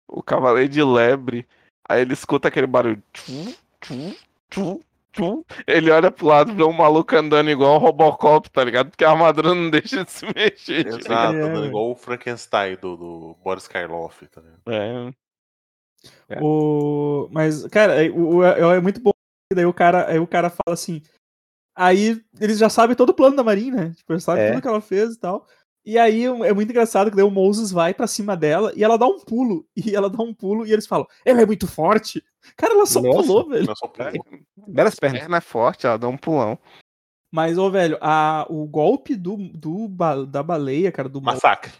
O 0.08 0.22
Cavaleiro 0.22 0.70
de 0.70 0.84
Lebre. 0.84 1.48
Aí 1.88 2.02
ele 2.02 2.14
escuta 2.14 2.50
aquele 2.50 2.68
barulho. 2.68 3.02
Tchum, 3.14 3.54
tchum, 3.80 4.16
tchum, 4.50 4.80
pum, 5.14 5.44
ele 5.66 5.92
olha 5.92 6.12
pro 6.12 6.26
lado, 6.26 6.54
vê 6.54 6.64
um 6.64 6.74
maluco 6.74 7.16
andando 7.16 7.50
igual 7.50 7.76
o 7.76 7.78
Robocop, 7.78 8.50
tá 8.50 8.64
ligado? 8.64 8.90
Porque 8.90 9.06
a 9.06 9.12
armadura 9.12 9.54
não 9.54 9.70
deixa 9.70 10.04
de 10.04 10.12
se 10.12 10.26
mexer. 10.26 10.88
Exato, 10.88 11.38
é, 11.38 11.66
igual 11.66 11.92
o 11.92 11.96
Frankenstein 11.96 12.76
do, 12.76 12.98
do 12.98 13.38
Boris 13.44 13.68
Karloff, 13.68 14.26
tá 14.28 14.42
ligado? 14.42 14.62
É. 14.68 15.14
é. 16.30 16.40
O... 16.42 17.30
Mas, 17.32 17.66
cara, 17.68 18.04
é, 18.04 18.10
o, 18.10 18.44
é, 18.44 18.78
é 18.78 18.82
muito 18.82 19.02
bom. 19.02 19.12
Daí 19.54 19.66
o 19.66 19.74
cara, 19.74 20.10
aí 20.10 20.20
o 20.20 20.28
cara 20.28 20.50
fala 20.50 20.74
assim. 20.74 21.02
Aí 21.76 22.22
eles 22.40 22.58
já 22.58 22.70
sabem 22.70 22.96
todo 22.96 23.10
o 23.10 23.14
plano 23.14 23.36
da 23.36 23.44
Marinha, 23.44 23.74
né? 23.74 23.94
Tipo, 23.96 24.14
eles 24.14 24.24
sabem 24.24 24.44
é. 24.44 24.52
tudo 24.52 24.62
que 24.62 24.68
ela 24.68 24.82
fez 24.82 25.16
e 25.16 25.20
tal. 25.20 25.48
E 25.86 25.98
aí 25.98 26.24
é 26.24 26.54
muito 26.54 26.70
engraçado 26.70 27.10
que 27.10 27.16
daí 27.16 27.26
o 27.26 27.32
Moses 27.32 27.72
vai 27.72 27.94
para 27.94 28.08
cima 28.08 28.38
dela 28.38 28.72
e 28.76 28.84
ela 28.84 28.98
dá 28.98 29.06
um 29.06 29.20
pulo. 29.20 29.66
E 29.76 29.96
ela 29.96 30.10
dá 30.10 30.24
um 30.24 30.34
pulo 30.34 30.66
e 30.66 30.72
eles 30.72 30.88
falam: 30.88 31.06
Ela 31.26 31.42
é 31.42 31.46
muito 31.46 31.68
forte. 31.68 32.24
Cara, 32.56 32.74
ela 32.74 32.86
só 32.86 33.02
Nossa, 33.02 33.22
pulou, 33.22 33.50
velho. 33.50 33.66
Ela 33.66 33.76
só 33.76 33.88
pulou. 33.88 34.12
Belas 34.68 34.96
pernas. 34.96 35.20
Perna 35.22 35.38
é 35.38 35.42
forte, 35.42 35.86
ela 35.86 35.98
dá 35.98 36.08
um 36.08 36.18
pulão. 36.18 36.58
Mas, 37.32 37.58
ô, 37.58 37.70
velho, 37.72 37.98
a, 38.00 38.46
o 38.48 38.66
golpe 38.68 39.16
do, 39.16 39.36
do, 39.38 39.88
da 40.28 40.44
baleia, 40.44 40.92
cara, 40.92 41.10
do 41.10 41.20
massacre. 41.20 41.74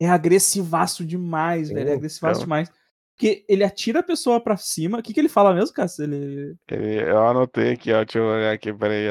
É 0.00 0.08
agressivaço 0.08 1.04
demais, 1.04 1.70
velho. 1.70 1.88
É 1.88 1.92
agressivaço 1.94 2.40
então. 2.40 2.44
demais. 2.44 2.70
Porque 3.16 3.46
ele 3.48 3.64
atira 3.64 4.00
a 4.00 4.02
pessoa 4.02 4.38
pra 4.38 4.58
cima. 4.58 4.98
O 4.98 5.02
que, 5.02 5.14
que 5.14 5.18
ele 5.18 5.28
fala 5.28 5.54
mesmo, 5.54 5.74
cara? 5.74 5.88
Ele... 5.98 6.54
Eu 6.68 7.26
anotei 7.26 7.72
aqui, 7.72 7.90
ó. 7.90 8.04
Deixa 8.04 8.18
eu 8.18 8.26
olhar 8.26 8.52
aqui, 8.52 8.70
peraí. 8.74 9.06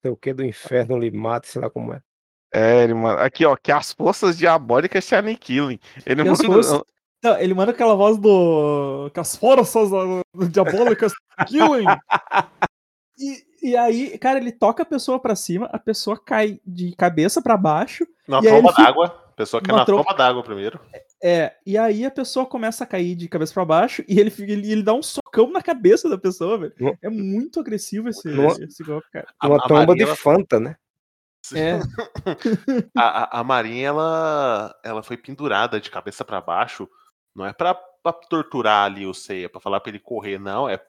Sei 0.00 0.10
o 0.10 0.16
que 0.16 0.32
do 0.32 0.44
inferno 0.44 0.96
lhe 0.96 1.10
mata, 1.10 1.48
sei 1.48 1.60
lá 1.60 1.68
como 1.68 1.92
é. 1.92 2.00
É, 2.54 2.84
ele 2.84 2.94
manda. 2.94 3.22
Aqui, 3.22 3.44
ó, 3.44 3.56
que 3.56 3.72
as 3.72 3.92
forças 3.92 4.38
diabólicas 4.38 5.04
se 5.04 5.16
aniquilem. 5.16 5.80
Ele 6.06 6.22
manda. 6.22 6.44
Forças... 6.44 6.80
Não, 7.24 7.36
ele 7.40 7.54
manda 7.54 7.72
aquela 7.72 7.96
voz 7.96 8.18
do. 8.18 9.10
Que 9.12 9.18
as 9.18 9.34
forças 9.34 9.90
diabólicas 10.50 11.12
killing. 11.48 11.86
E, 13.18 13.70
e 13.70 13.74
aí, 13.74 14.18
cara, 14.18 14.38
ele 14.38 14.52
toca 14.52 14.82
a 14.82 14.86
pessoa 14.86 15.18
pra 15.18 15.34
cima, 15.34 15.70
a 15.72 15.78
pessoa 15.78 16.22
cai 16.22 16.60
de 16.66 16.94
cabeça 16.96 17.40
para 17.40 17.56
baixo. 17.56 18.06
Na 18.28 18.42
tromba 18.42 18.70
d'água. 18.74 19.08
Fica... 19.08 19.18
A 19.26 19.32
pessoa 19.32 19.62
cai 19.62 19.74
na 19.74 19.86
tromba 19.86 20.12
d'água 20.12 20.42
primeiro. 20.42 20.78
É, 21.22 21.54
e 21.64 21.78
aí 21.78 22.04
a 22.04 22.10
pessoa 22.10 22.44
começa 22.44 22.84
a 22.84 22.86
cair 22.86 23.14
de 23.14 23.28
cabeça 23.28 23.54
para 23.54 23.64
baixo 23.64 24.04
e 24.06 24.20
ele, 24.20 24.32
ele, 24.38 24.70
ele, 24.70 24.82
dá 24.82 24.92
um 24.92 25.02
socão 25.02 25.50
na 25.50 25.62
cabeça 25.62 26.08
da 26.08 26.18
pessoa, 26.18 26.58
velho. 26.58 26.98
É 27.00 27.08
muito 27.08 27.58
agressivo 27.58 28.08
esse, 28.08 28.28
esse 28.62 28.82
golpe, 28.84 29.08
cara. 29.10 29.26
Uma 29.42 29.56
a, 29.56 29.66
tromba 29.66 29.92
a 29.92 29.96
de 29.96 30.06
Fanta, 30.16 30.60
né? 30.60 30.76
É. 31.54 31.78
a, 32.96 33.38
a, 33.38 33.40
a 33.40 33.44
Marinha, 33.44 33.88
ela, 33.88 34.78
ela 34.84 35.02
foi 35.02 35.16
pendurada 35.16 35.80
de 35.80 35.90
cabeça 35.90 36.24
para 36.24 36.40
baixo. 36.40 36.88
Não 37.34 37.46
é 37.46 37.52
pra, 37.52 37.74
pra 37.74 38.12
torturar 38.12 38.84
ali 38.84 39.06
o 39.06 39.14
Ceia, 39.14 39.48
pra 39.48 39.60
falar 39.60 39.80
pra 39.80 39.90
ele 39.90 40.00
correr, 40.00 40.38
não. 40.38 40.68
É, 40.68 40.80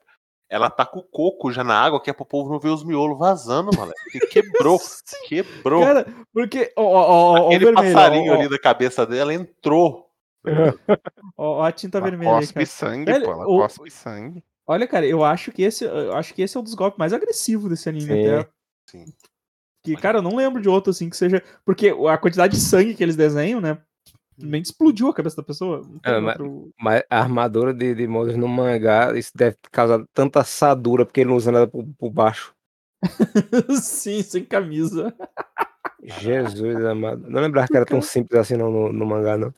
ela 0.48 0.70
tá 0.70 0.84
com 0.86 1.00
o 1.00 1.04
coco 1.04 1.52
já 1.52 1.62
na 1.62 1.78
água, 1.78 2.00
que 2.00 2.10
é 2.10 2.12
pro 2.12 2.24
povo 2.24 2.50
não 2.50 2.58
ver 2.58 2.70
os 2.70 2.82
miolos 2.82 3.18
vazando, 3.18 3.70
mano. 3.76 3.92
Quebrou. 4.30 4.80
quebrou. 5.28 5.82
Cara, 5.82 6.06
porque. 6.32 6.72
Ó, 6.76 6.82
ó, 6.82 7.10
ó, 7.10 7.46
Aquele 7.46 7.66
vermelho, 7.66 7.94
passarinho 7.94 8.32
ó, 8.32 8.36
ali 8.36 8.48
da 8.48 8.58
cabeça 8.58 9.06
dela 9.06 9.32
entrou. 9.34 10.07
Ó, 11.36 11.62
a 11.62 11.72
tinta 11.72 11.98
ela 11.98 12.08
vermelha. 12.08 12.30
Cospe 12.30 12.60
aí, 12.60 12.66
sangue, 12.66 13.12
Velho, 13.12 13.24
pô. 13.24 13.32
Ela 13.32 13.46
o... 13.46 13.58
cospe 13.60 13.90
sangue. 13.90 14.44
Olha, 14.66 14.86
cara, 14.86 15.06
eu 15.06 15.24
acho 15.24 15.50
que 15.50 15.62
esse, 15.62 15.84
eu 15.84 16.14
acho 16.14 16.34
que 16.34 16.42
esse 16.42 16.56
é 16.56 16.60
um 16.60 16.62
dos 16.62 16.74
golpes 16.74 16.98
mais 16.98 17.12
agressivos 17.12 17.70
desse 17.70 17.88
anime 17.88 18.06
Sim. 18.06 18.28
até. 18.28 18.48
Sim. 18.90 19.04
Que, 19.82 19.96
cara, 19.96 20.18
eu 20.18 20.22
não 20.22 20.36
lembro 20.36 20.60
de 20.60 20.68
outro 20.68 20.90
assim 20.90 21.08
que 21.08 21.16
seja. 21.16 21.42
Porque 21.64 21.94
a 22.08 22.18
quantidade 22.18 22.54
de 22.54 22.62
sangue 22.62 22.94
que 22.94 23.02
eles 23.02 23.16
desenham, 23.16 23.60
né? 23.60 23.78
Simplesmente 24.34 24.66
explodiu 24.66 25.08
a 25.08 25.14
cabeça 25.14 25.36
da 25.36 25.42
pessoa. 25.42 25.82
É, 26.04 26.20
mas, 26.20 26.38
outro... 26.38 26.70
mas, 26.78 27.02
a 27.08 27.18
armadura 27.18 27.72
de, 27.72 27.94
de 27.94 28.06
Moses 28.06 28.36
no 28.36 28.46
mangá, 28.46 29.16
isso 29.16 29.32
deve 29.34 29.56
causar 29.72 30.04
tanta 30.12 30.40
assadura 30.40 31.04
porque 31.04 31.20
ele 31.20 31.30
não 31.30 31.36
usa 31.36 31.50
nada 31.50 31.66
por, 31.66 31.84
por 31.98 32.10
baixo. 32.10 32.54
Sim, 33.82 34.22
sem 34.22 34.44
camisa. 34.44 35.14
Jesus 36.02 36.84
amado. 36.84 37.28
Não 37.28 37.40
lembrava 37.40 37.66
que 37.66 37.76
era 37.76 37.86
tão 37.86 38.00
simples 38.02 38.40
assim 38.40 38.56
no, 38.56 38.70
no, 38.70 38.92
no, 38.92 39.06
mangá, 39.06 39.36
não. 39.36 39.52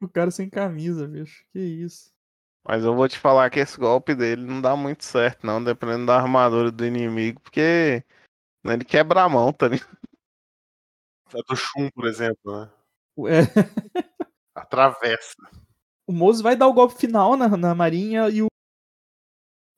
O 0.00 0.08
cara 0.08 0.30
sem 0.30 0.48
camisa, 0.48 1.06
bicho. 1.06 1.44
Que 1.52 1.60
isso. 1.60 2.10
Mas 2.64 2.84
eu 2.84 2.94
vou 2.94 3.08
te 3.08 3.18
falar 3.18 3.50
que 3.50 3.60
esse 3.60 3.78
golpe 3.78 4.14
dele 4.14 4.42
não 4.42 4.60
dá 4.60 4.76
muito 4.76 5.04
certo, 5.04 5.46
não, 5.46 5.62
dependendo 5.62 6.06
da 6.06 6.16
armadura 6.16 6.70
do 6.70 6.84
inimigo, 6.84 7.40
porque 7.40 8.04
ele 8.64 8.84
quebra 8.84 9.22
a 9.22 9.28
mão, 9.28 9.52
tá 9.52 9.68
ligado? 9.68 9.88
É 11.32 11.38
do 11.48 11.54
Shun, 11.54 11.88
por 11.94 12.08
exemplo, 12.08 12.60
né? 12.60 12.68
É. 13.28 13.42
Atravessa. 14.52 15.36
O 16.04 16.12
Moses 16.12 16.42
vai 16.42 16.56
dar 16.56 16.66
o 16.66 16.72
golpe 16.72 16.96
final 16.96 17.36
na, 17.36 17.48
na 17.56 17.72
Marinha 17.72 18.28
e 18.28 18.42
o. 18.42 18.48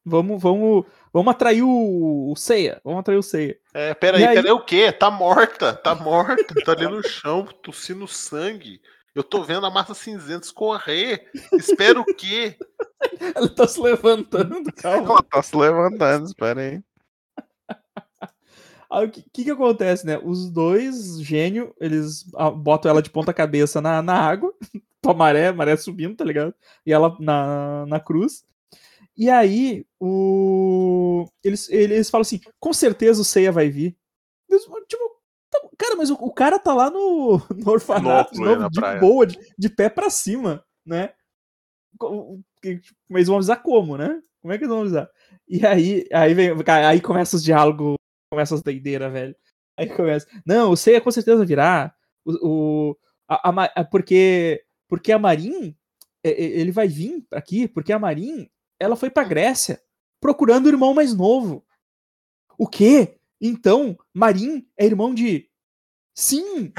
Vamos, 0.02 0.42
vamos, 0.42 0.86
vamos 1.12 1.30
atrair 1.30 1.62
o, 1.62 2.32
o 2.32 2.34
Seiya. 2.36 2.80
Vamos 2.82 3.00
atrair 3.00 3.18
o 3.18 3.22
Seiya. 3.22 3.60
É, 3.74 3.92
peraí, 3.92 4.24
aí... 4.24 4.34
peraí 4.34 4.50
o 4.50 4.64
quê? 4.64 4.90
Tá 4.90 5.10
morta, 5.10 5.76
tá 5.76 5.94
morta, 5.94 6.54
tá 6.64 6.72
ali 6.72 6.88
no 6.88 7.06
chão, 7.06 7.44
tossindo 7.44 8.08
sangue. 8.08 8.80
Eu 9.14 9.22
tô 9.22 9.42
vendo 9.42 9.66
a 9.66 9.70
massa 9.70 9.94
cinzenta 9.94 10.46
escorrer. 10.46 11.30
Espera 11.52 12.00
o 12.00 12.04
quê? 12.04 12.56
Ela 13.34 13.48
tá 13.48 13.68
se 13.68 13.80
levantando, 13.80 14.72
calma. 14.72 15.10
Ela 15.10 15.22
tá 15.22 15.42
se 15.42 15.56
levantando, 15.56 16.26
espera 16.26 16.60
aí. 16.60 16.82
Aí 18.90 19.06
o 19.06 19.10
que, 19.10 19.22
que, 19.22 19.44
que 19.44 19.50
acontece, 19.50 20.04
né? 20.04 20.20
Os 20.22 20.50
dois 20.50 21.18
gênios, 21.20 21.70
eles 21.80 22.26
ah, 22.34 22.50
botam 22.50 22.90
ela 22.90 23.00
de 23.00 23.08
ponta 23.08 23.32
cabeça 23.32 23.80
na, 23.80 24.02
na 24.02 24.14
água, 24.14 24.52
a 25.06 25.14
maré, 25.14 25.48
a 25.48 25.52
maré 25.52 25.76
subindo, 25.76 26.14
tá 26.14 26.24
ligado? 26.24 26.54
E 26.84 26.92
ela 26.92 27.16
na, 27.18 27.86
na 27.86 27.98
cruz. 27.98 28.44
E 29.16 29.30
aí, 29.30 29.86
o... 29.98 31.26
eles, 31.42 31.68
eles 31.70 32.10
falam 32.10 32.22
assim: 32.22 32.40
com 32.60 32.72
certeza 32.72 33.22
o 33.22 33.24
Seiya 33.24 33.50
vai 33.50 33.70
vir. 33.70 33.96
Eles, 34.48 34.64
tipo, 34.86 35.21
cara, 35.78 35.96
mas 35.96 36.10
o, 36.10 36.14
o, 36.14 36.32
cara 36.32 36.58
tá 36.58 36.74
lá 36.74 36.90
no, 36.90 37.40
no 37.54 37.70
orfanato 37.70 38.38
no, 38.38 38.44
novo, 38.44 38.70
de 38.70 38.80
praia. 38.80 39.00
boa, 39.00 39.26
de, 39.26 39.38
de, 39.58 39.68
pé 39.68 39.88
pra 39.88 40.10
cima, 40.10 40.64
né? 40.84 41.12
Mas 43.08 43.26
vão 43.26 43.36
avisar 43.36 43.62
como, 43.62 43.96
né? 43.96 44.22
Como 44.40 44.52
é 44.52 44.58
que 44.58 44.64
eles 44.64 44.72
vão 44.72 44.82
avisar? 44.82 45.08
E 45.48 45.64
aí, 45.66 46.06
aí, 46.12 46.34
vem, 46.34 46.50
aí 46.86 47.00
começa 47.00 47.36
os 47.36 47.44
diálogos 47.44 47.96
começa 48.32 48.54
as 48.54 48.62
doideiras, 48.62 49.12
velho. 49.12 49.36
Aí 49.78 49.88
começa. 49.88 50.26
Não, 50.44 50.70
o 50.70 50.76
Seiya 50.76 51.02
com 51.02 51.10
certeza 51.10 51.44
virá. 51.44 51.94
O, 52.24 52.90
o 52.90 52.96
a, 53.28 53.50
a, 53.50 53.84
porque, 53.84 54.64
porque 54.88 55.12
a 55.12 55.18
Marin, 55.18 55.76
ele 56.24 56.72
vai 56.72 56.88
vir 56.88 57.26
aqui, 57.30 57.68
porque 57.68 57.92
a 57.92 57.98
Marin, 57.98 58.48
ela 58.80 58.96
foi 58.96 59.10
pra 59.10 59.24
Grécia 59.24 59.82
procurando 60.20 60.66
o 60.66 60.68
irmão 60.68 60.94
mais 60.94 61.14
novo. 61.14 61.64
O 62.56 62.66
quê? 62.66 63.18
Então, 63.44 63.98
Marin 64.14 64.64
é 64.78 64.86
irmão 64.86 65.12
de. 65.12 65.48
Sim! 66.14 66.72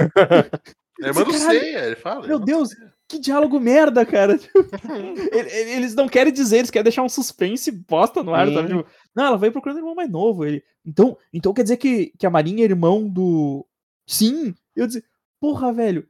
É 1.02 1.08
irmão 1.08 1.26
do 1.26 1.34
Seiya, 1.34 1.88
ele 1.88 1.96
fala. 1.98 2.26
Meu 2.26 2.40
Deus, 2.40 2.70
que 3.06 3.20
diálogo 3.20 3.60
merda, 3.60 4.06
cara. 4.06 4.40
eles 5.76 5.94
não 5.94 6.08
querem 6.08 6.32
dizer, 6.32 6.60
eles 6.60 6.72
querem 6.72 6.84
deixar 6.84 7.04
um 7.04 7.10
suspense 7.10 7.70
bosta 7.70 8.24
no 8.24 8.34
ar, 8.34 8.48
sabe? 8.48 8.70
Tipo, 8.70 8.86
não, 9.14 9.26
ela 9.26 9.38
vai 9.38 9.52
procurando 9.52 9.78
um 9.78 9.80
irmão 9.80 9.96
mais 9.96 10.10
novo. 10.10 10.46
Ele, 10.46 10.64
então, 10.86 11.18
então 11.34 11.54
quer 11.54 11.64
dizer 11.64 11.78
que, 11.78 12.14
que 12.18 12.26
a 12.26 12.30
Marinha 12.30 12.64
é 12.64 12.70
irmão 12.70 13.10
do. 13.10 13.68
Sim! 14.08 14.56
Eu 14.74 14.88
disse, 14.88 15.04
porra, 15.42 15.74
velho, 15.74 16.08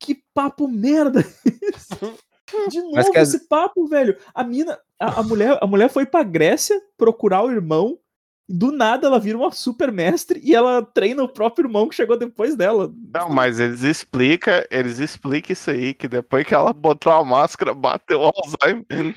que 0.00 0.20
papo 0.34 0.66
merda 0.66 1.22
De 2.68 2.82
novo 2.82 3.12
que... 3.12 3.18
esse 3.18 3.48
papo, 3.48 3.86
velho. 3.86 4.18
A 4.34 4.44
mina, 4.44 4.78
a, 4.98 5.20
a, 5.20 5.22
mulher, 5.22 5.58
a 5.60 5.66
mulher 5.66 5.88
foi 5.88 6.04
pra 6.04 6.22
Grécia 6.22 6.80
procurar 6.96 7.42
o 7.44 7.50
irmão 7.50 7.98
do 8.52 8.70
nada 8.70 9.06
ela 9.06 9.18
vira 9.18 9.38
uma 9.38 9.50
super 9.50 9.90
mestre 9.90 10.38
e 10.44 10.54
ela 10.54 10.82
treina 10.82 11.22
o 11.22 11.28
próprio 11.28 11.66
irmão 11.66 11.88
que 11.88 11.94
chegou 11.94 12.18
depois 12.18 12.54
dela. 12.54 12.92
Não, 13.14 13.30
mas 13.30 13.58
eles 13.58 13.82
explicam, 13.82 14.62
eles 14.70 14.98
explicam 14.98 15.52
isso 15.54 15.70
aí, 15.70 15.94
que 15.94 16.06
depois 16.06 16.46
que 16.46 16.54
ela 16.54 16.72
botou 16.72 17.10
a 17.10 17.24
máscara, 17.24 17.72
bateu 17.72 18.20
o 18.20 18.24
Alzheimer. 18.24 19.16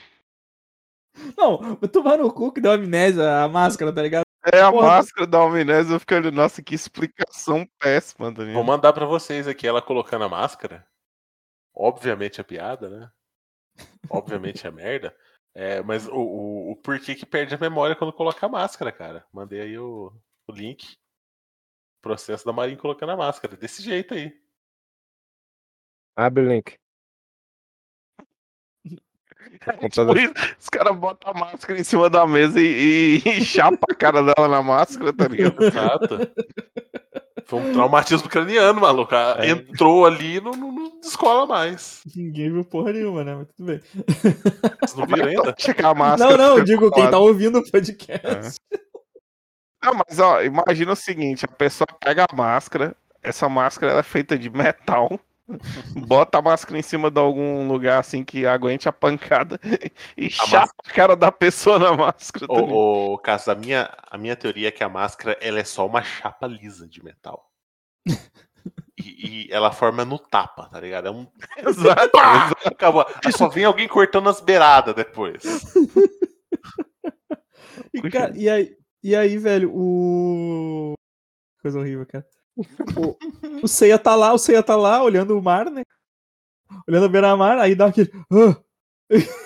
Não, 1.37 1.75
tomar 1.75 2.17
no 2.17 2.31
cu 2.31 2.51
que 2.51 2.61
deu 2.61 2.71
amnésia 2.71 3.43
a 3.43 3.49
máscara, 3.49 3.91
tá 3.91 4.01
ligado? 4.01 4.23
É, 4.53 4.61
a 4.61 4.71
Porra. 4.71 4.87
máscara 4.87 5.27
da 5.27 5.41
amnésia, 5.41 5.95
eu 5.95 5.99
fico 5.99 6.13
olhando, 6.13 6.31
nossa, 6.31 6.61
que 6.61 6.75
explicação 6.75 7.67
péssima, 7.79 8.31
Daniel. 8.31 8.53
Vou 8.53 8.63
mandar 8.63 8.93
pra 8.93 9.05
vocês 9.05 9.47
aqui 9.47 9.67
ela 9.67 9.81
colocando 9.81 10.23
a 10.23 10.29
máscara. 10.29 10.85
Obviamente 11.75 12.39
é 12.39 12.43
piada, 12.43 12.89
né? 12.89 13.09
Obviamente 14.09 14.65
é 14.65 14.71
merda. 14.71 15.13
É, 15.55 15.81
mas 15.81 16.05
o, 16.05 16.13
o, 16.13 16.71
o, 16.71 16.75
porquê 16.75 17.15
que 17.15 17.25
perde 17.25 17.55
a 17.55 17.57
memória 17.57 17.95
quando 17.95 18.11
coloca 18.11 18.45
a 18.45 18.49
máscara, 18.49 18.91
cara? 18.91 19.25
Mandei 19.31 19.61
aí 19.61 19.79
o, 19.79 20.11
o 20.47 20.51
link. 20.51 20.97
Processo 22.01 22.45
da 22.45 22.51
Marinha 22.51 22.77
colocando 22.77 23.13
a 23.13 23.17
máscara. 23.17 23.55
Desse 23.55 23.81
jeito 23.81 24.13
aí. 24.13 24.37
Abre 26.15 26.43
o 26.43 26.49
link. 26.49 26.77
É, 29.61 29.87
tipo 29.89 30.11
os 30.59 30.69
caras 30.69 30.97
botam 30.97 31.31
a 31.31 31.33
máscara 31.33 31.79
em 31.79 31.83
cima 31.83 32.09
da 32.09 32.25
mesa 32.25 32.59
e, 32.59 33.21
e, 33.23 33.29
e 33.29 33.41
chapa 33.45 33.85
a 33.89 33.95
cara 33.95 34.21
dela 34.21 34.47
na 34.47 34.61
máscara, 34.61 35.13
tá 35.13 35.27
ligado? 35.27 35.63
Exato. 35.63 36.17
Foi 37.45 37.59
um 37.59 37.73
traumatismo 37.73 38.27
craniano, 38.27 38.81
maluco. 38.81 39.13
É. 39.13 39.49
Entrou 39.49 40.05
ali 40.05 40.37
e 40.37 40.41
não, 40.41 40.51
não, 40.51 40.71
não 40.71 40.99
descola 40.99 41.45
mais. 41.45 42.01
Ninguém 42.15 42.51
viu 42.51 42.65
porra 42.65 42.91
nenhuma, 42.91 43.23
né? 43.23 43.35
Mas 43.35 43.47
tudo 43.55 43.65
bem. 43.67 43.81
Vocês 44.81 44.95
não 44.95 45.05
viram 45.05 45.27
ainda? 45.27 45.55
Checar 45.57 45.91
a 45.91 45.93
máscara. 45.93 46.37
Não, 46.37 46.57
não, 46.57 46.63
digo 46.63 46.91
quem 46.91 47.09
tá 47.09 47.19
ouvindo 47.19 47.59
o 47.59 47.71
podcast. 47.71 48.59
É. 48.73 48.79
Ah, 49.81 49.93
mas 49.93 50.19
ó, 50.19 50.41
imagina 50.41 50.93
o 50.93 50.95
seguinte, 50.95 51.45
a 51.45 51.47
pessoa 51.47 51.87
pega 51.99 52.25
a 52.27 52.35
máscara, 52.35 52.95
essa 53.21 53.47
máscara 53.47 53.93
é 53.99 54.01
feita 54.01 54.35
de 54.35 54.49
metal, 54.49 55.19
bota 56.07 56.39
a 56.39 56.41
máscara 56.41 56.79
em 56.79 56.81
cima 56.81 57.11
de 57.11 57.19
algum 57.19 57.67
lugar 57.67 57.99
assim 57.99 58.23
que 58.23 58.45
aguente 58.45 58.89
a 58.89 58.91
pancada 58.91 59.59
e 60.17 60.25
a 60.25 60.29
chapa 60.29 60.59
máscara... 60.59 60.73
a 60.85 60.91
cara 60.91 61.15
da 61.15 61.31
pessoa 61.31 61.79
na 61.79 61.93
máscara. 61.95 62.45
Ô, 62.49 63.13
ô 63.13 63.17
Caso, 63.19 63.51
a 63.51 63.55
minha, 63.55 63.89
a 64.09 64.17
minha 64.17 64.35
teoria 64.35 64.69
é 64.69 64.71
que 64.71 64.83
a 64.83 64.89
máscara 64.89 65.37
ela 65.41 65.59
é 65.59 65.63
só 65.63 65.85
uma 65.85 66.01
chapa 66.01 66.47
lisa 66.47 66.87
de 66.87 67.03
metal. 67.03 67.51
E, 68.97 69.47
e, 69.47 69.51
ela 69.51 69.73
forma 69.73 70.05
no 70.05 70.17
tapa, 70.17 70.69
tá 70.69 70.79
ligado? 70.79 71.09
É 71.09 71.11
um. 71.11 71.27
Exato. 71.67 72.17
Acabou. 72.65 73.05
Só 73.35 73.49
vem 73.49 73.65
alguém 73.65 73.89
cortando 73.89 74.29
as 74.29 74.39
beiradas 74.39 74.95
depois. 74.95 75.43
e, 77.93 78.09
cara, 78.09 78.31
e, 78.35 78.49
aí, 78.49 78.77
e 79.03 79.13
aí, 79.13 79.37
velho, 79.37 79.69
o. 79.75 80.93
Coisa 81.61 81.77
horrível, 81.77 82.05
cara. 82.05 82.25
O, 82.57 83.63
o 83.63 83.67
Seiya 83.67 83.99
tá 83.99 84.15
lá, 84.15 84.33
o 84.33 84.37
Seiya 84.37 84.63
tá 84.63 84.75
lá 84.75 85.03
olhando 85.03 85.37
o 85.37 85.41
mar, 85.41 85.69
né? 85.69 85.83
Olhando 86.87 87.05
a 87.05 87.09
beira-mar, 87.09 87.57
aí 87.57 87.75
dá 87.75 87.87
aquele. 87.87 88.11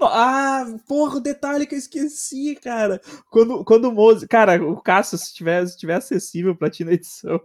Ah, 0.00 0.66
porra, 0.86 1.16
o 1.16 1.20
detalhe 1.20 1.66
que 1.66 1.74
eu 1.74 1.78
esqueci, 1.78 2.56
cara. 2.56 3.00
Quando, 3.30 3.64
quando 3.64 3.86
o 3.86 3.92
Mose. 3.92 4.26
Cara, 4.26 4.62
o 4.62 4.80
Cássio, 4.80 5.16
se 5.16 5.34
tiver, 5.34 5.66
se 5.66 5.78
tiver 5.78 5.94
acessível 5.94 6.54
pra 6.54 6.70
ti 6.70 6.84
na 6.84 6.92
edição, 6.92 7.40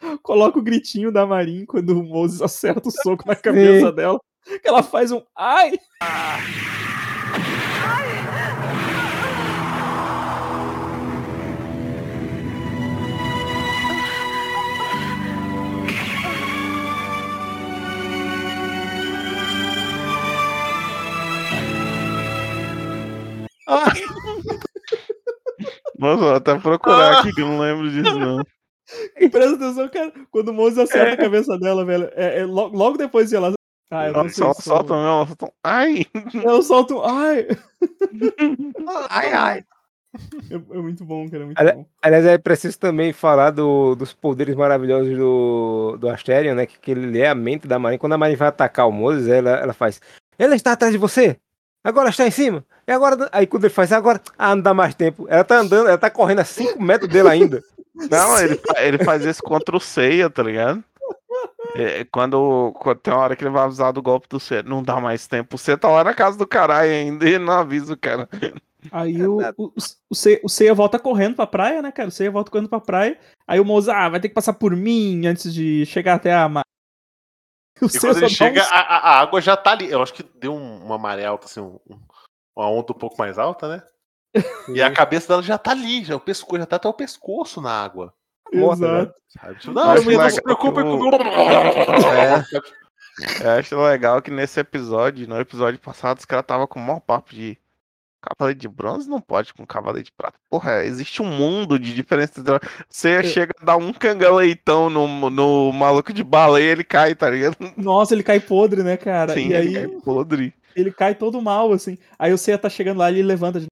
coloca 0.22 0.58
o 0.58 0.62
gritinho 0.62 1.12
da 1.12 1.26
Marin 1.26 1.64
quando 1.64 1.90
o 1.98 2.02
Moses 2.02 2.42
acerta 2.42 2.88
o 2.88 2.92
soco 2.92 3.26
na 3.26 3.36
cabeça 3.36 3.92
dela. 3.92 4.20
Que 4.44 4.68
ela 4.68 4.82
faz 4.82 5.12
um 5.12 5.22
ai! 5.36 5.78
Nossa, 25.98 26.16
vou 26.16 26.34
até 26.34 26.58
procurar 26.58 27.18
aqui 27.18 27.32
que 27.32 27.40
eu 27.42 27.48
não 27.48 27.60
lembro 27.60 27.90
disso, 27.90 28.18
não. 28.18 28.42
E 29.18 29.28
presta 29.30 29.56
atenção, 29.56 29.88
cara, 29.88 30.12
quando 30.30 30.48
o 30.48 30.54
Moses 30.54 30.78
acerta 30.78 31.10
é. 31.10 31.14
a 31.14 31.16
cabeça 31.16 31.58
dela, 31.58 31.84
velho, 31.84 32.08
é, 32.14 32.40
é 32.40 32.44
logo, 32.46 32.76
logo, 32.76 32.96
depois 32.96 33.28
de 33.28 33.36
ela. 33.36 33.52
Ah, 33.90 34.06
eu 34.06 34.12
não 34.12 34.28
sei. 34.28 34.44
Solta 34.54 34.94
mesmo, 34.94 35.08
ela 35.08 35.26
solta 35.26 35.44
um. 35.46 35.50
Ai! 35.64 36.06
Ela 36.34 36.62
solta 36.62 36.94
um. 36.94 37.04
Ai! 37.04 37.46
ai, 39.10 39.32
ai! 39.32 39.64
É, 40.50 40.54
é, 40.54 40.78
muito 40.78 41.04
bom, 41.04 41.28
cara. 41.28 41.42
É 41.42 41.46
muito 41.46 41.60
Ali, 41.60 41.72
bom. 41.72 41.86
Aliás, 42.02 42.24
é 42.24 42.38
preciso 42.38 42.78
também 42.78 43.12
falar 43.12 43.50
do, 43.50 43.94
dos 43.94 44.12
poderes 44.12 44.54
maravilhosos 44.54 45.16
do, 45.16 45.96
do 45.98 46.08
Asterion, 46.08 46.54
né? 46.54 46.66
Que, 46.66 46.78
que 46.78 46.90
ele 46.90 47.18
é 47.18 47.28
a 47.28 47.34
mente 47.34 47.66
da 47.66 47.78
Marinha. 47.78 47.98
Quando 47.98 48.14
a 48.14 48.18
Marinha 48.18 48.38
vai 48.38 48.48
atacar 48.48 48.88
o 48.88 48.92
Moses, 48.92 49.28
ela, 49.28 49.50
ela 49.50 49.72
faz. 49.72 50.00
Ele 50.38 50.54
está 50.54 50.72
atrás 50.72 50.92
de 50.92 50.98
você! 50.98 51.38
Agora 51.82 52.10
está 52.10 52.26
em 52.26 52.30
cima! 52.30 52.64
E 52.88 52.90
agora. 52.90 53.28
Aí 53.30 53.46
quando 53.46 53.64
ele 53.64 53.74
faz, 53.74 53.92
agora. 53.92 54.18
Ah, 54.38 54.56
não 54.56 54.62
dá 54.62 54.72
mais 54.72 54.94
tempo. 54.94 55.26
Ela 55.28 55.44
tá 55.44 55.58
andando, 55.58 55.88
ela 55.88 55.98
tá 55.98 56.08
correndo 56.08 56.40
a 56.40 56.44
5 56.44 56.82
metros 56.82 57.12
dele 57.12 57.28
ainda. 57.28 57.62
Não, 58.10 58.38
ele, 58.38 58.60
ele 58.76 59.04
faz 59.04 59.24
isso 59.24 59.42
contra 59.42 59.76
o 59.76 59.80
Seiya, 59.80 60.30
tá 60.30 60.40
ligado? 60.40 60.84
É, 61.74 62.04
quando, 62.04 62.72
quando, 62.78 63.00
tem 63.00 63.12
uma 63.12 63.24
hora 63.24 63.34
que 63.34 63.42
ele 63.42 63.50
vai 63.50 63.64
avisar 63.64 63.92
do 63.92 64.00
golpe 64.00 64.28
do 64.28 64.38
Seiya, 64.38 64.62
não 64.62 64.84
dá 64.84 65.00
mais 65.00 65.26
tempo. 65.26 65.58
Você 65.58 65.76
tá 65.76 65.88
lá 65.88 66.04
na 66.04 66.14
casa 66.14 66.38
do 66.38 66.46
caralho 66.46 66.92
ainda 66.92 67.28
e 67.28 67.36
não 67.40 67.52
avisa 67.52 67.94
o 67.94 67.96
cara. 67.96 68.28
Aí 68.92 69.26
o, 69.26 69.38
o, 69.56 69.72
o, 70.08 70.14
Seiya, 70.14 70.40
o 70.44 70.48
Seiya 70.48 70.74
volta 70.74 70.96
correndo 70.96 71.34
pra 71.34 71.46
praia, 71.46 71.82
né, 71.82 71.90
cara? 71.90 72.08
O 72.08 72.12
Seiya 72.12 72.30
volta 72.30 72.52
correndo 72.52 72.68
pra 72.68 72.78
praia. 72.78 73.18
Aí 73.48 73.58
o 73.58 73.64
Moza, 73.64 73.92
ah, 73.92 74.08
vai 74.08 74.20
ter 74.20 74.28
que 74.28 74.34
passar 74.34 74.52
por 74.52 74.76
mim 74.76 75.26
antes 75.26 75.52
de 75.52 75.84
chegar 75.84 76.14
até 76.14 76.32
a. 76.32 76.48
O 77.82 77.86
e 77.86 78.00
quando 78.00 78.16
ele 78.18 78.28
chega, 78.28 78.62
a, 78.62 79.10
a, 79.10 79.20
água 79.20 79.40
já 79.40 79.56
tá 79.56 79.72
ali. 79.72 79.90
Eu 79.90 80.02
acho 80.02 80.12
que 80.12 80.22
deu 80.22 80.54
uma 80.54 80.98
maré 80.98 81.24
alta, 81.24 81.46
assim, 81.46 81.60
um, 81.60 81.78
uma 82.58 82.70
onda 82.70 82.92
um 82.92 82.98
pouco 82.98 83.16
mais 83.18 83.38
alta, 83.38 83.68
né? 83.68 83.82
E 84.74 84.82
a 84.82 84.92
cabeça 84.92 85.28
dela 85.28 85.42
já 85.42 85.56
tá 85.56 85.70
ali, 85.70 86.04
já, 86.04 86.14
o 86.14 86.20
pescoço 86.20 86.58
já 86.58 86.66
tá 86.66 86.76
até 86.76 86.88
o 86.88 86.92
pescoço 86.92 87.60
na 87.60 87.70
água. 87.72 88.12
Exato. 88.52 88.80
Né? 88.82 89.12
Não, 89.66 89.94
não, 89.94 90.02
não 90.02 90.30
se 90.30 90.42
preocupe 90.42 90.82
com 90.82 91.08
é. 92.14 92.44
Eu 93.40 93.50
acho 93.58 93.80
legal 93.80 94.22
que 94.22 94.30
nesse 94.30 94.60
episódio, 94.60 95.28
no 95.28 95.40
episódio 95.40 95.80
passado, 95.80 96.18
os 96.18 96.24
caras 96.24 96.46
tava 96.46 96.66
com 96.66 96.78
o 96.78 96.82
maior 96.82 97.00
papo 97.00 97.34
de 97.34 97.58
cavaleiro 98.20 98.58
de 98.58 98.68
bronze 98.68 99.08
não 99.08 99.20
pode 99.20 99.54
com 99.54 99.66
cavaleiro 99.66 100.04
de 100.04 100.12
prata. 100.12 100.38
Porra, 100.50 100.84
existe 100.84 101.22
um 101.22 101.26
mundo 101.26 101.78
de 101.78 101.94
diferença. 101.94 102.42
Você 102.88 103.10
é. 103.10 103.22
chega 103.22 103.54
a 103.60 103.64
dar 103.64 103.76
um 103.76 103.92
cangaleitão 103.92 104.90
no, 104.90 105.30
no 105.30 105.72
maluco 105.72 106.12
de 106.12 106.24
baleia, 106.24 106.72
ele 106.72 106.84
cai, 106.84 107.14
tá 107.14 107.30
ligado? 107.30 107.56
Nossa, 107.76 108.14
ele 108.14 108.22
cai 108.22 108.40
podre, 108.40 108.82
né, 108.82 108.96
cara? 108.96 109.34
Sim, 109.34 109.48
e 109.48 109.54
aí... 109.54 109.74
cai 109.74 109.88
podre. 109.88 110.54
Ele 110.78 110.92
cai 110.92 111.14
todo 111.14 111.42
mal, 111.42 111.72
assim. 111.72 111.98
Aí 112.18 112.32
o 112.32 112.38
Seiya 112.38 112.58
tá 112.58 112.68
chegando 112.68 112.98
lá 112.98 113.10
e 113.10 113.14
ele 113.14 113.22
levanta 113.24 113.60
de 113.60 113.66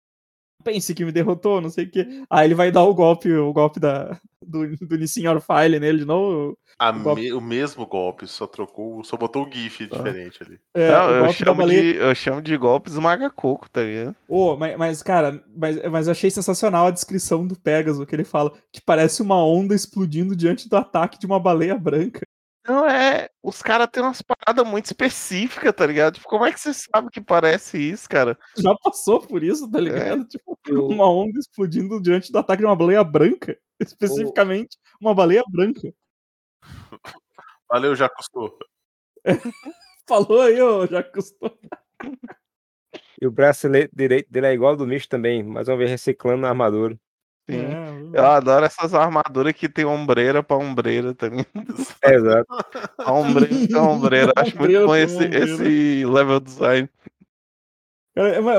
pense 0.67 0.93
que 0.93 1.05
me 1.05 1.13
derrotou, 1.13 1.61
não 1.61 1.71
sei 1.71 1.85
o 1.85 1.91
quê. 1.91 2.25
Aí 2.29 2.49
ele 2.49 2.55
vai 2.55 2.73
dar 2.73 2.83
o 2.83 2.93
golpe, 2.93 3.33
o 3.33 3.53
golpe 3.53 3.79
da, 3.79 4.19
do, 4.45 4.77
do 4.77 4.99
Nissin 4.99 5.29
Orfile 5.29 5.79
nele 5.79 5.99
de 5.99 6.05
novo. 6.05 6.59
O, 6.79 7.15
me, 7.15 7.33
o, 7.33 7.41
mesmo 7.41 7.87
golpe, 7.87 8.27
só 8.27 8.47
trocou, 8.47 9.03
só 9.05 9.17
botou 9.17 9.47
o 9.47 9.51
GIF 9.51 9.85
ah. 9.85 9.97
diferente 9.97 10.43
ali. 10.43 10.59
É, 10.75 10.91
não, 10.91 11.11
eu, 11.11 11.33
chamo 11.33 11.67
de, 11.67 11.97
eu 11.97 12.15
chamo 12.15 12.43
de 12.43 12.57
golpes 12.57 12.97
maga-coco, 12.97 13.71
tá 13.71 13.83
ligado? 13.83 14.17
Oh, 14.29 14.57
mas, 14.57 14.77
mas, 14.77 15.03
cara, 15.03 15.43
mas, 15.57 15.81
mas 15.91 16.07
eu 16.07 16.13
achei 16.13 16.31
sensacional 16.31 16.89
a 16.89 16.91
descrição 16.91 17.47
do 17.47 17.59
Pegasus, 17.59 18.05
que 18.05 18.15
ele 18.15 18.25
fala 18.25 18.53
que 18.73 18.81
parece 18.85 19.23
uma 19.23 19.43
onda 19.43 19.75
explodindo 19.75 20.35
diante 20.35 20.69
do 20.69 20.77
ataque 20.77 21.19
de 21.19 21.27
uma 21.27 21.39
baleia 21.39 21.79
branca. 21.79 22.27
Não, 22.67 22.89
é. 22.89 23.29
Os 23.43 23.63
caras 23.63 23.89
têm 23.91 24.03
umas 24.03 24.21
paradas 24.23 24.67
muito 24.67 24.87
específicas, 24.87 25.73
tá 25.73 25.87
ligado? 25.87 26.15
Tipo, 26.15 26.29
como 26.29 26.45
é 26.45 26.53
que 26.53 26.59
você 26.59 26.75
sabe 26.75 27.11
que 27.11 27.21
parece 27.21 27.79
isso, 27.79 28.09
cara? 28.09 28.37
Já 28.57 28.75
passou 28.83 29.21
por 29.21 29.43
isso, 29.43 29.71
tá 29.71 29.79
é. 29.79 29.83
ligado? 29.83 30.23
É. 30.23 30.27
Tipo, 30.27 30.59
uma 30.89 31.09
onda 31.09 31.39
explodindo 31.39 32.01
diante 32.01 32.33
do 32.33 32.39
ataque 32.39 32.61
de 32.63 32.67
uma 32.67 32.77
baleia 32.77 33.05
branca. 33.05 33.57
Especificamente, 33.81 34.79
uma 35.01 35.15
baleia 35.15 35.45
branca. 35.49 35.93
Valeu, 37.69 37.95
já 37.95 38.09
custou. 38.09 38.59
Falou 40.09 40.43
aí, 40.43 40.61
ô, 40.61 40.87
já 40.87 41.03
custou. 41.03 41.59
E 43.21 43.27
o 43.27 43.31
braço 43.31 43.69
direito 43.93 44.31
dele 44.31 44.47
é 44.47 44.53
igual 44.53 44.73
ao 44.73 44.77
do 44.77 44.87
Micho 44.87 45.09
também, 45.09 45.43
mais 45.43 45.69
uma 45.69 45.77
vez 45.77 45.91
reciclando 45.91 46.47
a 46.47 46.51
armadura. 46.51 46.99
Sim. 47.49 47.61
É, 47.61 48.19
eu 48.19 48.27
adoro 48.27 48.65
essas 48.65 48.93
armaduras 48.93 49.53
que 49.53 49.69
tem 49.69 49.85
ombreira 49.85 50.43
pra 50.43 50.57
ombreira 50.57 51.15
também. 51.15 51.47
É, 52.03 52.15
exato. 52.15 52.47
A 52.99 53.13
ombreira 53.13 53.69
pra 53.69 53.83
ombreira. 53.83 54.33
Acho 54.35 54.59
muito 54.59 54.87
bom 54.87 54.97
esse, 54.97 55.25
esse 55.25 56.05
level 56.05 56.41
design. 56.41 56.89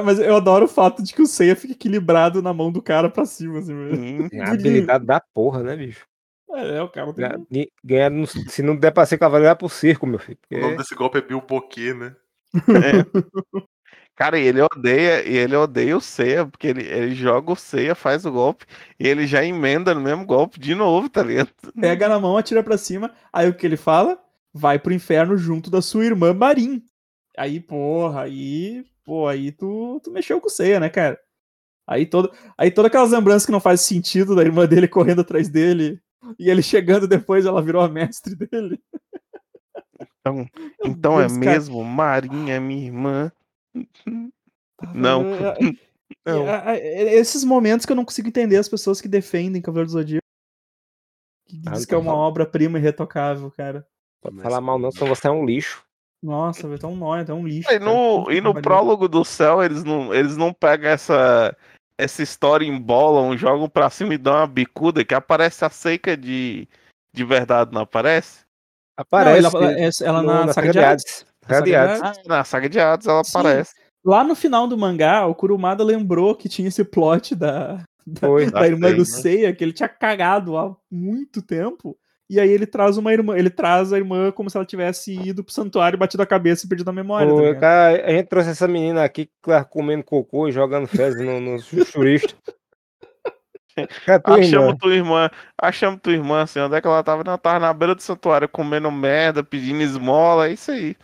Mas 0.05 0.19
eu 0.19 0.37
adoro 0.37 0.65
o 0.65 0.69
fato 0.69 1.03
de 1.03 1.13
que 1.13 1.21
o 1.21 1.25
Seiya 1.25 1.55
fica 1.55 1.73
equilibrado 1.73 2.41
na 2.41 2.53
mão 2.53 2.71
do 2.71 2.81
cara 2.81 3.09
pra 3.09 3.25
cima, 3.25 3.59
assim, 3.59 3.73
mesmo. 3.73 4.29
É 4.31 4.41
a 4.41 4.51
habilidade 4.51 5.05
da 5.05 5.19
porra, 5.19 5.63
né, 5.63 5.75
bicho? 5.75 6.05
É, 6.49 6.81
o 6.81 6.87
cara 6.87 7.11
tem... 7.13 7.67
Ganhar, 7.83 8.11
se 8.27 8.61
não 8.61 8.75
der 8.75 8.91
pra 8.91 9.05
ser 9.05 9.17
cavaleiro, 9.17 9.51
é 9.51 9.55
pro 9.55 9.67
circo, 9.67 10.07
meu 10.07 10.19
filho. 10.19 10.37
Porque... 10.41 10.55
O 10.55 10.61
nome 10.61 10.77
desse 10.77 10.95
golpe 10.95 11.17
é 11.17 11.21
Bilboquê, 11.21 11.93
né? 11.93 12.15
É. 12.55 13.03
Cara, 14.15 14.39
e 14.39 14.47
ele 14.47 14.59
odeia, 14.61 15.27
e 15.27 15.37
ele 15.37 15.55
odeia 15.55 15.95
o 15.95 16.01
Seiya, 16.01 16.45
porque 16.45 16.65
ele, 16.65 16.81
ele 16.81 17.13
joga 17.13 17.51
o 17.51 17.55
Seiya, 17.55 17.93
faz 17.93 18.25
o 18.25 18.31
golpe, 18.31 18.65
e 18.99 19.07
ele 19.07 19.27
já 19.27 19.45
emenda 19.45 19.93
no 19.93 20.01
mesmo 20.01 20.25
golpe 20.25 20.59
de 20.59 20.73
novo, 20.73 21.07
tá 21.07 21.21
ligado? 21.21 21.49
Pega 21.79 22.09
na 22.09 22.19
mão, 22.19 22.35
atira 22.35 22.63
pra 22.63 22.79
cima, 22.79 23.13
aí 23.31 23.47
o 23.47 23.53
que 23.53 23.65
ele 23.65 23.77
fala? 23.77 24.19
Vai 24.51 24.79
pro 24.79 24.91
inferno 24.91 25.37
junto 25.37 25.69
da 25.69 25.83
sua 25.83 26.03
irmã 26.03 26.33
Marin. 26.33 26.83
Aí, 27.37 27.59
porra, 27.59 28.23
aí, 28.23 28.83
pô, 29.05 29.27
aí 29.27 29.51
tu, 29.51 30.01
tu 30.03 30.09
mexeu 30.09 30.41
com 30.41 30.47
o 30.47 30.49
Seiya, 30.49 30.79
né, 30.79 30.89
cara? 30.89 31.19
Aí, 31.85 32.05
todo, 32.07 32.31
aí 32.57 32.71
todas 32.71 32.89
aquelas 32.89 33.11
lembranças 33.11 33.45
que 33.45 33.51
não 33.51 33.59
faz 33.59 33.81
sentido 33.81 34.35
da 34.35 34.41
irmã 34.41 34.65
dele 34.65 34.87
correndo 34.87 35.21
atrás 35.21 35.47
dele, 35.47 36.01
e 36.39 36.49
ele 36.49 36.63
chegando 36.63 37.07
depois, 37.07 37.45
ela 37.45 37.61
virou 37.61 37.83
a 37.83 37.87
mestre 37.87 38.35
dele. 38.35 38.79
Então, 40.19 40.49
então 40.83 41.21
é 41.21 41.29
mesmo, 41.29 41.83
Marinha 41.83 42.55
é 42.55 42.59
minha 42.59 42.85
irmã. 42.85 43.31
Não. 44.93 45.23
não. 46.25 46.75
Esses 46.75 47.43
momentos 47.43 47.85
que 47.85 47.91
eu 47.91 47.95
não 47.95 48.05
consigo 48.05 48.27
entender 48.27 48.57
as 48.57 48.69
pessoas 48.69 49.01
que 49.01 49.07
defendem 49.07 49.61
Cavaleiro 49.61 49.87
do 49.87 49.93
Zodíaco. 49.93 50.27
Que 51.47 51.61
ah, 51.65 51.71
diz 51.71 51.85
que 51.85 51.95
é 51.95 51.97
uma 51.97 52.13
obra-prima 52.13 52.77
irretocável, 52.77 53.49
cara. 53.51 53.87
Pode 54.21 54.41
falar 54.41 54.59
mal 54.59 54.77
não, 54.77 54.91
senão 54.91 55.07
você 55.07 55.27
é 55.27 55.31
um 55.31 55.45
lixo. 55.45 55.85
Nossa, 56.21 56.67
vai 56.67 56.77
tá 56.77 56.87
um 56.87 56.95
nóia, 56.95 57.23
tá 57.23 57.33
um 57.33 57.47
lixo. 57.47 57.71
E 57.71 57.79
no, 57.79 58.31
e 58.31 58.41
no 58.41 58.59
prólogo 58.59 59.07
do 59.07 59.23
céu, 59.23 59.63
eles 59.63 59.83
não, 59.83 60.13
eles 60.13 60.35
não 60.35 60.51
pegam 60.51 60.89
essa, 60.89 61.55
essa 61.97 62.23
história 62.23 62.65
em 62.65 62.79
bola, 62.79 63.37
jogam 63.37 63.69
pra 63.69 63.89
cima 63.89 64.13
e 64.13 64.17
dão 64.17 64.33
uma 64.33 64.47
bicuda, 64.47 65.05
que 65.05 65.13
aparece 65.13 65.63
a 65.63 65.69
seca 65.69 66.17
de, 66.17 66.67
de 67.13 67.23
verdade, 67.23 67.71
não 67.71 67.81
aparece? 67.81 68.45
Aparece. 68.97 69.41
Não, 69.41 69.61
ela, 69.61 69.71
ela, 69.71 69.91
ela 70.01 70.23
na, 70.23 70.45
na 70.47 70.53
saga 70.53 70.71
de 70.71 70.79
Hades. 70.79 71.25
Saga 71.47 71.61
de 71.61 71.75
Hades. 71.75 72.01
Ah, 72.01 72.13
na 72.25 72.43
saga 72.43 72.69
de 72.69 72.79
Hades 72.79 73.07
ela 73.07 73.23
Sim. 73.23 73.37
aparece. 73.37 73.73
Lá 74.05 74.23
no 74.23 74.35
final 74.35 74.67
do 74.67 74.77
mangá, 74.77 75.25
o 75.25 75.35
Kurumada 75.35 75.83
lembrou 75.83 76.35
que 76.35 76.47
tinha 76.47 76.67
esse 76.67 76.83
plot 76.83 77.35
da, 77.35 77.83
da, 78.05 78.27
Foi, 78.27 78.49
da 78.49 78.65
irmã 78.65 78.93
do 78.93 79.03
Seiya, 79.03 79.53
que 79.53 79.63
ele 79.63 79.73
tinha 79.73 79.89
cagado 79.89 80.57
há 80.57 80.75
muito 80.89 81.41
tempo. 81.41 81.97
E 82.29 82.39
aí 82.39 82.49
ele 82.49 82.65
traz 82.65 82.97
uma 82.97 83.13
irmã, 83.13 83.37
ele 83.37 83.49
traz 83.49 83.93
a 83.93 83.97
irmã 83.97 84.31
como 84.31 84.49
se 84.49 84.57
ela 84.57 84.65
tivesse 84.65 85.13
ido 85.13 85.43
pro 85.43 85.53
santuário, 85.53 85.97
batido 85.97 86.23
a 86.23 86.25
cabeça 86.25 86.65
e 86.65 86.69
perdido 86.69 86.89
a 86.89 86.93
memória. 86.93 87.29
Pô, 87.29 87.41
tá 87.53 87.59
cara, 87.59 88.05
a 88.05 88.11
gente 88.11 88.27
trouxe 88.27 88.49
essa 88.49 88.67
menina 88.67 89.03
aqui 89.03 89.25
que 89.25 89.31
tá 89.41 89.63
comendo 89.63 90.03
cocô 90.03 90.47
e 90.47 90.51
jogando 90.51 90.87
fezes 90.87 91.25
no, 91.25 91.39
nos 91.39 91.69
turistas. 91.91 92.35
achamos 94.25 94.75
tua 94.77 94.93
irmã, 94.93 95.29
achamos 95.61 96.01
tua 96.01 96.13
irmã, 96.13 96.41
assim, 96.41 96.59
onde 96.59 96.75
é 96.75 96.81
que 96.81 96.87
ela 96.87 97.03
tava? 97.03 97.23
Não, 97.23 97.37
tava 97.37 97.59
na 97.59 97.73
beira 97.73 97.95
do 97.95 98.01
santuário 98.01 98.49
comendo 98.49 98.91
merda, 98.91 99.43
pedindo 99.43 99.81
esmola, 99.81 100.47
é 100.47 100.53
isso 100.53 100.71
aí. 100.71 100.97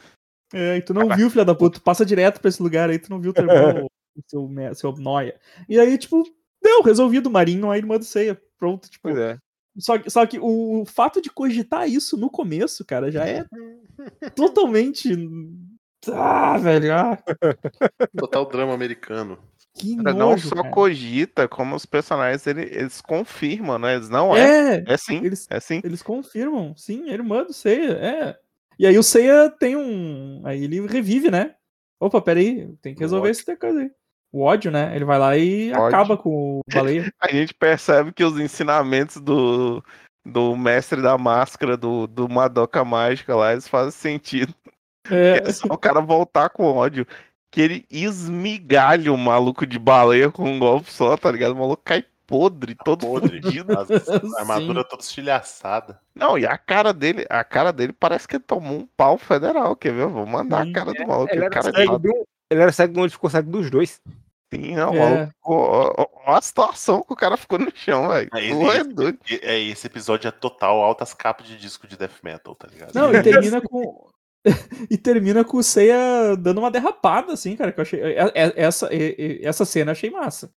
É, 0.54 0.78
e 0.78 0.82
tu 0.82 0.94
não 0.94 1.10
viu, 1.10 1.30
filha 1.30 1.44
da 1.44 1.56
puta, 1.56 1.80
tu 1.80 1.84
passa 1.84 2.06
direto 2.06 2.40
pra 2.40 2.50
esse 2.50 2.62
lugar 2.62 2.90
aí, 2.90 3.00
tu 3.00 3.10
não 3.10 3.20
viu 3.20 3.34
teu 3.34 3.44
irmão, 3.50 3.90
seu, 4.28 4.50
seu 4.76 4.92
noia. 4.94 5.36
E 5.68 5.80
aí, 5.80 5.98
tipo, 5.98 6.24
deu, 6.62 6.84
resolvido, 6.84 7.30
Marinho 7.30 7.72
é 7.72 7.76
a 7.76 7.78
irmã 7.78 7.98
do 7.98 8.06
Ceia. 8.06 8.40
Pronto, 8.60 8.90
tipo. 8.90 9.02
Pois 9.04 9.18
é. 9.18 9.38
Só, 9.78 9.94
só 10.08 10.26
que 10.26 10.38
o 10.40 10.86
fato 10.86 11.20
de 11.20 11.32
cogitar 11.32 11.90
isso 11.90 12.16
no 12.16 12.30
começo, 12.30 12.86
cara, 12.86 13.12
já 13.12 13.26
é 13.28 13.44
totalmente. 14.36 15.10
Ah, 16.12 16.58
velho. 16.60 16.94
Ah. 16.94 17.18
Total 18.16 18.46
drama 18.46 18.74
americano. 18.74 19.40
Que 19.76 19.96
nojo, 19.96 20.16
não 20.16 20.38
só 20.38 20.56
cara. 20.58 20.70
cogita, 20.70 21.48
como 21.48 21.76
os 21.76 21.86
personagens 21.86 22.46
eles, 22.46 22.72
eles 22.72 23.02
confirmam, 23.02 23.80
né? 23.80 23.96
Eles 23.96 24.10
não 24.10 24.36
é. 24.36 24.78
É, 24.78 24.84
é 24.86 24.98
sim. 24.98 25.26
Eles, 25.26 25.48
é 25.50 25.60
sim. 25.60 25.82
Eles 25.84 26.04
confirmam, 26.04 26.76
sim, 26.78 27.10
a 27.10 27.14
irmã 27.14 27.44
do 27.44 27.54
Seiya, 27.54 27.94
é. 27.94 28.40
E 28.78 28.88
aí 28.88 28.98
o 28.98 29.04
Seiya 29.04 29.50
tem 29.50 29.76
um. 29.76 30.42
Aí 30.46 30.64
ele 30.64 30.86
revive, 30.88 31.30
né? 31.30 31.56
Opa, 32.00 32.22
peraí, 32.22 32.76
tem 32.82 32.94
que 32.94 33.02
resolver 33.02 33.30
esse 33.30 33.44
coisa 33.56 33.80
aí. 33.80 33.92
O 34.32 34.42
ódio, 34.42 34.72
né? 34.72 34.96
Ele 34.96 35.06
vai 35.06 35.20
lá 35.20 35.38
e 35.38 35.72
ódio. 35.72 35.86
acaba 35.86 36.18
com 36.18 36.60
o 36.60 36.62
baleia. 36.74 37.14
A 37.22 37.32
gente 37.32 37.54
percebe 37.54 38.12
que 38.12 38.24
os 38.24 38.40
ensinamentos 38.40 39.22
do, 39.22 39.84
do 40.26 40.56
mestre 40.56 41.02
da 41.02 41.18
máscara, 41.18 41.78
do, 41.78 42.08
do 42.08 42.28
Madoka 42.28 42.84
Mágica 42.84 43.36
lá, 43.36 43.52
eles 43.52 43.68
fazem 43.68 43.92
sentido. 43.92 44.54
É. 45.10 45.44
é 45.48 45.52
só 45.52 45.68
o 45.68 45.78
cara 45.78 46.02
voltar 46.02 46.50
com 46.50 46.66
ódio 46.66 47.06
que 47.54 47.62
ele 47.62 47.86
esmigalha 47.92 49.14
o 49.14 49.18
maluco 49.18 49.64
de 49.68 49.78
baleia 49.78 50.32
com 50.32 50.44
um 50.44 50.58
golpe 50.58 50.92
só, 50.92 51.16
tá 51.16 51.32
ligado? 51.32 51.52
O 51.52 51.56
maluco 51.56 51.84
cai 51.86 52.04
podre, 52.28 52.76
todo 52.84 53.06
podre. 53.06 53.42
fudido. 53.42 53.74
A 53.74 53.86
armadura 54.42 54.84
toda 54.84 55.02
estilhaçada. 55.02 56.00
Não, 56.16 56.38
e 56.38 56.46
a 56.46 56.58
cara 56.58 56.94
dele, 56.94 57.26
a 57.30 57.44
cara 57.44 57.72
dele 57.72 57.94
parece 57.94 58.28
que 58.28 58.36
ele 58.36 58.44
tomou 58.44 58.80
um 58.80 58.88
pau 58.98 59.18
federal, 59.18 59.76
quer 59.76 59.94
ver? 59.94 60.08
Vou 60.08 60.26
mandar 60.26 60.64
Sim. 60.64 60.72
a 60.72 60.74
cara 60.74 60.94
do 60.94 61.08
maluco. 61.08 61.34
Ele, 61.34 61.46
era, 61.46 61.50
cara 61.50 61.72
cego 61.72 62.00
de 62.00 62.10
um, 62.10 62.24
ele 62.50 62.62
era 62.62 62.72
cego 62.72 63.02
onde 63.02 63.14
ficou 63.14 63.30
cego 63.30 63.52
dos 63.52 63.70
dois. 63.70 64.02
Sim, 64.54 64.76
não, 64.76 64.94
é. 64.94 65.32
Olha 65.44 66.38
a 66.38 66.42
situação 66.42 67.02
que 67.02 67.14
o 67.14 67.16
cara 67.16 67.36
ficou 67.36 67.58
no 67.58 67.72
chão, 67.76 68.10
velho. 68.10 68.30
É, 68.34 68.48
esse, 68.48 69.46
é, 69.46 69.60
esse 69.60 69.88
episódio 69.88 70.28
é 70.28 70.32
total 70.32 70.84
altas 70.84 71.14
capas 71.14 71.48
de 71.48 71.58
disco 71.58 71.88
de 71.88 71.98
death 71.98 72.22
metal, 72.24 72.54
tá 72.54 72.68
ligado? 72.68 72.94
Não, 72.94 73.12
e 73.12 73.24
termina 73.24 73.60
com. 73.62 74.08
e 74.92 74.98
termina 74.98 75.44
com 75.44 75.58
o 75.58 75.64
Seiya 75.64 76.36
dando 76.38 76.60
uma 76.60 76.70
derrapada, 76.70 77.34
assim, 77.34 77.56
cara, 77.56 77.72
que 77.72 77.80
eu 77.80 77.82
achei. 77.82 78.00
É, 78.02 78.32
é, 78.36 78.54
essa, 78.56 78.90
essa 79.42 79.66
cena 79.66 79.90
eu 79.90 79.94
achei 79.94 80.12
massa. 80.12 80.52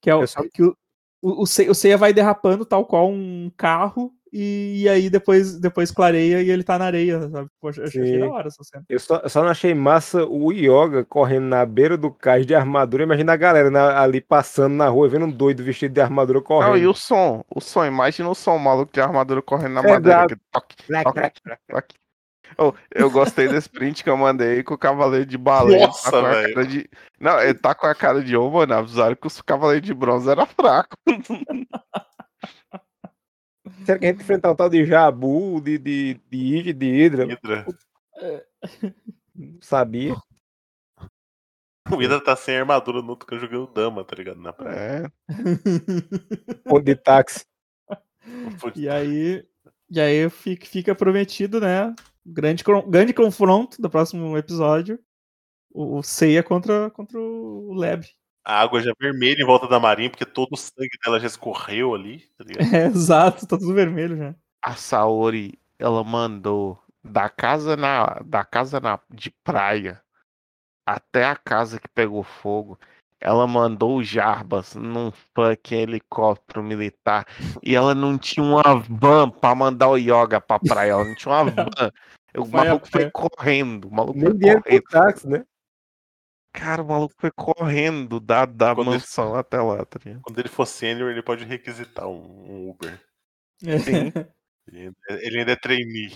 Que 0.00 0.10
é 0.10 0.14
o, 0.14 0.26
só... 0.26 0.42
que 0.52 0.62
o, 0.62 0.76
o, 1.22 1.42
o 1.42 1.74
Seiya 1.74 1.96
vai 1.96 2.12
derrapando 2.12 2.64
tal 2.64 2.84
qual 2.84 3.10
um 3.10 3.50
carro 3.56 4.12
e, 4.32 4.82
e, 4.82 4.88
aí 4.88 5.10
depois, 5.10 5.58
depois 5.58 5.90
clareia 5.90 6.40
e 6.40 6.50
ele 6.50 6.62
tá 6.62 6.78
na 6.78 6.84
areia, 6.84 7.28
sabe? 7.28 7.50
Poxa, 7.60 7.82
achei, 7.82 8.00
achei 8.00 8.20
da 8.20 8.30
hora 8.30 8.46
essa 8.46 8.62
cena. 8.62 8.84
Eu 8.88 9.00
só, 9.00 9.28
só 9.28 9.42
não 9.42 9.50
achei 9.50 9.74
massa 9.74 10.24
o 10.24 10.52
Yoga 10.52 11.04
correndo 11.04 11.46
na 11.46 11.66
beira 11.66 11.96
do 11.96 12.12
cais 12.12 12.46
de 12.46 12.54
armadura. 12.54 13.02
Imagina 13.02 13.32
a 13.32 13.36
galera 13.36 13.70
na, 13.70 14.00
ali 14.00 14.20
passando 14.20 14.74
na 14.74 14.88
rua, 14.88 15.08
vendo 15.08 15.26
um 15.26 15.30
doido 15.30 15.64
vestido 15.64 15.92
de 15.92 16.00
armadura 16.00 16.40
correndo. 16.40 16.70
Não, 16.70 16.76
e 16.76 16.86
o 16.86 16.94
som, 16.94 17.44
o 17.52 17.60
som, 17.60 17.84
imagina 17.84 18.28
o 18.28 18.34
som 18.34 18.56
maluco 18.56 18.92
de 18.92 19.00
armadura 19.00 19.42
correndo 19.42 19.74
na 19.74 19.80
é 19.80 19.92
madeira. 19.92 20.26
Que 20.28 20.36
toque, 20.52 20.76
toque, 20.86 21.40
toque, 21.68 21.94
Oh, 22.58 22.72
eu 22.90 23.10
gostei 23.10 23.48
desse 23.48 23.68
print 23.68 24.02
que 24.02 24.10
eu 24.10 24.16
mandei 24.16 24.62
com 24.62 24.74
o 24.74 24.78
Cavaleiro 24.78 25.26
de 25.26 25.38
Baleia. 25.38 25.86
Nossa, 25.86 26.10
tá 26.10 26.20
velho. 26.20 26.66
De... 26.66 26.90
Não, 27.18 27.40
ele 27.40 27.54
tá 27.54 27.74
com 27.74 27.86
a 27.86 27.94
cara 27.94 28.22
de, 28.22 28.36
oh, 28.36 28.50
mano, 28.50 28.74
avisaram 28.74 29.16
que 29.16 29.26
os 29.26 29.40
Cavaleiros 29.40 29.86
de 29.86 29.94
Bronze 29.94 30.28
era 30.28 30.46
fraco. 30.46 30.96
Será 33.84 33.98
que 33.98 34.06
a 34.06 34.08
gente 34.08 34.22
enfrentar 34.22 34.52
um 34.52 34.56
tal 34.56 34.68
de 34.68 34.84
Jabu, 34.84 35.60
de, 35.60 35.78
de, 35.78 36.20
de 36.30 36.72
de 36.72 36.86
Hidra? 36.86 37.24
Hidra. 37.24 37.66
Não 39.34 39.58
sabia. 39.60 40.14
O 41.90 42.00
Hidra 42.00 42.22
tá 42.22 42.36
sem 42.36 42.56
armadura 42.56 43.00
no 43.02 43.10
outro 43.10 43.26
que 43.26 43.34
eu 43.34 43.38
joguei 43.38 43.58
o 43.58 43.66
Dama, 43.66 44.04
tá 44.04 44.14
ligado? 44.14 44.40
Na 44.40 44.52
praia. 44.52 44.76
É. 44.78 45.10
Ou 46.70 46.80
de 46.80 46.94
táxi. 46.94 47.44
E 48.76 48.88
aí, 48.88 49.44
e 49.90 50.00
aí 50.00 50.30
fica 50.30 50.94
prometido, 50.94 51.60
né? 51.60 51.94
Grande, 52.24 52.62
grande 52.88 53.14
confronto 53.14 53.80
do 53.80 53.90
próximo 53.90 54.36
episódio. 54.36 54.98
O, 55.72 56.02
Seiya 56.02 56.42
contra, 56.42 56.90
contra 56.90 57.18
o 57.18 57.72
Leb. 57.74 58.06
A 58.44 58.60
água 58.60 58.80
já 58.80 58.90
é 58.90 58.94
vermelha 58.98 59.42
em 59.42 59.46
volta 59.46 59.68
da 59.68 59.78
marinha, 59.78 60.10
porque 60.10 60.24
todo 60.24 60.52
o 60.52 60.56
sangue 60.56 60.98
dela 61.04 61.20
já 61.20 61.26
escorreu 61.26 61.94
ali, 61.94 62.20
tá 62.36 62.44
É, 62.76 62.86
exato, 62.86 63.46
tá 63.46 63.56
tudo 63.56 63.74
vermelho 63.74 64.16
já. 64.16 64.34
A 64.62 64.74
Saori, 64.74 65.58
ela 65.78 66.02
mandou 66.02 66.78
da 67.02 67.28
casa 67.28 67.76
na 67.76 68.20
da 68.24 68.44
casa 68.44 68.80
na, 68.80 69.00
de 69.08 69.30
praia 69.42 70.02
até 70.84 71.24
a 71.24 71.36
casa 71.36 71.78
que 71.78 71.88
pegou 71.88 72.22
fogo. 72.22 72.78
Ela 73.20 73.46
mandou 73.46 73.96
o 73.96 74.02
Jarbas 74.02 74.74
num 74.74 75.12
fucking 75.34 75.76
helicóptero 75.76 76.62
militar 76.62 77.26
e 77.62 77.74
ela 77.74 77.94
não 77.94 78.16
tinha 78.16 78.44
uma 78.44 78.62
van 78.88 79.28
pra 79.28 79.54
mandar 79.54 79.88
o 79.88 79.96
Yoga 79.96 80.40
pra 80.40 80.58
praia. 80.58 80.92
Ela 80.92 81.04
não 81.04 81.14
tinha 81.14 81.34
uma 81.34 81.44
van. 81.52 81.92
O 82.36 82.46
maluco 82.46 82.88
foi 82.88 83.10
correndo. 83.10 83.88
O 83.88 83.94
maluco 83.94 84.18
Nem 84.18 84.32
foi 84.32 84.62
correndo. 84.62 84.82
Táxi, 84.90 85.28
né? 85.28 85.44
Cara, 86.52 86.82
o 86.82 86.86
maluco 86.86 87.14
foi 87.18 87.30
correndo 87.30 88.18
da, 88.18 88.44
da 88.44 88.74
mansão 88.74 89.30
ele, 89.30 89.38
até 89.38 89.60
lá, 89.60 89.84
tá 89.84 90.00
ligado? 90.04 90.22
Quando 90.22 90.38
ele 90.38 90.48
for 90.48 90.66
sênior, 90.66 91.10
ele 91.10 91.22
pode 91.22 91.44
requisitar 91.44 92.08
um, 92.08 92.14
um 92.16 92.70
Uber. 92.70 93.00
É. 93.64 93.78
Sim. 93.78 94.12
Ele, 94.72 94.92
ele 95.08 95.38
ainda 95.40 95.52
é 95.52 95.56
trainee. 95.56 96.12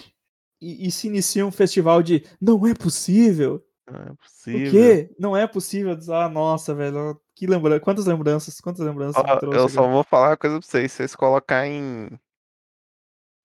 E, 0.61 0.87
e, 0.87 0.91
se 0.93 1.09
inicia 1.09 1.45
um 1.45 1.51
festival 1.51 2.01
de 2.05 2.25
não 2.41 2.65
é 2.69 2.73
possível. 2.73 3.67
Não 3.91 4.01
é 4.01 4.15
possível. 4.15 4.69
O 4.69 4.71
quê? 4.71 5.15
Não 5.19 5.37
é 5.37 5.47
possível. 5.47 5.99
Ah, 6.11 6.29
nossa, 6.29 6.75
velho. 6.75 7.21
Que 7.35 7.47
lembrança. 7.47 7.81
Quantas 7.81 8.07
lembranças? 8.07 8.61
Quantas 8.61 8.85
lembranças? 8.85 9.23
Ah, 9.25 9.39
eu 9.43 9.69
só 9.69 9.89
vou 9.89 10.03
falar 10.03 10.31
uma 10.31 10.37
coisa 10.37 10.59
pra 10.59 10.67
vocês. 10.67 10.93
Se 10.93 10.99
vocês 10.99 11.15
colocar 11.15 11.67
em 11.67 12.19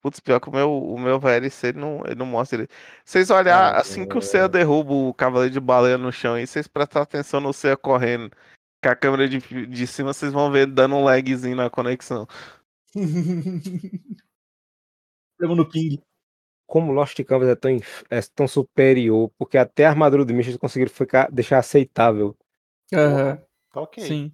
Putz, 0.02 0.20
pior 0.22 0.40
que 0.40 0.48
o 0.48 0.52
meu, 0.52 0.72
o 0.72 0.98
meu 0.98 1.20
VLC 1.20 1.68
ele 1.68 1.80
não, 1.80 2.02
ele 2.06 2.16
não 2.16 2.26
mostra 2.26 2.60
ele. 2.60 2.70
Vocês 3.04 3.30
olhar, 3.30 3.76
ah, 3.76 3.80
assim 3.80 4.08
que 4.08 4.18
o 4.18 4.22
Ceia 4.22 4.48
derruba 4.48 4.94
o 4.94 5.14
cavaleiro 5.14 5.54
de 5.54 5.60
baleia 5.60 5.98
no 5.98 6.12
chão 6.12 6.40
e 6.40 6.48
vocês 6.48 6.68
prestar 6.68 7.02
atenção 7.02 7.42
no 7.42 7.52
Ceia 7.52 7.76
correndo 7.76 8.32
com 8.82 8.90
a 8.90 8.96
câmera 8.96 9.28
de, 9.28 9.40
de 9.68 9.88
cima, 9.88 10.14
vocês 10.14 10.32
vão 10.32 10.50
ver 10.52 10.68
dando 10.68 10.96
um 10.96 11.04
lagzinho 11.04 11.58
na 11.58 11.70
conexão. 11.70 12.26
Estamos 15.34 15.58
no 15.58 15.70
ping. 15.70 16.02
Como 16.70 16.92
Lost 16.92 17.20
Canvas 17.24 17.50
é 17.50 17.56
tão, 17.56 17.76
é 18.12 18.22
tão 18.36 18.48
superior, 18.48 19.32
porque 19.40 19.58
até 19.58 19.86
a 19.86 19.90
armadura 19.90 20.24
do 20.24 20.34
Misha 20.36 20.56
conseguiram 20.60 20.92
ficar, 20.92 21.30
deixar 21.32 21.58
aceitável. 21.58 22.38
Aham. 22.94 23.32
Uhum. 23.32 23.38
Tá 23.72 23.82
ok. 23.82 24.04
Sim. 24.04 24.32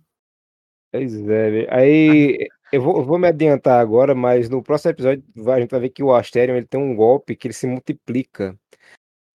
Pois 0.91 1.13
é, 1.29 1.67
aí 1.69 2.47
eu 2.73 2.81
vou, 2.81 2.97
eu 2.97 3.05
vou 3.05 3.17
me 3.17 3.27
adiantar 3.27 3.79
agora, 3.79 4.13
mas 4.13 4.49
no 4.49 4.61
próximo 4.61 4.91
episódio 4.91 5.23
a 5.47 5.59
gente 5.61 5.71
vai 5.71 5.79
ver 5.79 5.89
que 5.89 6.03
o 6.03 6.13
Asterion 6.13 6.57
ele 6.57 6.65
tem 6.65 6.79
um 6.79 6.93
golpe 6.93 7.37
que 7.37 7.47
ele 7.47 7.53
se 7.53 7.67
multiplica. 7.67 8.57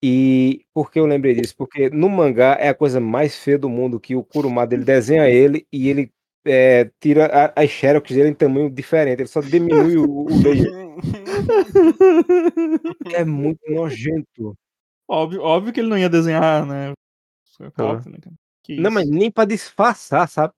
E 0.02 0.64
por 0.74 0.90
que 0.90 1.00
eu 1.00 1.06
lembrei 1.06 1.34
disso? 1.34 1.54
Porque 1.56 1.88
no 1.88 2.08
mangá 2.08 2.56
é 2.60 2.68
a 2.68 2.74
coisa 2.74 3.00
mais 3.00 3.36
feia 3.36 3.58
do 3.58 3.68
mundo, 3.68 3.98
que 3.98 4.14
o 4.14 4.24
Kurumada 4.24 4.74
ele 4.74 4.84
desenha 4.84 5.28
ele 5.28 5.66
e 5.72 5.88
ele 5.88 6.12
é, 6.44 6.90
tira 7.00 7.52
as 7.54 7.70
xerox 7.70 8.10
dele 8.10 8.30
em 8.30 8.34
tamanho 8.34 8.68
diferente, 8.70 9.20
ele 9.20 9.28
só 9.28 9.40
diminui 9.40 9.96
o, 9.96 10.24
o 10.24 10.26
É 13.14 13.24
muito 13.24 13.60
nojento. 13.68 14.56
Óbvio, 15.08 15.42
óbvio 15.42 15.72
que 15.72 15.80
ele 15.80 15.88
não 15.88 15.98
ia 15.98 16.08
desenhar, 16.08 16.64
né? 16.64 16.92
Né 17.58 17.70
não, 18.78 18.90
mas 18.90 19.08
nem 19.08 19.30
para 19.30 19.48
disfarçar, 19.48 20.28
sabe? 20.28 20.52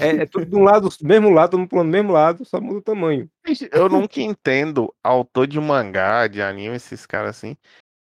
É, 0.00 0.22
é 0.22 0.26
tudo 0.26 0.46
de 0.46 0.54
um 0.54 0.62
lado, 0.62 0.88
mesmo 1.02 1.30
lado, 1.30 1.56
no 1.56 1.84
mesmo 1.84 2.12
lado, 2.12 2.44
só 2.44 2.60
muda 2.60 2.78
o 2.78 2.82
tamanho. 2.82 3.30
Eu 3.72 3.88
nunca 3.88 4.20
entendo 4.20 4.94
autor 5.02 5.46
de 5.46 5.58
mangá, 5.58 6.26
de 6.26 6.42
anime, 6.42 6.76
esses 6.76 7.06
caras 7.06 7.36
assim, 7.36 7.56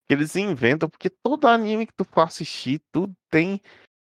que 0.07 0.13
eles 0.13 0.35
inventam, 0.35 0.89
porque 0.89 1.09
todo 1.09 1.47
anime 1.47 1.85
que 1.85 1.93
tu 1.93 2.03
for 2.03 2.21
assistir, 2.21 2.81
tudo 2.91 3.13
tem 3.29 3.61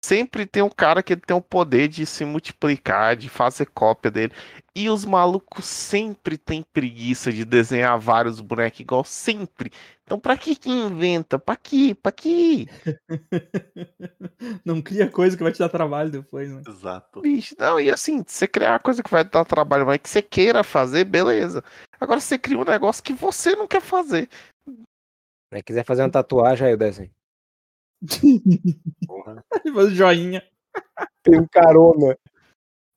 sempre 0.03 0.45
tem 0.45 0.63
um 0.63 0.69
cara 0.69 1.01
que 1.03 1.15
tem 1.15 1.35
o 1.35 1.41
poder 1.41 1.87
de 1.87 2.05
se 2.05 2.23
multiplicar, 2.23 3.15
de 3.15 3.29
fazer 3.29 3.65
cópia 3.67 4.11
dele. 4.11 4.33
E 4.75 4.89
os 4.89 5.03
malucos 5.03 5.65
sempre 5.65 6.37
têm 6.37 6.63
preguiça 6.71 7.31
de 7.31 7.43
desenhar 7.43 7.99
vários 7.99 8.39
bonecos 8.39 8.79
igual, 8.79 9.03
sempre. 9.03 9.71
Então 10.03 10.19
pra 10.19 10.37
que 10.37 10.55
que 10.55 10.69
inventa? 10.69 11.39
Pra 11.39 11.55
que? 11.55 11.95
Pra 11.95 12.11
que? 12.11 12.69
não 14.63 14.81
cria 14.81 15.09
coisa 15.09 15.35
que 15.35 15.43
vai 15.43 15.51
te 15.51 15.59
dar 15.59 15.69
trabalho 15.69 16.11
depois, 16.11 16.49
né? 16.51 16.61
Exato. 16.67 17.21
Bicho, 17.21 17.55
não, 17.57 17.79
e 17.79 17.89
assim, 17.89 18.23
você 18.25 18.47
criar 18.47 18.73
uma 18.73 18.79
coisa 18.79 19.01
que 19.01 19.09
vai 19.09 19.25
te 19.25 19.31
dar 19.31 19.45
trabalho, 19.45 19.85
mas 19.85 19.97
que 19.97 20.09
você 20.09 20.21
queira 20.21 20.63
fazer, 20.63 21.05
beleza. 21.05 21.63
Agora 21.99 22.19
você 22.19 22.37
cria 22.37 22.59
um 22.59 22.63
negócio 22.63 23.03
que 23.03 23.13
você 23.13 23.55
não 23.55 23.67
quer 23.67 23.81
fazer. 23.81 24.29
Se 25.53 25.63
quiser 25.63 25.83
fazer 25.85 26.03
uma 26.03 26.11
tatuagem, 26.11 26.67
aí 26.67 26.73
o 26.73 26.77
desenho. 26.77 27.16
Porra. 29.07 29.43
Faz 29.73 29.91
joinha. 29.93 30.43
Tem 31.23 31.39
um 31.39 31.47
carona. 31.47 32.17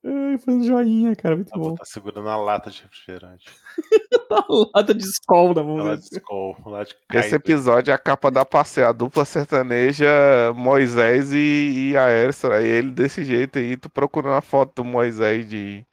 Ai, 0.02 0.38
fazendo 0.38 0.64
joinha, 0.64 1.14
cara, 1.14 1.36
muito 1.36 1.52
bom. 1.58 1.74
Tá 1.74 1.84
segurando 1.84 2.28
a 2.28 2.36
lata 2.36 2.70
de 2.70 2.82
refrigerante. 2.82 3.44
a 4.32 4.78
lata 4.78 4.94
de 4.94 5.04
Skol 5.04 5.54
na 5.54 5.62
mão. 5.62 5.76
Lata 5.76 6.02
de. 6.02 6.22
Lata 6.64 6.96
de 7.10 7.18
Esse 7.18 7.34
episódio 7.34 7.90
é 7.90 7.94
a 7.94 7.98
capa 7.98 8.30
da 8.30 8.44
passeia, 8.44 8.88
a 8.88 8.92
dupla 8.92 9.26
sertaneja 9.26 10.54
Moisés 10.54 11.32
e, 11.32 11.90
e 11.90 11.96
a 11.98 12.08
Ersa. 12.08 12.54
Aí 12.54 12.66
ele 12.66 12.90
desse 12.90 13.24
jeito 13.24 13.58
aí, 13.58 13.76
tu 13.76 13.90
procurando 13.90 14.36
a 14.36 14.40
foto 14.40 14.76
do 14.76 14.84
Moisés 14.84 15.46
de, 15.46 15.84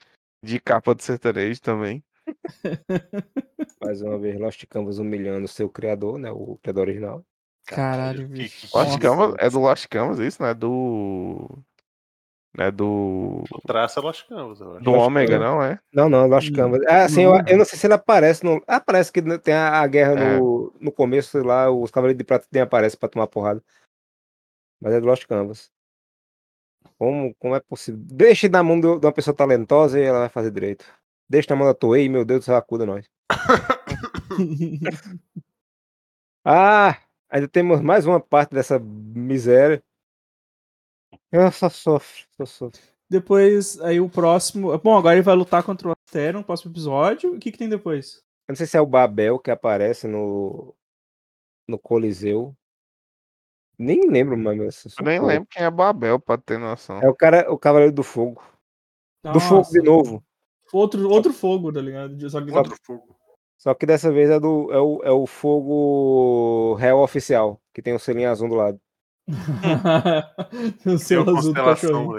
de 0.41 0.57
capa 0.57 0.95
do 0.95 1.01
sertanejo 1.01 1.61
também. 1.61 2.01
Mais 3.83 4.01
uma 4.01 4.17
vez, 4.17 4.39
Lost 4.39 4.65
Canvas 4.67 4.99
humilhando 4.99 5.47
seu 5.49 5.69
criador, 5.69 6.17
né? 6.17 6.31
O 6.31 6.57
criador 6.61 6.87
original. 6.87 7.25
Caralho, 7.67 8.27
bicho. 8.27 8.67
Lost 8.73 8.99
Canvas 8.99 9.35
é 9.39 9.49
do 9.49 9.59
Lost 9.59 9.87
Canvas, 9.89 10.19
isso, 10.19 10.41
né? 10.41 10.53
Do. 10.53 11.49
Né, 12.57 12.71
do. 12.71 13.43
O 13.51 13.61
traço 13.67 13.99
é 13.99 14.01
Lost 14.01 14.25
Canvas, 14.27 14.61
eu 14.61 14.75
acho. 14.75 14.83
Do 14.83 14.93
Ômega, 14.93 15.37
não 15.37 15.61
é? 15.61 15.77
Não, 15.93 16.07
não, 16.07 16.27
Lost 16.27 16.49
Canvas. 16.55 16.81
Ah, 16.87 17.03
assim, 17.03 17.23
eu, 17.23 17.33
eu, 17.45 17.57
não 17.57 17.65
sei 17.65 17.77
se 17.77 17.85
ele 17.85 17.93
aparece. 17.93 18.43
No... 18.43 18.63
Ah, 18.65 18.79
parece 18.79 19.11
que 19.11 19.21
tem 19.39 19.53
a, 19.53 19.81
a 19.81 19.87
guerra 19.87 20.13
é. 20.13 20.39
no, 20.39 20.73
no 20.79 20.91
começo 20.91 21.37
lá, 21.43 21.69
os 21.69 21.91
Cavaleiros 21.91 22.17
de 22.17 22.23
Prata 22.23 22.47
tem 22.49 22.61
aparece 22.61 22.97
pra 22.97 23.09
tomar 23.09 23.27
porrada. 23.27 23.61
Mas 24.81 24.93
é 24.93 25.01
do 25.01 25.05
Lost 25.05 25.25
Canvas. 25.27 25.69
Como, 26.97 27.35
como 27.35 27.53
é 27.53 27.59
possível? 27.59 27.99
Deixe 28.01 28.47
na 28.47 28.63
mão 28.63 28.79
de 28.79 28.87
uma 28.87 29.11
pessoa 29.11 29.35
talentosa 29.35 29.99
e 29.99 30.03
ela 30.03 30.19
vai 30.19 30.29
fazer 30.29 30.51
direito. 30.51 30.85
Deixa 31.29 31.47
na 31.49 31.57
mão 31.57 31.67
da 31.67 31.73
Toei, 31.73 32.07
meu 32.07 32.23
Deus 32.23 32.39
do 32.39 32.45
céu, 32.45 32.55
acuda 32.55 32.85
nós. 32.85 33.05
ah, 36.45 36.97
ainda 37.29 37.47
temos 37.47 37.81
mais 37.81 38.05
uma 38.05 38.19
parte 38.19 38.53
dessa 38.53 38.79
miséria. 38.79 39.83
Eu 41.31 41.51
só 41.51 41.69
sofro, 41.69 42.25
só 42.37 42.45
sofro. 42.45 42.81
Depois, 43.09 43.79
aí 43.81 43.99
o 43.99 44.09
próximo. 44.09 44.77
Bom, 44.79 44.97
agora 44.97 45.15
ele 45.15 45.23
vai 45.23 45.35
lutar 45.35 45.63
contra 45.63 45.89
o 45.89 45.93
Astério 46.05 46.39
no 46.39 46.45
próximo 46.45 46.71
episódio. 46.71 47.35
O 47.35 47.39
que, 47.39 47.51
que 47.51 47.57
tem 47.57 47.69
depois? 47.69 48.23
Eu 48.47 48.53
não 48.53 48.55
sei 48.55 48.65
se 48.65 48.77
é 48.77 48.81
o 48.81 48.85
Babel 48.85 49.39
que 49.39 49.51
aparece 49.51 50.07
no. 50.07 50.75
no 51.67 51.79
Coliseu. 51.79 52.55
Nem 53.77 54.09
lembro 54.09 54.37
mais. 54.37 54.85
Eu 54.97 55.05
nem 55.05 55.21
lembro 55.21 55.47
quem 55.49 55.63
é 55.63 55.69
Babel, 55.69 56.19
pra 56.19 56.37
ter 56.37 56.57
noção. 56.57 56.99
É 57.01 57.07
o 57.07 57.15
cara, 57.15 57.51
o 57.51 57.57
Cavaleiro 57.57 57.93
do 57.93 58.03
Fogo. 58.03 58.43
Nossa. 59.23 59.33
Do 59.33 59.39
Fogo 59.39 59.69
de 59.69 59.81
novo. 59.81 60.23
Outro, 60.73 61.09
outro 61.09 61.31
fogo, 61.31 61.71
tá 61.71 61.79
ligado? 61.79 62.29
Só 62.29 62.43
que... 62.43 62.51
Outro 62.51 62.75
fogo. 62.83 63.16
Só 63.57 63.73
que 63.73 63.85
dessa 63.85 64.11
vez 64.11 64.29
é, 64.29 64.39
do, 64.39 64.71
é, 64.71 64.79
o, 64.79 65.01
é 65.03 65.11
o 65.11 65.25
fogo 65.25 66.75
réu 66.75 66.99
oficial, 66.99 67.59
que 67.73 67.81
tem 67.81 67.93
o 67.93 67.99
selinho 67.99 68.29
azul 68.29 68.47
do 68.47 68.55
lado. 68.55 68.79
o 70.85 70.97
selo 70.97 71.35
azul 71.35 71.53
do 71.53 71.63
cachorro. 71.63 72.17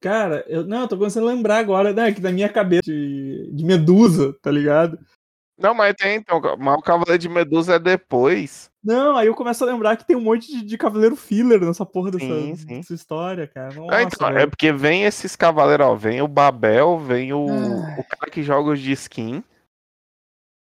Cara, 0.00 0.44
eu 0.46 0.64
não, 0.64 0.82
eu 0.82 0.88
tô 0.88 0.96
começando 0.96 1.24
a 1.24 1.32
lembrar 1.32 1.58
agora, 1.58 1.92
né, 1.92 2.12
que 2.12 2.20
na 2.20 2.30
minha 2.30 2.48
cabeça 2.48 2.82
de, 2.84 3.50
de 3.52 3.64
Medusa, 3.64 4.34
tá 4.42 4.50
ligado? 4.50 4.98
Não, 5.58 5.74
mas 5.74 5.94
tem 5.94 6.16
então, 6.16 6.40
mas 6.58 6.78
o 6.78 6.82
Cavaleiro 6.82 7.18
de 7.18 7.30
Medusa 7.30 7.76
é 7.76 7.78
depois. 7.78 8.70
Não, 8.84 9.16
aí 9.16 9.26
eu 9.26 9.34
começo 9.34 9.64
a 9.64 9.66
lembrar 9.66 9.96
que 9.96 10.06
tem 10.06 10.14
um 10.14 10.20
monte 10.20 10.52
de, 10.52 10.62
de 10.62 10.76
Cavaleiro 10.76 11.16
Filler 11.16 11.60
nessa 11.60 11.86
porra 11.86 12.10
dessa, 12.10 12.26
sim, 12.26 12.54
sim. 12.54 12.66
dessa 12.66 12.92
história, 12.92 13.46
cara. 13.46 13.74
Nossa, 13.74 14.02
então, 14.02 14.28
é 14.28 14.46
porque 14.46 14.70
vem 14.70 15.04
esses 15.04 15.34
Cavaleiros, 15.34 15.86
ó, 15.86 15.94
vem 15.94 16.20
o 16.20 16.28
Babel, 16.28 16.98
vem 16.98 17.32
o, 17.32 17.48
ah. 17.48 17.96
o 17.98 18.04
cara 18.04 18.30
que 18.30 18.42
joga 18.42 18.72
os 18.72 18.80
de 18.80 18.92
skin. 18.92 19.42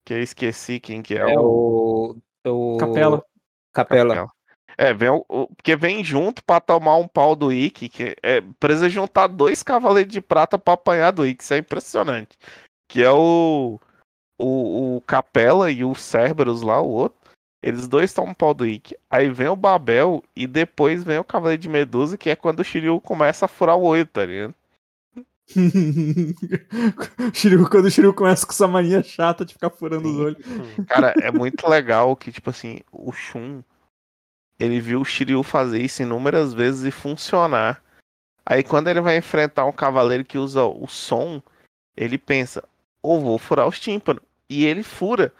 Que 0.04 0.14
eu 0.14 0.22
esqueci 0.22 0.78
quem 0.80 1.02
que 1.02 1.14
é, 1.14 1.20
é 1.20 1.38
o... 1.38 2.16
o... 2.46 2.76
Capela. 2.78 3.24
Capela. 3.72 4.14
Capela. 4.14 4.34
É, 4.76 4.92
vem 4.92 5.08
o, 5.08 5.24
o, 5.28 5.46
porque 5.46 5.76
vem 5.76 6.02
junto 6.02 6.42
pra 6.44 6.60
tomar 6.60 6.96
um 6.96 7.06
pau 7.06 7.36
do 7.36 7.52
Ikki, 7.52 7.88
que 7.88 8.16
é 8.22 8.40
precisa 8.58 8.88
juntar 8.88 9.28
dois 9.28 9.62
cavaleiros 9.62 10.12
de 10.12 10.20
prata 10.20 10.58
pra 10.58 10.74
apanhar 10.74 11.12
do 11.12 11.24
Ikki, 11.24 11.44
isso 11.44 11.54
é 11.54 11.58
impressionante. 11.58 12.36
Que 12.88 13.02
é 13.02 13.10
o 13.10 13.78
o, 14.38 14.96
o 14.96 15.00
Capela 15.02 15.70
e 15.70 15.84
o 15.84 15.94
Cerberus 15.94 16.62
lá, 16.62 16.80
o 16.80 16.90
outro, 16.90 17.18
eles 17.62 17.86
dois 17.88 18.10
estão 18.10 18.24
um 18.24 18.34
pau 18.34 18.52
do 18.52 18.66
Ikki. 18.66 18.96
Aí 19.08 19.30
vem 19.30 19.48
o 19.48 19.56
Babel 19.56 20.22
e 20.34 20.46
depois 20.46 21.04
vem 21.04 21.18
o 21.18 21.24
Cavaleiro 21.24 21.62
de 21.62 21.68
Medusa, 21.68 22.18
que 22.18 22.30
é 22.30 22.36
quando 22.36 22.60
o 22.60 22.64
Shiryu 22.64 23.00
começa 23.00 23.46
a 23.46 23.48
furar 23.48 23.76
o 23.76 23.84
olho, 23.84 24.06
tá 24.06 24.26
ligado? 24.26 24.54
Shiryu, 27.34 27.68
quando 27.68 27.84
o 27.86 27.90
Shiryu 27.90 28.14
começa 28.14 28.46
com 28.46 28.52
essa 28.52 28.66
mania 28.66 29.02
chata 29.02 29.44
de 29.44 29.52
ficar 29.52 29.70
furando 29.70 30.08
os 30.08 30.16
olhos. 30.18 30.38
Cara, 30.88 31.14
é 31.20 31.30
muito 31.30 31.68
legal 31.68 32.16
que, 32.16 32.32
tipo 32.32 32.50
assim, 32.50 32.80
o 32.90 33.12
Shun, 33.12 33.62
ele 34.58 34.80
viu 34.80 35.00
o 35.00 35.04
Shiryu 35.04 35.42
fazer 35.42 35.80
isso 35.80 36.02
inúmeras 36.02 36.54
vezes 36.54 36.84
e 36.84 36.90
funcionar. 36.90 37.82
Aí 38.46 38.62
quando 38.62 38.88
ele 38.88 39.00
vai 39.00 39.16
enfrentar 39.16 39.64
um 39.64 39.72
cavaleiro 39.72 40.24
que 40.24 40.38
usa 40.38 40.64
o 40.64 40.86
som, 40.86 41.42
ele 41.96 42.18
pensa, 42.18 42.62
ou 43.02 43.20
vou 43.20 43.38
furar 43.38 43.66
os 43.66 43.78
tímpanos. 43.78 44.22
E 44.48 44.64
ele 44.64 44.82
fura. 44.82 45.32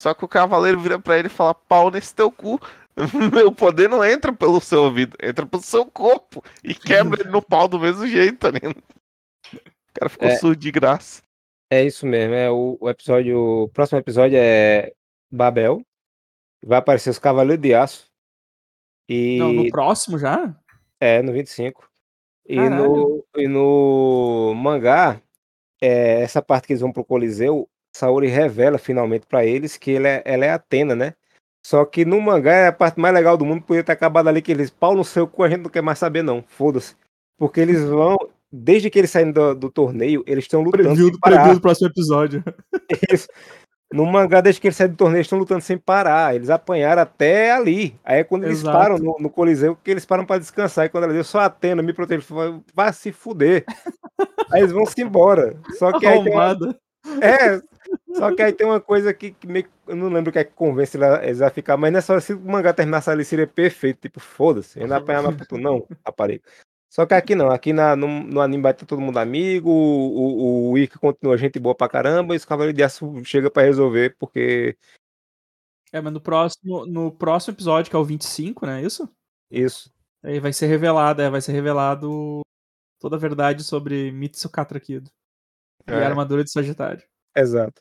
Só 0.00 0.14
que 0.14 0.24
o 0.24 0.28
cavaleiro 0.28 0.80
vira 0.80 0.98
para 0.98 1.18
ele 1.18 1.28
e 1.28 1.30
fala: 1.30 1.54
pau 1.54 1.90
nesse 1.90 2.14
teu 2.14 2.30
cu. 2.30 2.60
Meu 3.32 3.50
poder 3.50 3.88
não 3.88 4.04
entra 4.04 4.32
pelo 4.32 4.60
seu 4.60 4.84
ouvido, 4.84 5.16
entra 5.22 5.46
pelo 5.46 5.62
seu 5.62 5.86
corpo. 5.86 6.44
E 6.62 6.74
quebra 6.74 7.22
ele 7.22 7.30
no 7.30 7.40
pau 7.40 7.66
do 7.66 7.78
mesmo 7.78 8.06
jeito, 8.06 8.38
tá 8.38 8.50
ligado? 8.50 8.76
O 9.92 10.00
cara 10.00 10.08
ficou 10.08 10.28
é, 10.28 10.36
surdo 10.36 10.56
de 10.56 10.70
graça. 10.70 11.22
É 11.70 11.84
isso 11.84 12.06
mesmo. 12.06 12.34
É 12.34 12.50
o, 12.50 12.76
o 12.80 12.90
episódio. 12.90 13.64
O 13.64 13.68
próximo 13.68 13.98
episódio 13.98 14.36
é 14.38 14.92
Babel. 15.30 15.82
Vai 16.64 16.78
aparecer 16.78 17.10
os 17.10 17.18
Cavaleiros 17.18 17.62
de 17.62 17.74
Aço. 17.74 18.10
E... 19.08 19.38
Não, 19.38 19.52
no 19.52 19.70
próximo 19.70 20.18
já? 20.18 20.54
É, 21.00 21.22
no 21.22 21.32
25. 21.32 21.90
E 22.46 22.58
no, 22.68 23.24
e 23.36 23.46
no 23.46 24.52
mangá, 24.54 25.20
é, 25.80 26.22
essa 26.22 26.42
parte 26.42 26.66
que 26.66 26.72
eles 26.72 26.80
vão 26.80 26.92
pro 26.92 27.04
Coliseu, 27.04 27.68
Saori 27.94 28.28
revela 28.28 28.78
finalmente 28.78 29.26
para 29.26 29.44
eles 29.44 29.76
que 29.76 29.90
ele 29.90 30.08
é, 30.08 30.22
ela 30.24 30.44
é 30.44 30.50
Atena, 30.50 30.94
né? 30.94 31.14
Só 31.64 31.84
que 31.84 32.04
no 32.04 32.20
mangá 32.20 32.52
é 32.52 32.66
a 32.68 32.72
parte 32.72 32.98
mais 32.98 33.14
legal 33.14 33.36
do 33.36 33.44
mundo, 33.44 33.62
podia 33.62 33.84
ter 33.84 33.92
acabado 33.92 34.28
ali 34.28 34.42
que 34.42 34.50
eles, 34.50 34.70
pau 34.70 34.96
no 34.96 35.04
seu 35.04 35.28
cu, 35.28 35.44
a 35.44 35.48
gente 35.48 35.62
não 35.62 35.70
quer 35.70 35.82
mais 35.82 35.98
saber 35.98 36.22
não, 36.22 36.42
foda-se. 36.42 36.96
Porque 37.36 37.60
eles 37.60 37.84
vão, 37.84 38.16
desde 38.52 38.90
que 38.90 38.98
eles 38.98 39.10
saem 39.10 39.32
do, 39.32 39.54
do 39.54 39.70
torneio, 39.70 40.22
eles 40.26 40.44
estão 40.44 40.62
lutando 40.62 40.88
preview, 40.88 41.08
sem 41.08 41.18
parar. 41.18 41.36
Preview 41.36 41.54
do 41.54 41.60
próximo 41.60 41.88
episódio. 41.88 42.44
Isso. 43.10 43.26
No 43.92 44.06
mangá, 44.06 44.40
desde 44.40 44.60
que 44.60 44.68
eles 44.68 44.76
saem 44.76 44.90
do 44.90 44.96
torneio, 44.96 45.18
eles 45.18 45.26
estão 45.26 45.38
lutando 45.38 45.60
sem 45.60 45.76
parar. 45.76 46.34
Eles 46.34 46.50
apanharam 46.50 47.02
até 47.02 47.52
ali. 47.52 47.98
Aí 48.04 48.20
é 48.20 48.24
quando 48.24 48.44
eles 48.44 48.60
Exato. 48.60 48.76
param 48.76 48.98
no, 48.98 49.16
no, 49.18 49.30
Coliseu, 49.30 49.76
que 49.76 49.90
eles 49.90 50.04
param 50.04 50.24
para 50.24 50.40
descansar. 50.40 50.86
E 50.86 50.88
quando 50.88 51.04
ela 51.04 51.12
diz, 51.12 51.26
só 51.26 51.40
Atena 51.40 51.82
me 51.82 51.92
protege, 51.92 52.26
vai 52.74 52.92
se 52.92 53.12
fuder. 53.12 53.64
aí 54.50 54.60
eles 54.60 54.72
vão 54.72 54.86
se 54.86 55.00
embora. 55.02 55.56
Só 55.78 55.98
que 55.98 56.06
aí 56.06 56.22
tem 56.22 56.32
uma... 56.32 56.56
É, 57.20 57.60
só 58.14 58.34
que 58.34 58.42
aí 58.42 58.52
tem 58.52 58.66
uma 58.66 58.80
coisa 58.80 59.12
que, 59.12 59.32
que 59.32 59.46
meio... 59.46 59.66
eu 59.86 59.96
não 59.96 60.08
lembro 60.08 60.30
o 60.30 60.32
que 60.32 60.38
é 60.38 60.44
que 60.44 60.52
convence 60.52 60.96
eles 61.22 61.42
a 61.42 61.50
ficar, 61.50 61.76
mas 61.76 61.92
nessa 61.92 62.12
hora, 62.12 62.20
se 62.22 62.32
o 62.32 62.40
mangá 62.40 62.72
terminasse 62.72 63.10
ali, 63.10 63.24
seria 63.24 63.46
perfeito. 63.46 64.00
Tipo, 64.00 64.20
foda-se, 64.20 64.80
eu 64.80 64.86
não 64.86 64.96
apanhar 64.96 65.22
mais 65.22 65.36
puto, 65.36 65.58
não, 65.58 65.86
rapariga. 66.04 66.42
Só 66.92 67.06
que 67.06 67.14
aqui 67.14 67.34
não, 67.34 67.50
aqui 67.50 67.72
na, 67.72 67.96
no, 67.96 68.06
no 68.06 68.38
anime 68.42 68.62
vai 68.62 68.74
ter 68.74 68.84
todo 68.84 69.00
mundo 69.00 69.16
amigo, 69.18 69.70
o, 69.70 70.68
o, 70.68 70.70
o 70.72 70.78
Ika 70.78 70.98
continua 70.98 71.38
gente 71.38 71.58
boa 71.58 71.74
pra 71.74 71.88
caramba, 71.88 72.34
e 72.34 72.36
os 72.36 72.44
Cavaleiros 72.44 72.76
de 72.76 72.82
Aço 72.82 73.24
chega 73.24 73.50
pra 73.50 73.62
resolver, 73.62 74.14
porque. 74.18 74.76
É, 75.90 76.02
mas 76.02 76.12
no 76.12 76.20
próximo, 76.20 76.84
no 76.84 77.10
próximo 77.10 77.54
episódio, 77.54 77.88
que 77.88 77.96
é 77.96 77.98
o 77.98 78.04
25, 78.04 78.66
né? 78.66 78.82
Isso? 78.82 79.08
Isso. 79.50 79.90
Aí 80.22 80.38
vai 80.38 80.52
ser 80.52 80.66
revelado, 80.66 81.22
é, 81.22 81.30
vai 81.30 81.40
ser 81.40 81.52
revelado 81.52 82.42
toda 83.00 83.16
a 83.16 83.18
verdade 83.18 83.64
sobre 83.64 84.12
Mitsukatra 84.12 84.78
Kido. 84.78 85.10
É. 85.86 85.92
E 85.92 85.94
a 85.94 86.08
armadura 86.08 86.44
de 86.44 86.50
Sagitário. 86.50 87.02
Exato. 87.34 87.80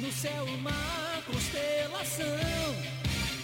No 0.00 0.10
céu, 0.10 0.46
mar 0.62 1.07
constelação. 1.32 2.74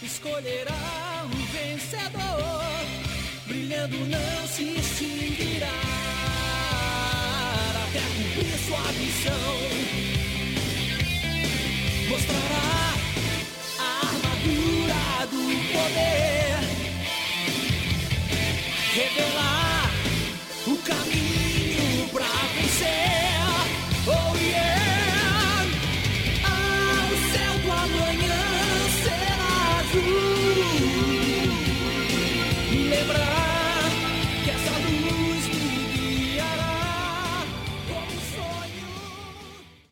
Escolherá 0.03 1.25
um 1.25 1.47
vencedor, 1.53 2.65
brilhando 3.47 3.97
não 4.07 4.49
se 4.49 4.65
extinguirá. 4.79 5.69
Até 7.89 8.01
cumprir 8.01 8.59
sua 8.59 8.93
missão. 8.93 10.15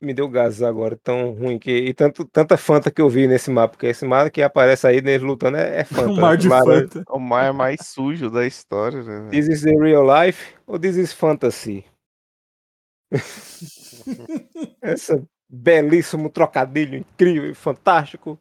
Me 0.02 0.12
deu 0.12 0.28
gás 0.28 0.62
agora, 0.62 0.96
tão 0.96 1.32
ruim 1.32 1.58
que. 1.58 1.70
E 1.70 1.94
tanto, 1.94 2.24
tanta 2.24 2.56
Fanta 2.56 2.90
que 2.90 3.00
eu 3.00 3.08
vi 3.08 3.26
nesse 3.26 3.50
mapa, 3.50 3.72
porque 3.74 3.86
esse 3.86 4.04
mar 4.04 4.30
que 4.30 4.42
aparece 4.42 4.86
aí 4.86 5.00
neles 5.00 5.22
lutando 5.22 5.56
é, 5.56 5.80
é 5.80 5.84
Fanta. 5.84 6.10
o 6.10 6.16
mar 6.16 6.36
de 6.36 6.48
mar, 6.48 6.64
Fanta. 6.64 7.04
O 7.08 7.18
mar 7.18 7.46
é 7.46 7.52
mais 7.52 7.86
sujo 7.86 8.28
da 8.30 8.46
história, 8.46 9.02
né? 9.02 9.30
This 9.30 9.48
is 9.48 9.62
the 9.62 9.76
real 9.78 10.04
life 10.04 10.54
ou 10.66 10.78
this 10.78 10.96
is 10.96 11.12
fantasy? 11.12 11.84
Essa 14.82 15.22
belíssimo 15.48 16.30
trocadilho 16.30 16.96
incrível, 16.98 17.54
fantástico. 17.54 18.38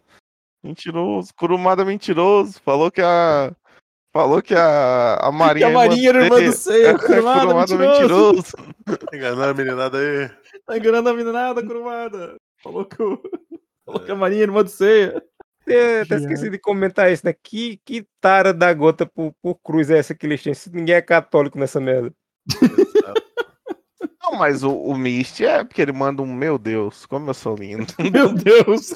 Mentiroso, 0.63 1.33
Kurumada 1.35 1.83
mentiroso. 1.83 2.61
Falou 2.61 2.91
que 2.91 3.01
a. 3.01 3.53
Falou 4.13 4.41
que 4.41 4.53
a, 4.53 5.15
a 5.15 5.31
Marinha. 5.31 5.67
Que 5.67 5.71
a 5.71 5.75
Marinha 5.75 6.09
era 6.09 6.23
irmã 6.25 6.41
do 6.41 6.51
Seiya. 6.51 6.97
Kurumada, 6.97 7.39
Kurumada 7.47 7.77
mentiroso. 7.77 8.53
mentiroso. 8.57 9.07
Enganou 9.13 9.43
a 9.43 9.53
meninada 9.53 9.97
aí. 9.97 10.29
Tá 10.65 10.77
enganando 10.77 11.09
a 11.09 11.13
meninada, 11.13 11.65
Kurumada. 11.65 12.35
Falou 12.61 12.85
que, 12.85 13.01
o... 13.01 13.21
Falou 13.85 14.01
que 14.01 14.11
a 14.11 14.15
Marinha 14.15 14.43
era 14.43 14.51
irmã 14.51 14.63
do 14.63 14.69
Seiya. 14.69 15.23
Eu 15.65 16.01
até 16.01 16.15
esqueci 16.15 16.49
de 16.49 16.59
comentar 16.59 17.11
isso, 17.11 17.25
né? 17.25 17.33
Que, 17.33 17.79
que 17.85 18.05
tara 18.19 18.53
da 18.53 18.73
gota 18.73 19.05
por, 19.05 19.33
por 19.41 19.55
cruz 19.63 19.89
é 19.89 19.99
essa 19.99 20.13
que 20.13 20.25
eles 20.25 20.43
têm? 20.43 20.53
Ninguém 20.73 20.95
é 20.95 21.01
católico 21.01 21.57
nessa 21.57 21.79
merda. 21.79 22.11
Não, 24.23 24.37
mas 24.37 24.63
o, 24.63 24.73
o 24.75 24.97
Mist 24.97 25.41
é 25.43 25.63
porque 25.63 25.81
ele 25.81 25.91
manda 25.91 26.21
um 26.21 26.33
meu 26.33 26.57
Deus, 26.57 27.05
como 27.05 27.29
eu 27.29 27.33
sou 27.33 27.55
lindo. 27.55 27.85
meu 28.11 28.33
Deus! 28.33 28.95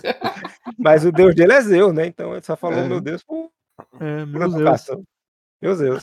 mas 0.77 1.05
o 1.05 1.11
Deus 1.11 1.35
dele 1.35 1.53
é 1.53 1.61
Zeus, 1.61 1.93
né? 1.93 2.07
Então 2.07 2.33
ele 2.33 2.43
só 2.43 2.55
falou 2.55 2.79
é. 2.79 2.87
meu 2.87 3.01
Deus 3.01 3.23
por, 3.23 3.51
é, 3.99 4.25
meu 4.25 4.49
Deus. 4.49 4.87
Meu 5.61 5.77
Deus. 5.77 5.99